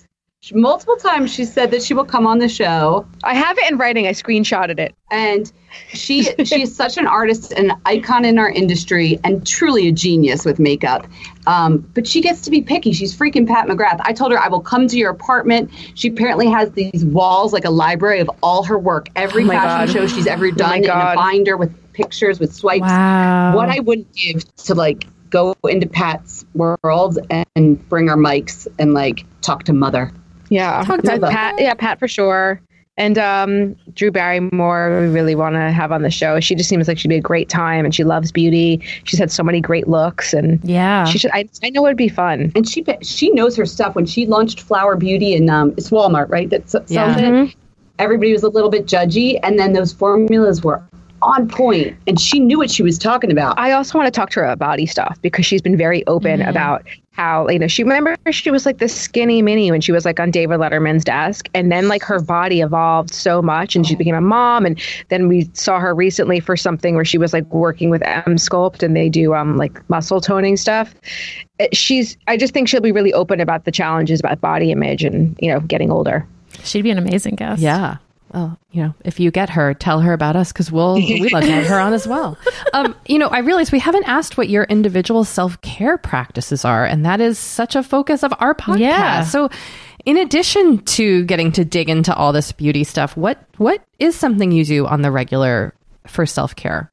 multiple 0.54 0.96
times 0.96 1.32
she 1.32 1.44
said 1.44 1.70
that 1.70 1.82
she 1.82 1.94
will 1.94 2.04
come 2.04 2.26
on 2.26 2.38
the 2.38 2.48
show. 2.48 3.06
I 3.24 3.34
have 3.34 3.58
it 3.58 3.70
in 3.70 3.78
writing. 3.78 4.06
I 4.06 4.12
screenshotted 4.12 4.78
it. 4.78 4.94
And 5.10 5.50
she 5.92 6.22
she 6.44 6.62
is 6.62 6.74
such 6.74 6.96
an 6.96 7.06
artist 7.06 7.52
and 7.52 7.72
icon 7.84 8.24
in 8.24 8.38
our 8.38 8.50
industry 8.50 9.20
and 9.22 9.46
truly 9.46 9.88
a 9.88 9.92
genius 9.92 10.44
with 10.44 10.58
makeup. 10.58 11.06
Um, 11.46 11.78
but 11.94 12.06
she 12.06 12.20
gets 12.20 12.40
to 12.42 12.50
be 12.50 12.62
picky. 12.62 12.92
She's 12.92 13.16
freaking 13.16 13.46
Pat 13.46 13.66
McGrath. 13.68 14.00
I 14.02 14.12
told 14.12 14.32
her 14.32 14.38
I 14.38 14.48
will 14.48 14.60
come 14.60 14.88
to 14.88 14.96
your 14.96 15.10
apartment. 15.10 15.70
She 15.94 16.08
apparently 16.08 16.48
has 16.48 16.70
these 16.72 17.04
walls 17.04 17.52
like 17.52 17.64
a 17.64 17.70
library 17.70 18.20
of 18.20 18.30
all 18.42 18.62
her 18.64 18.78
work, 18.78 19.08
every 19.16 19.44
oh 19.44 19.48
fashion 19.48 19.94
God. 19.94 20.00
show 20.00 20.06
she's 20.06 20.26
ever 20.26 20.46
oh 20.46 20.52
done 20.52 20.80
oh 20.80 20.84
in 20.84 20.90
a 20.90 21.14
binder 21.14 21.56
with 21.56 21.74
pictures 21.92 22.40
with 22.40 22.54
swipes. 22.54 22.82
Wow. 22.82 23.56
What 23.56 23.68
I 23.68 23.80
wouldn't 23.80 24.12
give 24.14 24.44
to 24.56 24.74
like 24.74 25.06
go 25.28 25.54
into 25.68 25.86
Pat's 25.86 26.44
world 26.54 27.18
and 27.54 27.88
bring 27.88 28.08
our 28.08 28.16
mics 28.16 28.66
and 28.78 28.94
like 28.94 29.24
talk 29.42 29.64
to 29.64 29.72
mother. 29.72 30.12
Yeah, 30.50 30.84
Pat. 30.84 31.54
Yeah, 31.58 31.74
Pat 31.74 31.98
for 31.98 32.08
sure. 32.08 32.60
And 32.96 33.16
um, 33.16 33.76
Drew 33.94 34.10
Barrymore, 34.10 35.00
we 35.00 35.08
really 35.08 35.34
want 35.34 35.54
to 35.54 35.70
have 35.70 35.90
on 35.90 36.02
the 36.02 36.10
show. 36.10 36.38
She 36.38 36.54
just 36.54 36.68
seems 36.68 36.86
like 36.86 36.98
she'd 36.98 37.08
be 37.08 37.16
a 37.16 37.20
great 37.20 37.48
time, 37.48 37.86
and 37.86 37.94
she 37.94 38.04
loves 38.04 38.30
beauty. 38.30 38.82
She's 39.04 39.18
had 39.18 39.30
so 39.30 39.42
many 39.42 39.58
great 39.60 39.88
looks, 39.88 40.34
and 40.34 40.60
yeah, 40.62 41.06
she 41.06 41.16
should. 41.16 41.30
I, 41.32 41.48
I 41.62 41.70
know 41.70 41.86
it'd 41.86 41.96
be 41.96 42.10
fun. 42.10 42.52
And 42.54 42.68
she 42.68 42.84
she 43.00 43.30
knows 43.30 43.56
her 43.56 43.64
stuff. 43.64 43.94
When 43.94 44.04
she 44.04 44.26
launched 44.26 44.60
Flower 44.60 44.96
Beauty, 44.96 45.34
and 45.34 45.48
um, 45.48 45.72
it's 45.78 45.88
Walmart, 45.88 46.28
right? 46.28 46.50
That 46.50 46.68
sells 46.68 46.90
yeah. 46.90 47.16
it. 47.16 47.22
Mm-hmm. 47.22 47.58
Everybody 47.98 48.32
was 48.32 48.42
a 48.42 48.48
little 48.48 48.70
bit 48.70 48.84
judgy, 48.84 49.40
and 49.42 49.58
then 49.58 49.72
those 49.72 49.94
formulas 49.94 50.62
were 50.62 50.82
on 51.22 51.48
point 51.48 51.96
and 52.06 52.18
she 52.18 52.40
knew 52.40 52.58
what 52.58 52.70
she 52.70 52.82
was 52.82 52.98
talking 52.98 53.30
about. 53.30 53.58
I 53.58 53.72
also 53.72 53.98
want 53.98 54.06
to 54.06 54.10
talk 54.10 54.30
to 54.30 54.40
her 54.40 54.46
about 54.46 54.58
body 54.58 54.86
stuff 54.86 55.20
because 55.22 55.44
she's 55.44 55.60
been 55.60 55.76
very 55.76 56.06
open 56.06 56.40
mm-hmm. 56.40 56.48
about 56.48 56.86
how, 57.20 57.46
you 57.48 57.58
know, 57.58 57.66
she 57.66 57.82
remember 57.82 58.16
she 58.30 58.50
was 58.50 58.64
like 58.64 58.78
this 58.78 58.98
skinny 58.98 59.42
mini 59.42 59.70
when 59.70 59.82
she 59.82 59.92
was 59.92 60.06
like 60.06 60.18
on 60.18 60.30
David 60.30 60.58
Letterman's 60.58 61.04
desk. 61.04 61.50
And 61.52 61.70
then 61.70 61.86
like 61.86 62.02
her 62.02 62.18
body 62.18 62.62
evolved 62.62 63.12
so 63.12 63.42
much 63.42 63.76
and 63.76 63.86
she 63.86 63.94
became 63.94 64.14
a 64.14 64.22
mom. 64.22 64.64
And 64.64 64.80
then 65.10 65.28
we 65.28 65.50
saw 65.52 65.78
her 65.80 65.94
recently 65.94 66.40
for 66.40 66.56
something 66.56 66.94
where 66.94 67.04
she 67.04 67.18
was 67.18 67.34
like 67.34 67.44
working 67.52 67.90
with 67.90 68.00
Emsculpt, 68.00 68.82
and 68.82 68.96
they 68.96 69.10
do 69.10 69.34
um 69.34 69.58
like 69.58 69.88
muscle 69.90 70.22
toning 70.22 70.56
stuff. 70.56 70.94
Uh, 71.60 71.66
she's, 71.74 72.16
I 72.26 72.38
just 72.38 72.54
think 72.54 72.68
she'll 72.68 72.80
be 72.80 72.92
really 72.92 73.12
open 73.12 73.38
about 73.38 73.66
the 73.66 73.70
challenges 73.70 74.18
about 74.18 74.40
body 74.40 74.72
image 74.72 75.04
and, 75.04 75.36
you 75.42 75.52
know, 75.52 75.60
getting 75.60 75.90
older. 75.90 76.26
She'd 76.64 76.82
be 76.82 76.90
an 76.90 76.96
amazing 76.96 77.34
guest. 77.34 77.60
Yeah. 77.60 77.98
Well, 78.32 78.58
you 78.70 78.82
know, 78.82 78.94
if 79.04 79.18
you 79.18 79.30
get 79.30 79.50
her, 79.50 79.74
tell 79.74 80.00
her 80.00 80.12
about 80.12 80.36
us 80.36 80.52
because 80.52 80.70
we'll 80.70 80.94
we'd 80.94 81.32
love 81.32 81.44
to 81.44 81.50
have 81.50 81.66
her 81.66 81.78
on 81.78 81.92
as 81.92 82.06
well. 82.06 82.38
Um, 82.72 82.94
you 83.06 83.18
know, 83.18 83.26
I 83.26 83.40
realize 83.40 83.72
we 83.72 83.80
haven't 83.80 84.06
asked 84.06 84.36
what 84.36 84.48
your 84.48 84.62
individual 84.64 85.24
self 85.24 85.60
care 85.60 85.98
practices 85.98 86.64
are, 86.64 86.84
and 86.84 87.04
that 87.04 87.20
is 87.20 87.36
such 87.36 87.74
a 87.74 87.82
focus 87.82 88.22
of 88.22 88.32
our 88.38 88.54
podcast. 88.54 88.78
Yeah. 88.78 89.24
So, 89.24 89.50
in 90.04 90.16
addition 90.16 90.78
to 90.84 91.24
getting 91.24 91.50
to 91.52 91.64
dig 91.64 91.88
into 91.88 92.14
all 92.14 92.32
this 92.32 92.52
beauty 92.52 92.84
stuff, 92.84 93.16
what 93.16 93.42
what 93.56 93.82
is 93.98 94.14
something 94.14 94.52
you 94.52 94.64
do 94.64 94.86
on 94.86 95.02
the 95.02 95.10
regular 95.10 95.74
for 96.06 96.26
self 96.26 96.54
care? 96.54 96.92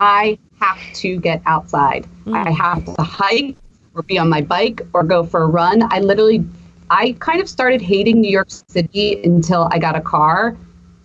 I 0.00 0.38
have 0.60 0.78
to 0.94 1.20
get 1.20 1.42
outside. 1.46 2.06
I 2.26 2.50
have 2.50 2.84
to 2.84 3.02
hike 3.02 3.56
or 3.94 4.02
be 4.02 4.18
on 4.18 4.28
my 4.28 4.40
bike 4.40 4.80
or 4.92 5.02
go 5.02 5.24
for 5.24 5.42
a 5.42 5.46
run. 5.46 5.82
I 5.92 6.00
literally, 6.00 6.44
I 6.90 7.16
kind 7.20 7.40
of 7.40 7.48
started 7.48 7.80
hating 7.80 8.20
New 8.20 8.30
York 8.30 8.48
City 8.50 9.22
until 9.22 9.68
I 9.70 9.78
got 9.78 9.96
a 9.96 10.00
car. 10.00 10.56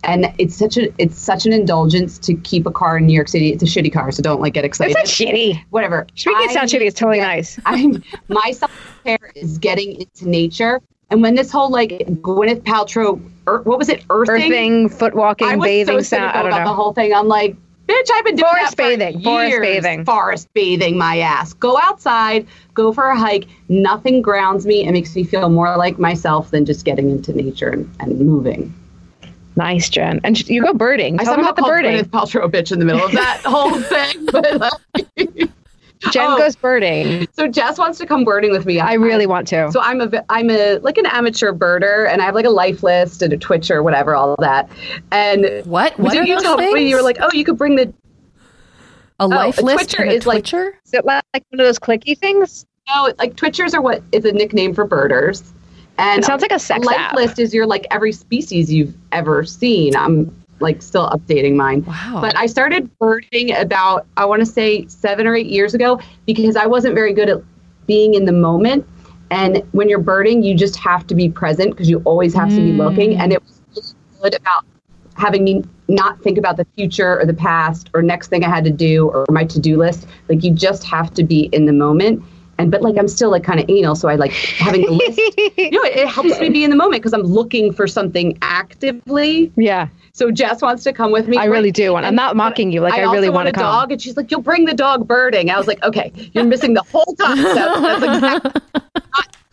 And 0.02 0.32
it's 0.36 0.54
such 0.54 0.76
a 0.76 0.92
it's 0.98 1.18
such 1.18 1.46
an 1.46 1.54
indulgence 1.54 2.18
to 2.18 2.34
keep 2.34 2.66
a 2.66 2.70
car 2.70 2.98
in 2.98 3.06
New 3.06 3.14
York 3.14 3.28
City. 3.28 3.52
It's 3.52 3.62
a 3.62 3.66
shitty 3.66 3.90
car, 3.90 4.12
so 4.12 4.22
don't 4.22 4.40
like 4.40 4.52
get 4.52 4.64
excited. 4.64 4.94
It's 4.98 5.18
not 5.18 5.28
shitty. 5.28 5.64
Whatever. 5.70 6.06
Should 6.14 6.34
make 6.34 6.50
it 6.50 6.52
sound 6.52 6.64
I- 6.64 6.76
shitty. 6.76 6.86
It's 6.86 6.98
totally 6.98 7.20
nice. 7.20 7.58
I'm 7.64 8.02
my 8.28 8.50
self 8.50 8.70
care 9.04 9.32
is 9.34 9.56
getting 9.56 10.00
into 10.00 10.28
nature. 10.28 10.82
And 11.10 11.22
when 11.22 11.34
this 11.34 11.50
whole 11.50 11.70
like 11.70 11.90
Gwyneth 11.90 12.62
Paltrow, 12.62 13.18
er, 13.48 13.62
what 13.62 13.78
was 13.78 13.88
it, 13.88 14.04
earthing? 14.10 14.34
Earthing, 14.34 14.88
foot 14.88 15.14
walking, 15.14 15.48
I 15.48 15.56
bathing, 15.56 15.98
so 15.98 16.02
sound. 16.02 16.32
I 16.32 16.42
don't 16.42 16.52
about 16.52 16.64
the 16.64 16.74
whole 16.74 16.92
thing. 16.92 17.14
I'm 17.14 17.28
like, 17.28 17.56
bitch, 17.86 18.08
I've 18.14 18.24
been 18.24 18.36
doing 18.36 18.48
Forest 18.50 18.76
that 18.76 18.82
for 18.82 18.96
bathing, 18.96 19.22
forest 19.22 19.60
bathing. 19.60 20.04
Forest 20.04 20.48
bathing, 20.54 20.98
my 20.98 21.18
ass. 21.18 21.52
Go 21.52 21.78
outside, 21.82 22.46
go 22.74 22.92
for 22.92 23.08
a 23.08 23.18
hike. 23.18 23.46
Nothing 23.68 24.22
grounds 24.22 24.66
me 24.66 24.84
and 24.84 24.92
makes 24.92 25.14
me 25.14 25.24
feel 25.24 25.48
more 25.48 25.76
like 25.76 25.98
myself 25.98 26.50
than 26.50 26.64
just 26.64 26.84
getting 26.84 27.10
into 27.10 27.32
nature 27.32 27.70
and, 27.70 27.90
and 28.00 28.18
moving. 28.20 28.74
Nice, 29.56 29.88
Jen. 29.88 30.20
And 30.24 30.48
you 30.48 30.62
go 30.62 30.74
birding. 30.74 31.20
I 31.20 31.24
Tell 31.24 31.34
them 31.34 31.44
somehow 31.44 31.50
about 31.52 31.56
the 31.56 31.70
birding. 31.70 31.92
Gwyneth 31.92 32.10
Paltrow 32.10 32.44
a 32.44 32.48
bitch 32.48 32.72
in 32.72 32.80
the 32.80 32.84
middle 32.84 33.04
of 33.04 33.12
that 33.12 33.40
whole 33.44 33.80
thing. 33.80 34.26
But, 34.26 34.60
like, 34.60 35.50
Jen 36.12 36.30
Oh. 36.32 36.38
goes 36.38 36.56
birding. 36.56 37.26
so 37.32 37.46
Jess 37.48 37.78
wants 37.78 37.98
to 37.98 38.06
come 38.06 38.24
birding 38.24 38.50
with 38.50 38.66
me. 38.66 38.80
I 38.80 38.94
really 38.94 39.26
want 39.26 39.46
to. 39.48 39.70
So 39.72 39.80
I'm 39.80 40.00
a 40.00 40.06
vi- 40.06 40.24
I'm 40.28 40.50
a 40.50 40.78
like 40.78 40.98
an 40.98 41.06
amateur 41.06 41.52
birder, 41.52 42.08
and 42.10 42.20
I 42.22 42.26
have 42.26 42.34
like 42.34 42.44
a 42.46 42.50
life 42.50 42.82
list 42.82 43.22
and 43.22 43.32
a 43.32 43.36
Twitch 43.36 43.70
or 43.70 43.82
whatever, 43.82 44.14
all 44.14 44.36
that. 44.40 44.68
And 45.12 45.62
What? 45.66 45.98
What 45.98 46.12
did 46.12 46.22
are 46.22 46.26
you 46.26 46.34
those 46.36 46.42
told 46.44 46.60
me 46.60 46.88
you 46.88 46.96
were 46.96 47.02
like, 47.02 47.18
oh, 47.20 47.30
you 47.32 47.44
could 47.44 47.58
bring 47.58 47.76
the 47.76 47.92
a 49.20 49.24
oh, 49.24 49.26
life 49.28 49.58
a 49.58 49.62
list 49.62 49.78
Twitcher 49.90 50.02
and 50.02 50.10
a 50.12 50.14
is 50.14 50.26
like- 50.26 50.44
Is 50.52 50.92
it 50.92 51.04
like 51.04 51.22
one 51.32 51.60
of 51.60 51.66
those 51.66 51.78
clicky 51.78 52.18
things? 52.18 52.66
no, 52.88 53.12
like 53.18 53.34
Twitchers 53.36 53.72
are 53.74 53.80
what 53.80 54.02
is 54.12 54.24
a 54.24 54.32
nickname 54.32 54.74
for 54.74 54.84
birders. 54.84 55.52
And 55.96 56.18
It 56.18 56.24
sounds 56.26 56.42
like 56.42 56.50
a 56.52 56.58
sex 56.58 56.84
life 56.84 56.98
app. 56.98 57.14
list 57.14 57.38
is 57.38 57.54
your 57.54 57.66
like 57.66 57.86
every 57.92 58.10
species 58.12 58.72
you've 58.72 58.94
ever 59.12 59.44
seen. 59.44 59.94
I'm 59.96 60.34
like 60.64 60.82
still 60.82 61.08
updating 61.10 61.54
mine. 61.54 61.84
Wow. 61.84 62.18
But 62.20 62.36
I 62.36 62.46
started 62.46 62.90
birding 62.98 63.54
about 63.54 64.06
I 64.16 64.24
want 64.24 64.40
to 64.40 64.46
say 64.46 64.86
seven 64.88 65.26
or 65.26 65.36
eight 65.36 65.46
years 65.46 65.74
ago 65.74 66.00
because 66.26 66.56
I 66.56 66.66
wasn't 66.66 66.94
very 66.94 67.12
good 67.12 67.28
at 67.28 67.42
being 67.86 68.14
in 68.14 68.24
the 68.24 68.32
moment. 68.32 68.86
And 69.30 69.62
when 69.72 69.88
you're 69.88 70.00
birding, 70.00 70.42
you 70.42 70.54
just 70.54 70.76
have 70.76 71.06
to 71.06 71.14
be 71.14 71.28
present 71.28 71.70
because 71.70 71.88
you 71.88 72.02
always 72.04 72.34
have 72.34 72.50
to 72.50 72.56
be 72.56 72.72
hmm. 72.72 72.78
looking. 72.78 73.16
And 73.16 73.32
it 73.32 73.42
was 73.42 73.94
good 74.20 74.34
about 74.34 74.64
having 75.16 75.44
me 75.44 75.64
not 75.88 76.20
think 76.22 76.38
about 76.38 76.56
the 76.56 76.66
future 76.76 77.20
or 77.20 77.26
the 77.26 77.34
past 77.34 77.90
or 77.94 78.02
next 78.02 78.28
thing 78.28 78.44
I 78.44 78.48
had 78.48 78.64
to 78.64 78.70
do 78.70 79.08
or 79.08 79.24
my 79.30 79.44
to-do 79.44 79.76
list. 79.76 80.06
Like 80.28 80.42
you 80.42 80.50
just 80.50 80.84
have 80.84 81.12
to 81.14 81.24
be 81.24 81.48
in 81.52 81.66
the 81.66 81.72
moment. 81.72 82.22
And 82.58 82.70
but 82.70 82.82
like 82.82 82.96
I'm 82.98 83.08
still 83.08 83.30
like 83.30 83.44
kind 83.44 83.60
of 83.60 83.66
anal, 83.68 83.94
so 83.94 84.08
I 84.08 84.14
like 84.14 84.32
having 84.32 84.86
a 84.86 84.90
list. 84.90 85.18
you 85.18 85.70
know, 85.70 85.82
it, 85.84 85.96
it 85.96 86.08
helps 86.08 86.38
me 86.40 86.48
be 86.48 86.64
in 86.64 86.70
the 86.70 86.76
moment 86.76 87.02
because 87.02 87.12
I'm 87.12 87.22
looking 87.22 87.72
for 87.72 87.86
something 87.86 88.38
actively. 88.42 89.52
Yeah, 89.56 89.88
So 90.12 90.30
Jess 90.30 90.62
wants 90.62 90.84
to 90.84 90.92
come 90.92 91.10
with 91.12 91.26
me. 91.28 91.36
I 91.36 91.46
really 91.46 91.70
do 91.72 91.92
want. 91.92 92.06
I'm 92.06 92.14
not 92.14 92.36
mocking 92.36 92.70
you. 92.72 92.80
Like 92.80 92.94
I, 92.94 93.02
also 93.02 93.14
really 93.14 93.28
want 93.28 93.46
want 93.46 93.48
a 93.48 93.52
to 93.52 93.58
come. 93.58 93.64
dog, 93.64 93.92
and 93.92 94.00
she's 94.00 94.16
like, 94.16 94.30
"You'll 94.30 94.42
bring 94.42 94.64
the 94.66 94.74
dog 94.74 95.06
birding." 95.08 95.50
I 95.50 95.58
was 95.58 95.66
like, 95.66 95.82
"Okay, 95.82 96.12
you're 96.32 96.44
missing 96.44 96.74
the 96.74 96.82
whole 96.92 97.16
concept." 97.18 98.60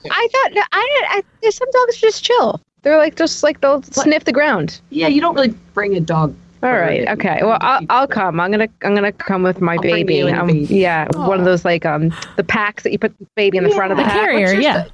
I 0.10 0.28
thought 0.32 0.52
no, 0.54 0.62
I 0.72 0.90
didn't. 1.12 1.26
I, 1.44 1.50
some 1.50 1.70
dogs 1.72 1.98
just 1.98 2.24
chill. 2.24 2.60
They're 2.82 2.98
like 2.98 3.16
just 3.16 3.44
like 3.44 3.62
they'll 3.62 3.84
sniff 3.84 4.26
the 4.26 4.32
ground. 4.32 4.82
yeah. 4.90 5.08
You 5.08 5.22
don't 5.22 5.36
really 5.36 5.54
bring 5.74 5.96
a 5.96 6.00
dog. 6.00 6.36
All 6.64 6.74
right. 6.74 7.08
Okay. 7.10 7.40
Well, 7.42 7.58
I'll, 7.62 7.82
I'll 7.90 8.08
come. 8.08 8.40
I'm 8.40 8.52
gonna 8.52 8.68
I'm 8.84 8.94
gonna 8.96 9.12
come 9.12 9.44
with 9.44 9.62
my 9.62 9.74
I'll 9.76 9.80
bring 9.82 10.06
baby. 10.06 10.16
you 10.16 10.28
Um, 10.30 10.48
baby. 10.48 10.76
Yeah, 10.76 11.08
one 11.16 11.40
of 11.40 11.46
those 11.46 11.66
like 11.66 11.86
um 11.86 12.12
the 12.38 12.44
packs 12.44 12.84
that 12.84 12.92
you 12.92 13.00
put 13.00 13.18
the 13.18 13.26
baby 13.36 13.58
in 13.58 13.64
the 13.64 13.72
front 13.72 13.92
of 13.92 13.98
the 13.98 14.04
Yeah. 14.04 14.10
pack. 14.10 14.22
Carrier, 14.30 14.42
What's 14.42 14.54
your 14.54 14.62
yeah. 14.62 14.86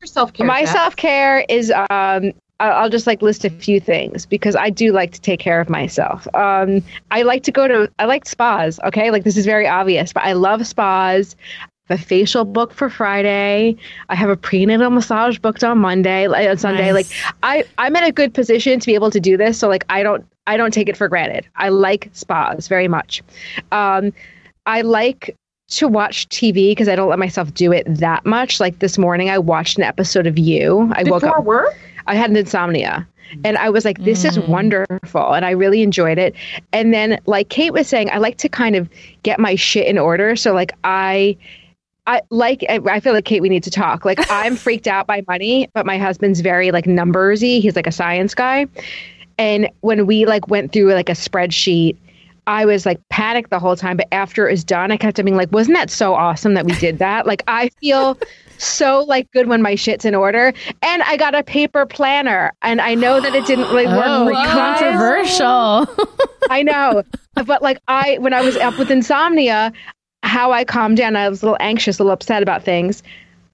Your 0.00 0.06
self 0.06 0.32
care. 0.32 0.46
My 0.46 0.64
self 0.64 0.96
care 0.96 1.44
is 1.48 1.70
um 1.70 2.32
I- 2.60 2.68
I'll 2.70 2.90
just 2.90 3.06
like 3.06 3.20
list 3.22 3.44
a 3.44 3.50
few 3.50 3.80
things 3.80 4.26
because 4.26 4.54
I 4.54 4.70
do 4.70 4.92
like 4.92 5.10
to 5.12 5.20
take 5.20 5.40
care 5.40 5.60
of 5.60 5.68
myself. 5.68 6.26
Um, 6.34 6.82
I 7.10 7.22
like 7.22 7.42
to 7.44 7.52
go 7.52 7.66
to 7.66 7.90
I 7.98 8.04
like 8.04 8.26
spas. 8.26 8.78
Okay, 8.84 9.10
like 9.10 9.24
this 9.24 9.36
is 9.36 9.44
very 9.46 9.66
obvious, 9.66 10.12
but 10.12 10.22
I 10.24 10.34
love 10.34 10.64
spas. 10.66 11.34
A 11.90 11.98
facial 11.98 12.44
book 12.44 12.72
for 12.72 12.88
Friday. 12.88 13.76
I 14.08 14.14
have 14.14 14.30
a 14.30 14.36
prenatal 14.36 14.88
massage 14.90 15.38
booked 15.38 15.62
on 15.62 15.78
Monday, 15.78 16.28
like 16.28 16.48
on 16.48 16.56
Sunday. 16.56 16.92
Nice. 16.92 17.10
Like 17.10 17.34
I, 17.42 17.64
I'm 17.76 17.94
in 17.94 18.04
a 18.04 18.12
good 18.12 18.32
position 18.32 18.80
to 18.80 18.86
be 18.86 18.94
able 18.94 19.10
to 19.10 19.20
do 19.20 19.36
this. 19.36 19.58
So 19.58 19.68
like 19.68 19.84
I 19.90 20.02
don't, 20.02 20.24
I 20.46 20.56
don't 20.56 20.72
take 20.72 20.88
it 20.88 20.96
for 20.96 21.08
granted. 21.08 21.46
I 21.56 21.68
like 21.68 22.08
spas 22.12 22.68
very 22.68 22.88
much. 22.88 23.22
Um, 23.70 24.12
I 24.66 24.80
like 24.80 25.36
to 25.68 25.88
watch 25.88 26.28
TV 26.28 26.70
because 26.70 26.88
I 26.88 26.96
don't 26.96 27.08
let 27.08 27.18
myself 27.18 27.52
do 27.52 27.72
it 27.72 27.84
that 27.86 28.24
much. 28.24 28.60
Like 28.60 28.78
this 28.78 28.96
morning, 28.96 29.28
I 29.30 29.38
watched 29.38 29.76
an 29.78 29.84
episode 29.84 30.26
of 30.26 30.38
You. 30.38 30.90
I 30.94 31.02
woke 31.04 31.24
up. 31.24 31.44
work. 31.44 31.74
I 32.06 32.14
had 32.14 32.30
an 32.30 32.36
insomnia. 32.36 33.06
And 33.44 33.56
I 33.56 33.70
was 33.70 33.84
like, 33.84 34.04
this 34.04 34.24
is 34.24 34.38
wonderful. 34.38 35.32
And 35.34 35.44
I 35.44 35.50
really 35.50 35.82
enjoyed 35.82 36.18
it. 36.18 36.34
And 36.72 36.92
then, 36.92 37.18
like 37.26 37.48
Kate 37.48 37.72
was 37.72 37.88
saying, 37.88 38.10
I 38.10 38.18
like 38.18 38.36
to 38.38 38.48
kind 38.48 38.76
of 38.76 38.88
get 39.22 39.40
my 39.40 39.54
shit 39.54 39.86
in 39.86 39.98
order. 39.98 40.36
So, 40.36 40.52
like, 40.52 40.72
I. 40.84 41.36
I 42.06 42.20
like 42.30 42.64
I 42.68 43.00
feel 43.00 43.12
like 43.14 43.24
Kate 43.24 43.40
we 43.40 43.48
need 43.48 43.62
to 43.64 43.70
talk. 43.70 44.04
Like 44.04 44.18
I'm 44.30 44.56
freaked 44.56 44.86
out 44.86 45.06
by 45.06 45.22
money, 45.28 45.68
but 45.74 45.86
my 45.86 45.98
husband's 45.98 46.40
very 46.40 46.70
like 46.70 46.84
numbersy. 46.84 47.60
He's 47.60 47.76
like 47.76 47.86
a 47.86 47.92
science 47.92 48.34
guy. 48.34 48.66
And 49.38 49.68
when 49.80 50.06
we 50.06 50.26
like 50.26 50.48
went 50.48 50.72
through 50.72 50.92
like 50.92 51.08
a 51.08 51.12
spreadsheet, 51.12 51.96
I 52.46 52.66
was 52.66 52.84
like 52.86 53.00
panicked 53.08 53.50
the 53.50 53.58
whole 53.58 53.74
time. 53.74 53.96
But 53.96 54.06
after 54.12 54.46
it 54.48 54.52
was 54.52 54.64
done, 54.64 54.92
I 54.92 54.96
kept 54.96 55.22
being 55.24 55.36
like, 55.36 55.50
wasn't 55.50 55.76
that 55.76 55.90
so 55.90 56.14
awesome 56.14 56.54
that 56.54 56.66
we 56.66 56.74
did 56.74 56.98
that? 56.98 57.26
Like 57.26 57.42
I 57.48 57.70
feel 57.80 58.18
so 58.58 59.02
like 59.08 59.28
good 59.32 59.48
when 59.48 59.62
my 59.62 59.74
shit's 59.74 60.04
in 60.04 60.14
order. 60.14 60.52
And 60.82 61.02
I 61.04 61.16
got 61.16 61.34
a 61.34 61.42
paper 61.42 61.86
planner. 61.86 62.52
And 62.62 62.80
I 62.80 62.94
know 62.94 63.20
that 63.20 63.34
it 63.34 63.46
didn't 63.46 63.68
really 63.74 63.86
work 63.86 64.04
Oh, 64.06 64.24
for 64.26 64.30
you 64.30 64.36
guys. 64.36 64.78
controversial. 64.78 66.06
I 66.50 66.62
know. 66.62 67.02
But 67.46 67.62
like 67.62 67.78
I 67.88 68.18
when 68.20 68.32
I 68.34 68.42
was 68.42 68.56
up 68.58 68.78
with 68.78 68.90
insomnia, 68.90 69.72
how 70.34 70.50
I 70.50 70.64
calmed 70.64 70.96
down, 70.96 71.14
I 71.14 71.28
was 71.28 71.42
a 71.42 71.46
little 71.46 71.58
anxious, 71.60 72.00
a 72.00 72.02
little 72.02 72.12
upset 72.12 72.42
about 72.42 72.64
things. 72.64 73.04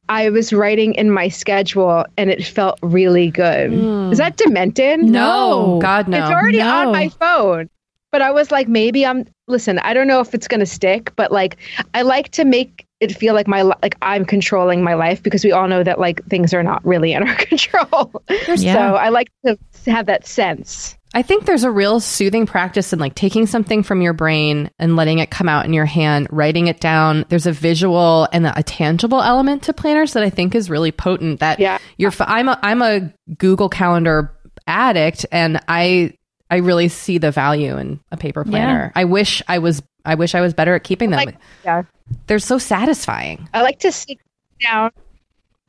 I 0.09 0.31
was 0.31 0.51
writing 0.51 0.95
in 0.95 1.11
my 1.11 1.28
schedule 1.28 2.07
and 2.16 2.31
it 2.31 2.43
felt 2.43 2.78
really 2.83 3.31
good. 3.31 3.70
Is 4.11 4.16
that 4.16 4.39
demented? 4.39 5.01
No. 5.01 5.78
God 5.83 6.09
no. 6.09 6.16
It's 6.16 6.31
already 6.31 6.59
on 6.62 6.91
my 6.91 7.11
phone. 7.11 7.68
But 8.11 8.22
I 8.22 8.31
was 8.31 8.51
like, 8.51 8.66
maybe 8.66 9.05
I'm 9.05 9.26
listen, 9.47 9.78
I 9.81 9.93
don't 9.93 10.07
know 10.07 10.20
if 10.20 10.35
it's 10.35 10.49
gonna 10.49 10.64
stick, 10.64 11.12
but 11.16 11.31
like 11.31 11.59
I 11.93 12.01
like 12.01 12.31
to 12.31 12.47
make 12.47 12.87
it 13.01 13.14
feel 13.14 13.35
like 13.35 13.47
my 13.47 13.61
like 13.61 13.97
I'm 14.01 14.24
controlling 14.24 14.83
my 14.83 14.95
life 14.95 15.22
because 15.22 15.45
we 15.45 15.53
all 15.53 15.68
know 15.68 15.83
that 15.83 16.01
like 16.01 16.24
things 16.28 16.55
are 16.55 16.62
not 16.62 16.83
really 16.83 17.12
in 17.12 17.28
our 17.28 17.35
control. 17.51 18.22
Yeah. 18.49 18.72
So 18.72 18.95
I 18.96 19.11
like 19.11 19.30
to 19.45 19.59
have 19.84 20.07
that 20.07 20.26
sense. 20.26 20.96
I 21.12 21.22
think 21.22 21.45
there's 21.45 21.64
a 21.64 21.70
real 21.70 21.99
soothing 21.99 22.46
practice 22.46 22.92
in 22.92 22.99
like 23.00 23.14
taking 23.14 23.46
something 23.46 23.82
from 23.82 24.00
your 24.00 24.12
brain 24.12 24.70
and 24.78 24.95
letting 24.95 25.18
it 25.18 25.30
come 25.30 25.49
out 25.49 25.64
in 25.64 25.72
your 25.72 25.84
hand, 25.87 26.28
writing 26.30 26.68
it 26.68 26.78
down. 26.80 27.24
There's 27.28 27.46
a 27.46 27.53
visual 27.53 28.28
and 28.32 28.46
a 28.46 28.62
tangible 28.62 29.20
element 29.20 29.64
to 29.64 29.72
planners 29.72 30.12
that 30.12 30.22
I 30.22 30.30
think 30.30 30.54
is 30.54 30.70
really 30.70 30.92
potent. 30.92 31.41
That 31.41 31.58
Yeah. 31.58 31.78
you're. 31.96 32.12
I'm 32.20 32.49
a 32.49 32.58
I'm 32.62 32.80
a 32.82 33.12
Google 33.38 33.68
Calendar 33.68 34.32
addict, 34.68 35.26
and 35.32 35.61
I 35.66 36.12
I 36.49 36.57
really 36.58 36.88
see 36.88 37.18
the 37.18 37.30
value 37.32 37.76
in 37.76 38.00
a 38.12 38.16
paper 38.16 38.45
planner. 38.45 38.92
I 38.95 39.04
wish 39.04 39.42
I 39.49 39.58
was 39.58 39.82
I 40.04 40.14
wish 40.14 40.34
I 40.37 40.41
was 40.41 40.54
better 40.54 40.74
at 40.76 40.84
keeping 40.84 41.11
them. 41.11 41.18
Like- 41.18 41.37
yeah. 41.64 41.82
They're 42.26 42.38
so 42.41 42.58
satisfying. 42.58 43.49
I 43.54 43.62
like 43.62 43.78
to 43.80 43.92
sit 43.92 44.18
down. 44.61 44.91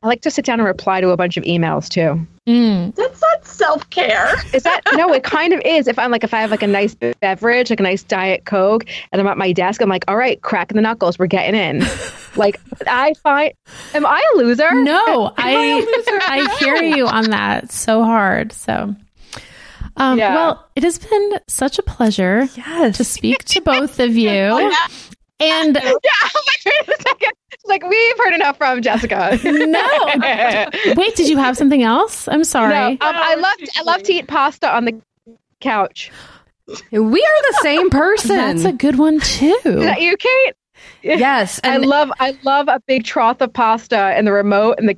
I 0.02 0.06
like 0.08 0.22
to 0.22 0.30
sit 0.30 0.44
down 0.44 0.58
and 0.58 0.66
reply 0.66 1.00
to 1.00 1.10
a 1.10 1.16
bunch 1.16 1.36
of 1.36 1.44
emails 1.44 1.88
too. 1.88 2.26
Mm. 2.48 2.92
That's 2.96 3.20
not 3.20 3.46
self 3.46 3.88
care. 3.90 4.34
Is 4.52 4.64
that 4.64 4.80
no? 4.94 5.12
It 5.12 5.22
kind 5.22 5.52
of 5.52 5.60
is. 5.64 5.86
If 5.86 5.96
I'm 5.98 6.10
like, 6.10 6.24
if 6.24 6.34
I 6.34 6.40
have 6.40 6.50
like 6.50 6.62
a 6.64 6.66
nice 6.66 6.94
beverage, 7.20 7.70
like 7.70 7.78
a 7.78 7.84
nice 7.84 8.02
diet 8.02 8.44
coke, 8.44 8.84
and 9.12 9.20
I'm 9.20 9.28
at 9.28 9.38
my 9.38 9.52
desk, 9.52 9.80
I'm 9.80 9.88
like, 9.88 10.04
all 10.08 10.16
right, 10.16 10.42
cracking 10.42 10.74
the 10.74 10.82
knuckles, 10.82 11.18
we're 11.20 11.28
getting 11.28 11.54
in. 11.54 11.84
like 12.36 12.60
I 12.86 13.14
find, 13.22 13.52
am 13.94 14.04
I 14.04 14.20
a 14.34 14.38
loser? 14.38 14.72
No, 14.74 15.32
I 15.36 15.86
I 16.22 16.56
hear 16.58 16.82
you 16.82 17.06
on 17.06 17.30
that 17.30 17.70
so 17.70 18.02
hard. 18.02 18.52
So, 18.52 18.96
um, 19.96 20.18
Yeah. 20.18 20.34
well, 20.34 20.68
it 20.74 20.82
has 20.82 20.98
been 20.98 21.32
such 21.46 21.78
a 21.78 21.82
pleasure 21.84 22.48
Yes. 22.56 22.96
to 22.96 23.04
speak 23.04 23.44
to 23.44 23.60
both 23.60 24.00
of 24.00 24.16
you. 24.16 24.72
And 25.40 25.74
yeah, 25.74 26.12
I'm 26.22 27.32
like, 27.64 27.82
wait 27.82 27.90
a 27.90 28.16
second. 28.16 28.16
She's 28.16 28.16
like, 28.16 28.16
we've 28.16 28.18
heard 28.18 28.34
enough 28.34 28.56
from 28.56 28.82
Jessica. 28.82 29.38
no. 29.44 30.94
Wait, 31.00 31.14
did 31.16 31.28
you 31.28 31.38
have 31.38 31.56
something 31.56 31.82
else? 31.82 32.26
I'm 32.28 32.44
sorry. 32.44 32.74
No, 32.74 32.86
um, 32.90 32.96
I 33.00 33.34
love 33.36 33.54
I 33.76 33.82
love 33.82 34.02
to 34.04 34.12
eat 34.12 34.26
pasta 34.26 34.74
on 34.74 34.84
the 34.84 35.00
couch. 35.60 36.10
We 36.90 36.98
are 36.98 37.02
the 37.52 37.58
same 37.62 37.90
person. 37.90 38.36
That's 38.36 38.64
a 38.64 38.72
good 38.72 38.98
one 38.98 39.20
too. 39.20 39.58
Is 39.64 39.84
that 39.84 40.00
you, 40.00 40.16
Kate? 40.16 40.54
yes. 41.02 41.60
I 41.62 41.76
love 41.76 42.10
I 42.18 42.36
love 42.42 42.68
a 42.68 42.80
big 42.86 43.04
trough 43.04 43.40
of 43.40 43.52
pasta 43.52 43.96
and 43.96 44.26
the 44.26 44.32
remote 44.32 44.76
and 44.78 44.88
the 44.88 44.94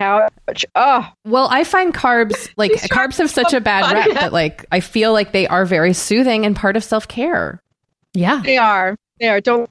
couch. 0.00 0.64
Oh, 0.74 1.06
well, 1.26 1.48
I 1.50 1.64
find 1.64 1.92
carbs 1.92 2.50
like 2.56 2.72
These 2.72 2.82
carbs 2.84 3.18
have 3.18 3.30
such 3.30 3.52
a 3.52 3.60
bad 3.60 3.84
funny. 3.84 4.00
rep 4.00 4.20
that 4.20 4.32
like 4.32 4.64
I 4.72 4.80
feel 4.80 5.12
like 5.12 5.32
they 5.32 5.46
are 5.46 5.64
very 5.66 5.92
soothing 5.92 6.46
and 6.46 6.56
part 6.56 6.76
of 6.76 6.84
self 6.84 7.08
care. 7.08 7.62
Yeah. 8.14 8.40
they 8.42 8.56
are. 8.56 8.96
They 9.20 9.28
are. 9.28 9.40
Don't 9.40 9.68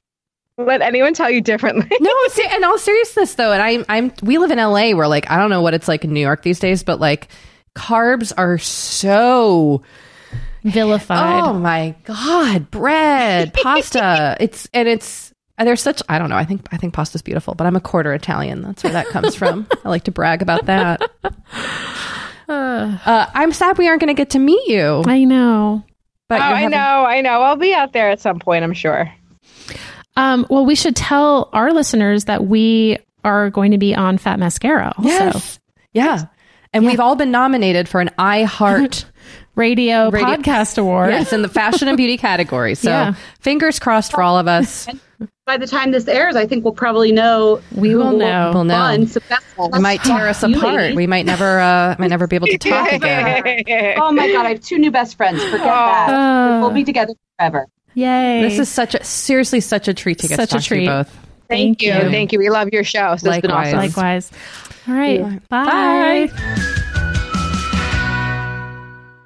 let 0.58 0.82
anyone 0.82 1.14
tell 1.14 1.30
you 1.30 1.40
differently. 1.40 1.88
No, 2.00 2.12
se- 2.28 2.54
in 2.56 2.64
all 2.64 2.78
seriousness 2.78 3.34
though, 3.34 3.52
and 3.52 3.62
I'm 3.62 3.84
I'm 3.88 4.12
we 4.22 4.38
live 4.38 4.50
in 4.50 4.58
LA 4.58 4.90
where 4.92 5.08
like 5.08 5.30
I 5.30 5.36
don't 5.38 5.50
know 5.50 5.62
what 5.62 5.72
it's 5.74 5.88
like 5.88 6.04
in 6.04 6.12
New 6.12 6.20
York 6.20 6.42
these 6.42 6.58
days, 6.58 6.82
but 6.82 7.00
like 7.00 7.28
carbs 7.74 8.32
are 8.36 8.58
so 8.58 9.82
Vilified. 10.64 11.44
oh 11.44 11.52
my 11.54 11.94
god, 12.04 12.70
bread, 12.70 13.54
pasta. 13.62 14.36
It's 14.40 14.68
and 14.74 14.88
it's 14.88 15.32
and 15.56 15.66
there's 15.68 15.80
such 15.80 16.02
I 16.08 16.18
don't 16.18 16.28
know. 16.28 16.36
I 16.36 16.44
think 16.44 16.66
I 16.72 16.76
think 16.76 16.92
pasta's 16.92 17.22
beautiful, 17.22 17.54
but 17.54 17.66
I'm 17.66 17.76
a 17.76 17.80
quarter 17.80 18.12
Italian. 18.12 18.62
That's 18.62 18.82
where 18.82 18.92
that 18.92 19.06
comes 19.08 19.34
from. 19.36 19.66
I 19.84 19.88
like 19.88 20.04
to 20.04 20.10
brag 20.10 20.42
about 20.42 20.66
that. 20.66 21.00
Uh, 22.48 22.96
I'm 23.34 23.52
sad 23.52 23.76
we 23.78 23.86
aren't 23.88 24.00
going 24.00 24.08
to 24.08 24.14
get 24.18 24.30
to 24.30 24.38
meet 24.38 24.66
you. 24.66 25.02
I 25.06 25.24
know. 25.24 25.84
But 26.28 26.40
oh, 26.40 26.48
you're 26.48 26.56
I 26.56 26.66
know, 26.66 26.78
I 26.78 27.20
know. 27.20 27.42
I'll 27.42 27.56
be 27.56 27.74
out 27.74 27.92
there 27.92 28.10
at 28.10 28.20
some 28.20 28.38
point, 28.38 28.64
I'm 28.64 28.72
sure. 28.74 29.12
Um, 30.18 30.44
well, 30.50 30.66
we 30.66 30.74
should 30.74 30.96
tell 30.96 31.48
our 31.52 31.72
listeners 31.72 32.24
that 32.26 32.44
we 32.46 32.98
are 33.24 33.50
going 33.50 33.70
to 33.70 33.78
be 33.78 33.94
on 33.94 34.18
Fat 34.18 34.38
Mascara 34.38 34.92
also. 34.98 35.08
Yes. 35.08 35.58
Yeah. 35.92 36.26
And 36.74 36.84
we've 36.84 37.00
all 37.00 37.14
been 37.16 37.30
nominated 37.30 37.88
for 37.88 38.00
an 38.00 38.10
iHeart 38.18 39.04
Radio, 39.54 40.10
Radio- 40.10 40.28
Podcast 40.28 40.76
Award. 40.78 41.10
yes 41.10 41.32
in 41.32 41.42
the 41.42 41.48
fashion 41.48 41.88
and 41.88 41.96
beauty 41.96 42.16
category. 42.18 42.74
So 42.74 42.90
Yeah. 42.90 43.14
fingers 43.40 43.78
crossed 43.78 44.10
for 44.12 44.22
all 44.22 44.38
of 44.38 44.46
us. 44.48 44.86
By 45.46 45.56
the 45.56 45.66
time 45.66 45.90
this 45.92 46.06
airs, 46.06 46.36
I 46.36 46.46
think 46.46 46.62
we'll 46.64 46.74
probably 46.74 47.10
know. 47.10 47.60
We 47.74 47.90
who 47.90 47.98
will 47.98 48.16
know. 48.16 48.50
We'll 48.54 48.64
know. 48.64 48.78
won 48.78 49.06
successful. 49.06 49.70
It 49.74 49.80
might 49.80 50.02
tear 50.04 50.28
us 50.28 50.42
apart. 50.42 50.94
We 50.94 51.06
might 51.06 51.26
never 51.26 51.58
uh 51.58 51.96
might 51.98 52.08
never 52.10 52.26
be 52.26 52.36
able 52.36 52.48
to 52.48 52.58
talk 52.58 52.92
again. 52.92 53.64
Oh 53.98 54.12
my 54.12 54.30
god, 54.30 54.46
I 54.46 54.50
have 54.50 54.60
two 54.60 54.78
new 54.78 54.90
best 54.90 55.16
friends. 55.16 55.42
Forget 55.44 55.60
that. 55.64 56.08
Uh, 56.10 56.60
we'll 56.60 56.70
be 56.70 56.84
together 56.84 57.14
forever. 57.38 57.66
Yay. 57.98 58.42
This 58.42 58.58
is 58.60 58.68
such 58.68 58.94
a 58.94 59.02
seriously 59.02 59.60
such 59.60 59.88
a 59.88 59.94
treat 59.94 60.18
to 60.20 60.28
get 60.28 60.36
Such 60.36 60.50
to 60.50 60.56
a 60.56 60.60
talk 60.60 60.68
to 60.68 60.74
you 60.76 60.80
treat. 60.82 60.86
both. 60.86 61.18
Thank 61.48 61.82
you. 61.82 61.92
Thank 61.92 62.32
you. 62.32 62.38
We 62.38 62.48
love 62.50 62.68
your 62.72 62.84
show. 62.84 63.16
So 63.16 63.30
it's 63.30 63.40
been 63.40 63.50
Likewise. 63.50 63.74
awesome. 63.74 63.78
Likewise. 63.78 64.30
All 64.86 64.94
right. 64.94 65.20
Yeah. 65.20 65.38
Bye. 65.48 66.28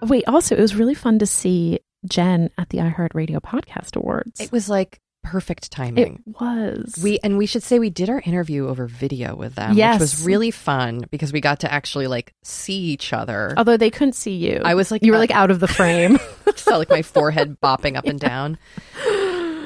Wait, 0.09 0.24
also, 0.27 0.57
it 0.57 0.61
was 0.61 0.74
really 0.74 0.94
fun 0.94 1.19
to 1.20 1.27
see 1.27 1.81
Jen 2.07 2.51
at 2.59 2.70
the 2.70 2.78
iHeartRadio 2.78 3.40
Podcast 3.40 3.94
Awards. 3.97 4.40
It 4.40 4.51
was 4.51 4.69
like 4.69 4.99
perfect 5.23 5.70
timing. 5.70 6.23
It 6.27 6.40
was. 6.40 6.94
We 7.03 7.19
and 7.23 7.39
we 7.39 7.47
should 7.47 7.62
say 7.62 7.78
we 7.78 7.90
did 7.90 8.11
our 8.11 8.20
interview 8.24 8.69
over 8.69 8.86
video 8.86 9.35
with 9.36 9.55
them, 9.55 9.74
Yes. 9.74 9.94
which 9.94 10.01
was 10.01 10.24
really 10.24 10.51
fun 10.51 11.05
because 11.11 11.32
we 11.32 11.40
got 11.40 11.61
to 11.61 11.73
actually 11.73 12.07
like 12.07 12.35
see 12.43 12.78
each 12.78 13.12
other. 13.12 13.55
Although 13.57 13.77
they 13.77 13.90
couldn't 13.90 14.15
see 14.15 14.35
you. 14.36 14.61
I 14.65 14.74
was 14.74 14.90
like 14.90 15.03
you 15.03 15.12
were 15.12 15.16
uh, 15.19 15.20
like 15.20 15.31
out 15.31 15.51
of 15.51 15.61
the 15.61 15.69
frame. 15.69 16.19
so 16.57 16.78
like 16.78 16.90
my 16.90 17.03
forehead 17.03 17.61
bopping 17.61 17.97
up 17.97 18.05
and 18.07 18.19
down. 18.20 18.59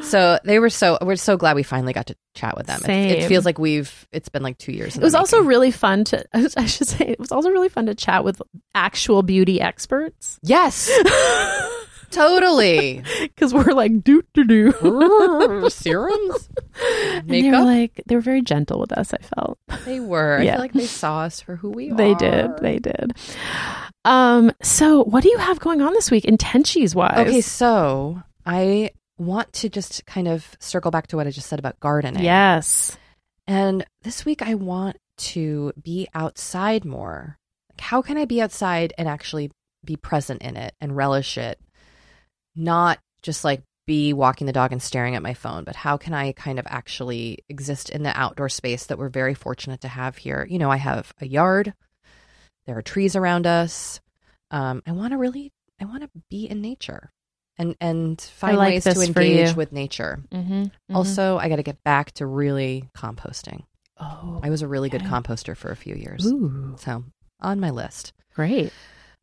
So 0.02 0.38
they 0.44 0.60
were 0.60 0.70
so 0.70 0.98
we're 1.00 1.16
so 1.16 1.36
glad 1.36 1.56
we 1.56 1.64
finally 1.64 1.92
got 1.92 2.06
to 2.06 2.16
chat 2.34 2.56
with 2.56 2.66
them. 2.66 2.80
It, 2.84 3.24
it 3.24 3.28
feels 3.28 3.44
like 3.44 3.58
we've 3.58 4.06
it's 4.12 4.28
been 4.28 4.42
like 4.42 4.56
two 4.58 4.70
years. 4.72 4.96
It 4.96 5.02
was 5.02 5.14
also 5.16 5.38
making. 5.38 5.48
really 5.48 5.70
fun 5.72 6.04
to, 6.04 6.24
I 6.56 6.66
should 6.66 6.86
say, 6.86 7.06
it 7.08 7.18
was 7.18 7.32
also 7.32 7.50
really 7.50 7.68
fun 7.68 7.86
to 7.86 7.94
chat 7.94 8.22
with 8.22 8.40
actual 8.74 9.22
beauty 9.24 9.60
experts 9.60 10.38
yes, 10.42 10.88
totally 12.10 13.02
because 13.20 13.52
we're 13.54 13.72
like, 13.72 14.02
doo 14.04 14.22
doo 14.34 14.44
doo. 14.44 15.68
serums, 15.70 16.48
And 17.20 17.28
they 17.28 17.50
were 17.50 17.64
like, 17.64 18.02
they 18.06 18.14
were 18.14 18.20
very 18.20 18.42
gentle 18.42 18.78
with 18.80 18.92
us, 18.92 19.12
I 19.12 19.18
felt. 19.18 19.58
They 19.84 20.00
were. 20.00 20.38
I 20.38 20.46
feel 20.46 20.58
like 20.58 20.72
they 20.72 20.86
saw 20.86 21.20
us 21.20 21.40
for 21.40 21.56
who 21.56 21.70
we 21.70 21.90
are. 21.90 21.94
They 21.96 22.14
did. 22.14 22.58
They 22.58 22.78
did. 22.78 23.12
Um, 24.04 24.52
so 24.62 25.02
what 25.04 25.22
do 25.22 25.28
you 25.30 25.38
have 25.38 25.58
going 25.60 25.80
on 25.82 25.92
this 25.92 26.10
week, 26.10 26.24
intensies 26.24 26.94
wise? 26.94 27.18
Okay, 27.26 27.40
so 27.40 28.22
I 28.44 28.90
want 29.18 29.52
to 29.54 29.68
just 29.68 30.04
kind 30.06 30.28
of 30.28 30.56
circle 30.60 30.90
back 30.90 31.06
to 31.08 31.16
what 31.16 31.26
I 31.26 31.30
just 31.30 31.48
said 31.48 31.58
about 31.58 31.80
gardening. 31.80 32.22
Yes. 32.22 32.96
And 33.46 33.84
this 34.02 34.24
week 34.24 34.42
I 34.42 34.54
want 34.54 34.96
to 35.18 35.72
be 35.82 36.06
outside 36.14 36.84
more. 36.84 37.38
Like, 37.70 37.80
how 37.80 38.02
can 38.02 38.18
I 38.18 38.24
be 38.26 38.40
outside 38.42 38.92
and 38.98 39.08
actually 39.08 39.50
be 39.84 39.96
present 39.96 40.42
in 40.42 40.56
it 40.56 40.74
and 40.80 40.96
relish 40.96 41.38
it? 41.38 41.58
Not 42.56 42.98
just 43.22 43.44
like 43.44 43.62
be 43.86 44.12
walking 44.12 44.46
the 44.46 44.52
dog 44.52 44.72
and 44.72 44.82
staring 44.82 45.14
at 45.14 45.22
my 45.22 45.34
phone, 45.34 45.62
but 45.64 45.76
how 45.76 45.96
can 45.96 46.12
I 46.14 46.32
kind 46.32 46.58
of 46.58 46.66
actually 46.68 47.38
exist 47.48 47.88
in 47.90 48.02
the 48.02 48.18
outdoor 48.18 48.48
space 48.48 48.86
that 48.86 48.98
we're 48.98 49.08
very 49.08 49.34
fortunate 49.34 49.82
to 49.82 49.88
have 49.88 50.16
here? 50.16 50.46
You 50.50 50.58
know, 50.58 50.70
I 50.70 50.76
have 50.76 51.12
a 51.20 51.26
yard, 51.26 51.72
there 52.66 52.76
are 52.76 52.82
trees 52.82 53.14
around 53.14 53.46
us. 53.46 54.00
Um, 54.50 54.82
I 54.86 54.92
want 54.92 55.12
to 55.12 55.18
really, 55.18 55.52
I 55.80 55.84
want 55.84 56.02
to 56.02 56.10
be 56.30 56.46
in 56.46 56.60
nature 56.60 57.12
and 57.58 57.76
and 57.80 58.20
find 58.20 58.56
like 58.56 58.74
ways 58.74 58.84
to 58.84 59.00
engage 59.00 59.54
with 59.54 59.72
nature. 59.72 60.20
Mm-hmm. 60.30 60.96
Also, 60.96 61.38
I 61.38 61.48
got 61.48 61.56
to 61.56 61.62
get 61.62 61.82
back 61.84 62.12
to 62.12 62.26
really 62.26 62.88
composting. 62.96 63.64
oh, 64.00 64.40
I 64.42 64.50
was 64.50 64.62
a 64.62 64.68
really 64.68 64.88
good 64.88 65.02
composter 65.02 65.56
for 65.56 65.70
a 65.70 65.76
few 65.76 65.94
years. 65.94 66.26
Ooh, 66.26 66.74
So, 66.78 67.04
on 67.40 67.60
my 67.60 67.70
list. 67.70 68.12
great. 68.34 68.72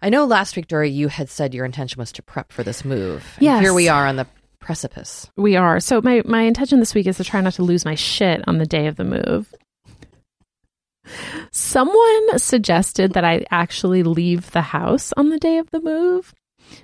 I 0.03 0.09
know 0.09 0.25
last 0.25 0.57
week, 0.57 0.67
Doree, 0.67 0.89
you 0.89 1.07
had 1.07 1.29
said 1.29 1.53
your 1.53 1.63
intention 1.63 1.97
was 1.97 2.11
to 2.11 2.21
prep 2.21 2.51
for 2.51 2.61
this 2.61 2.83
move. 2.83 3.23
And 3.37 3.45
Yes. 3.45 3.61
Here 3.61 3.73
we 3.73 3.87
are 3.87 4.05
on 4.05 4.17
the 4.17 4.27
precipice. 4.59 5.31
We 5.37 5.55
are. 5.55 5.79
So 5.79 6.01
my 6.01 6.21
my 6.25 6.41
intention 6.41 6.79
this 6.79 6.93
week 6.93 7.07
is 7.07 7.15
to 7.17 7.23
try 7.23 7.39
not 7.39 7.53
to 7.53 7.63
lose 7.63 7.85
my 7.85 7.95
shit 7.95 8.43
on 8.45 8.57
the 8.57 8.65
day 8.65 8.87
of 8.87 8.97
the 8.97 9.05
move. 9.05 9.53
Someone 11.51 12.37
suggested 12.37 13.13
that 13.13 13.23
I 13.23 13.45
actually 13.49 14.03
leave 14.03 14.51
the 14.51 14.61
house 14.61 15.13
on 15.15 15.29
the 15.29 15.39
day 15.39 15.57
of 15.57 15.71
the 15.71 15.79
move. 15.79 16.33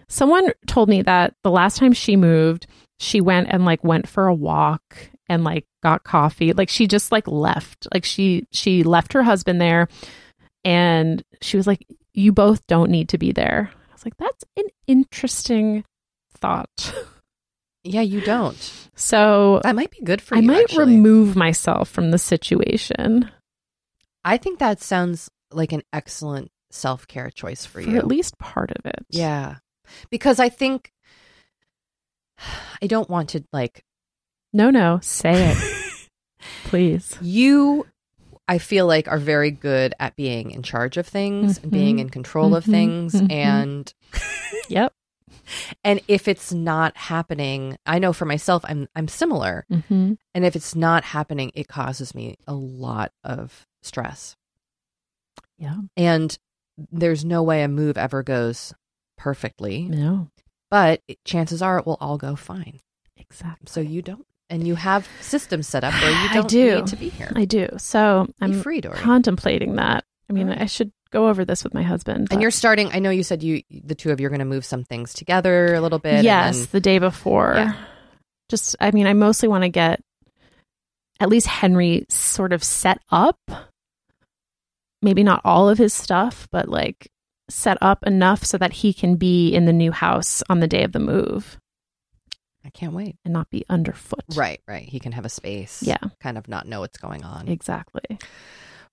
Someone 0.07 0.51
told 0.65 0.87
me 0.87 1.01
that 1.01 1.33
the 1.43 1.51
last 1.51 1.77
time 1.77 1.91
she 1.91 2.15
moved, 2.15 2.67
she 2.99 3.19
went 3.19 3.49
and 3.49 3.65
like 3.65 3.83
went 3.83 4.07
for 4.07 4.27
a 4.27 4.33
walk 4.33 5.09
and 5.27 5.43
like 5.43 5.65
got 5.83 6.05
coffee. 6.05 6.53
Like 6.53 6.69
she 6.69 6.87
just 6.87 7.11
like 7.11 7.27
left. 7.27 7.85
Like 7.93 8.05
she 8.05 8.47
she 8.51 8.83
left 8.83 9.11
her 9.11 9.23
husband 9.23 9.59
there 9.59 9.89
and 10.63 11.21
she 11.41 11.57
was 11.57 11.67
like 11.67 11.85
you 12.19 12.31
both 12.31 12.65
don't 12.67 12.91
need 12.91 13.09
to 13.09 13.17
be 13.17 13.31
there. 13.31 13.71
I 13.89 13.93
was 13.93 14.05
like 14.05 14.17
that's 14.17 14.43
an 14.57 14.65
interesting 14.87 15.83
thought. 16.33 16.93
Yeah, 17.83 18.01
you 18.01 18.19
don't. 18.21 18.57
So 18.95 19.61
That 19.63 19.75
might 19.75 19.89
be 19.91 20.01
good 20.03 20.21
for 20.21 20.35
I 20.35 20.39
you. 20.41 20.47
might 20.47 20.63
actually. 20.63 20.85
remove 20.95 21.35
myself 21.35 21.89
from 21.89 22.11
the 22.11 22.17
situation 22.17 23.31
I 24.23 24.35
think 24.37 24.59
that 24.59 24.81
sounds 24.81 25.29
like 25.51 25.71
an 25.71 25.81
excellent 25.93 26.51
self 26.71 27.07
care 27.07 27.29
choice 27.31 27.65
for, 27.65 27.81
for 27.81 27.89
you. 27.89 27.97
at 27.97 28.05
least 28.05 28.37
part 28.37 28.69
of 28.71 28.85
it. 28.85 29.05
Yeah. 29.09 29.55
Because 30.11 30.39
I 30.41 30.49
think 30.49 30.91
I 32.81 32.87
don't 32.87 33.09
want 33.09 33.29
to 33.29 33.43
like 33.53 33.81
No, 34.53 34.69
no, 34.69 34.99
say 35.01 35.51
it, 35.51 35.57
please. 36.65 37.17
you 37.21 37.87
I 38.49 38.57
feel 38.57 38.87
like 38.87 39.07
are 39.07 39.19
very 39.19 39.51
good 39.51 39.93
at 39.99 40.15
being 40.17 40.51
in 40.51 40.63
charge 40.63 40.97
of 40.97 41.07
things 41.07 41.59
and 41.59 41.71
being 41.71 41.99
in 41.99 42.09
control 42.09 42.55
of 42.55 42.65
Mhm. 42.65 42.71
things 42.71 43.13
Mhm. 43.13 43.31
and 43.31 43.93
Yep. 44.69 44.93
and 45.83 46.01
if 46.07 46.27
it's 46.27 46.51
not 46.51 46.97
happening 46.97 47.77
I 47.85 47.99
know 47.99 48.11
for 48.11 48.25
myself 48.25 48.65
I'm 48.67 48.87
I'm 48.95 49.07
similar 49.07 49.65
hmm 49.69 50.13
and 50.33 50.45
if 50.45 50.55
it's 50.55 50.75
not 50.75 51.03
happening 51.05 51.51
it 51.55 51.67
causes 51.67 52.13
me 52.15 52.35
a 52.47 52.53
lot 52.53 53.11
of 53.23 53.65
stress 53.83 54.35
Yeah. 55.57 55.77
and 55.95 56.37
there's 56.91 57.23
no 57.25 57.43
way 57.43 57.61
a 57.63 57.67
move 57.67 57.97
ever 57.97 58.23
goes 58.23 58.73
perfectly 59.17 59.83
No. 59.89 60.29
but 60.69 61.01
it, 61.07 61.17
chances 61.25 61.61
are 61.61 61.77
it 61.79 61.85
will 61.85 61.97
all 62.01 62.17
go 62.17 62.35
fine 62.35 62.79
Exactly. 63.17 63.67
so 63.69 63.81
you 63.81 64.01
don't 64.01 64.25
and 64.49 64.67
you 64.67 64.75
have 64.75 65.07
systems 65.21 65.67
set 65.67 65.83
up 65.83 65.93
where 65.93 66.11
you 66.23 66.29
don't 66.33 66.47
do. 66.49 66.75
need 66.75 66.87
to 66.87 66.95
be 66.95 67.09
here 67.09 67.31
I 67.35 67.45
do. 67.45 67.67
So 67.77 68.25
be 68.27 68.33
I'm 68.41 68.61
free 68.61 68.81
Doree. 68.81 68.97
contemplating 68.97 69.75
that. 69.75 70.03
I 70.29 70.33
mean, 70.33 70.47
right. 70.47 70.61
I 70.61 70.65
should 70.65 70.91
go 71.11 71.27
over 71.27 71.43
this 71.45 71.63
with 71.63 71.73
my 71.73 71.81
husband. 71.83 72.27
and 72.29 72.39
you're 72.39 72.51
starting 72.51 72.87
i 72.93 72.99
know 72.99 73.09
you 73.09 73.23
said 73.23 73.41
you 73.41 73.63
the 73.71 73.95
two 73.95 74.11
of 74.11 74.19
you 74.19 74.27
are 74.27 74.29
going 74.29 74.37
to 74.39 74.45
move 74.45 74.63
some 74.63 74.83
things 74.83 75.11
together 75.15 75.73
a 75.73 75.81
little 75.81 75.97
bit 75.97 76.13
and 76.15 76.23
yes, 76.23 76.57
then- 76.59 76.67
the 76.71 76.79
day 76.81 76.99
before. 76.99 77.53
Yeah. 77.55 77.73
Just, 78.49 78.75
I 78.79 78.89
mean, 78.91 79.05
I 79.05 79.13
mostly 79.13 79.47
want 79.47 79.63
to 79.63 79.69
get 79.69 80.01
at 81.19 81.29
least 81.29 81.45
Henry 81.47 82.05
sort 82.09 82.51
of 82.53 82.63
set 82.63 82.99
up. 83.11 83.37
Maybe 85.01 85.23
not 85.23 85.41
all 85.45 85.69
of 85.69 85.77
his 85.77 85.93
stuff, 85.93 86.47
but 86.51 86.67
like 86.67 87.07
set 87.49 87.77
up 87.81 88.05
enough 88.05 88.43
so 88.43 88.57
that 88.57 88.73
he 88.73 88.93
can 88.93 89.15
be 89.15 89.49
in 89.53 89.65
the 89.65 89.73
new 89.73 89.91
house 89.91 90.43
on 90.49 90.59
the 90.59 90.67
day 90.67 90.83
of 90.83 90.91
the 90.91 90.99
move. 90.99 91.57
I 92.65 92.69
can't 92.69 92.93
wait. 92.93 93.15
and 93.23 93.33
not 93.33 93.49
be 93.49 93.65
underfoot. 93.69 94.23
Right, 94.35 94.61
right. 94.67 94.87
He 94.87 94.99
can 94.99 95.11
have 95.13 95.25
a 95.25 95.29
space. 95.29 95.81
Yeah. 95.81 95.97
Kind 96.19 96.37
of 96.37 96.47
not 96.47 96.67
know 96.67 96.81
what's 96.81 96.97
going 96.97 97.23
on. 97.23 97.47
Exactly. 97.47 98.19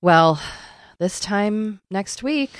Well, 0.00 0.40
this 0.98 1.20
time 1.20 1.80
next 1.90 2.22
week, 2.22 2.50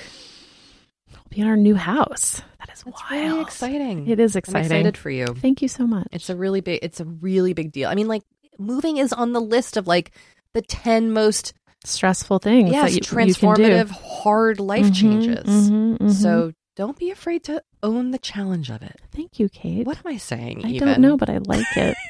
We'll 1.09 1.21
be 1.29 1.39
in 1.41 1.47
our 1.47 1.55
new 1.57 1.75
house. 1.75 2.41
That 2.59 2.69
is 2.73 2.83
it's 2.85 3.01
wild. 3.09 3.11
really 3.11 3.41
exciting. 3.41 4.07
It 4.07 4.19
is 4.19 4.35
I'm 4.35 4.39
exciting. 4.39 4.65
excited 4.65 4.97
for 4.97 5.09
you. 5.09 5.25
Thank 5.27 5.61
you 5.61 5.69
so 5.69 5.87
much. 5.87 6.07
It's 6.11 6.29
a 6.29 6.35
really 6.35 6.59
big 6.61 6.79
it's 6.83 6.99
a 6.99 7.05
really 7.05 7.53
big 7.53 7.71
deal. 7.71 7.89
I 7.89 7.95
mean 7.95 8.07
like 8.09 8.23
moving 8.59 8.97
is 8.97 9.13
on 9.13 9.31
the 9.31 9.39
list 9.39 9.77
of 9.77 9.87
like 9.87 10.11
the 10.53 10.61
10 10.61 11.13
most 11.13 11.53
stressful 11.85 12.39
things 12.39 12.71
yes, 12.71 12.91
that 12.91 12.95
you, 12.95 12.99
transformative 13.01 13.59
you 13.59 13.85
can 13.85 13.87
do. 13.87 13.93
hard 13.93 14.59
life 14.59 14.87
Mhm, 14.87 14.95
changes. 14.95 15.45
mhm, 15.69 15.97
mhm. 15.99 16.11
So 16.11 16.51
don't 16.77 16.97
be 16.97 17.09
afraid 17.11 17.43
to 17.45 17.61
own 17.83 18.11
the 18.11 18.17
challenge 18.19 18.69
of 18.69 18.81
it. 18.83 19.01
thank 19.11 19.39
you, 19.39 19.49
Kate. 19.49 19.85
What 19.85 19.97
am 19.97 20.13
I 20.13 20.17
saying 20.17 20.61
I 20.63 20.69
even? 20.69 20.87
don't 20.87 21.01
know, 21.01 21.17
but 21.17 21.29
I 21.29 21.39
like 21.39 21.75
it. 21.75 21.97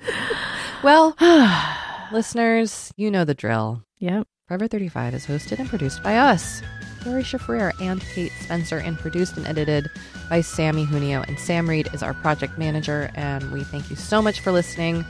Well, 0.82 1.16
listeners, 2.12 2.92
you 2.96 3.10
know 3.10 3.24
the 3.24 3.34
drill. 3.34 3.82
yep. 3.98 4.28
Forever 4.46 4.68
35 4.68 5.14
is 5.14 5.26
hosted 5.26 5.58
and 5.58 5.68
produced 5.68 6.02
by 6.02 6.16
us, 6.18 6.62
Doree 7.02 7.22
Shafrir 7.22 7.72
and 7.80 8.00
Kate 8.00 8.30
Spencer, 8.42 8.78
and 8.78 8.96
produced 8.96 9.36
and 9.36 9.46
edited 9.46 9.88
by 10.30 10.42
Sammy 10.42 10.84
Junio. 10.84 11.26
And 11.26 11.38
Sam 11.40 11.68
Reed 11.68 11.88
is 11.94 12.02
our 12.02 12.14
project 12.14 12.56
manager. 12.58 13.10
And 13.16 13.50
we 13.50 13.64
thank 13.64 13.90
you 13.90 13.96
so 13.96 14.22
much 14.22 14.38
for 14.40 14.52
listening. 14.52 15.04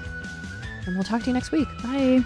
And 0.86 0.94
we'll 0.94 1.04
talk 1.04 1.22
to 1.22 1.26
you 1.26 1.34
next 1.34 1.50
week. 1.52 1.68
Bye. 1.82 2.24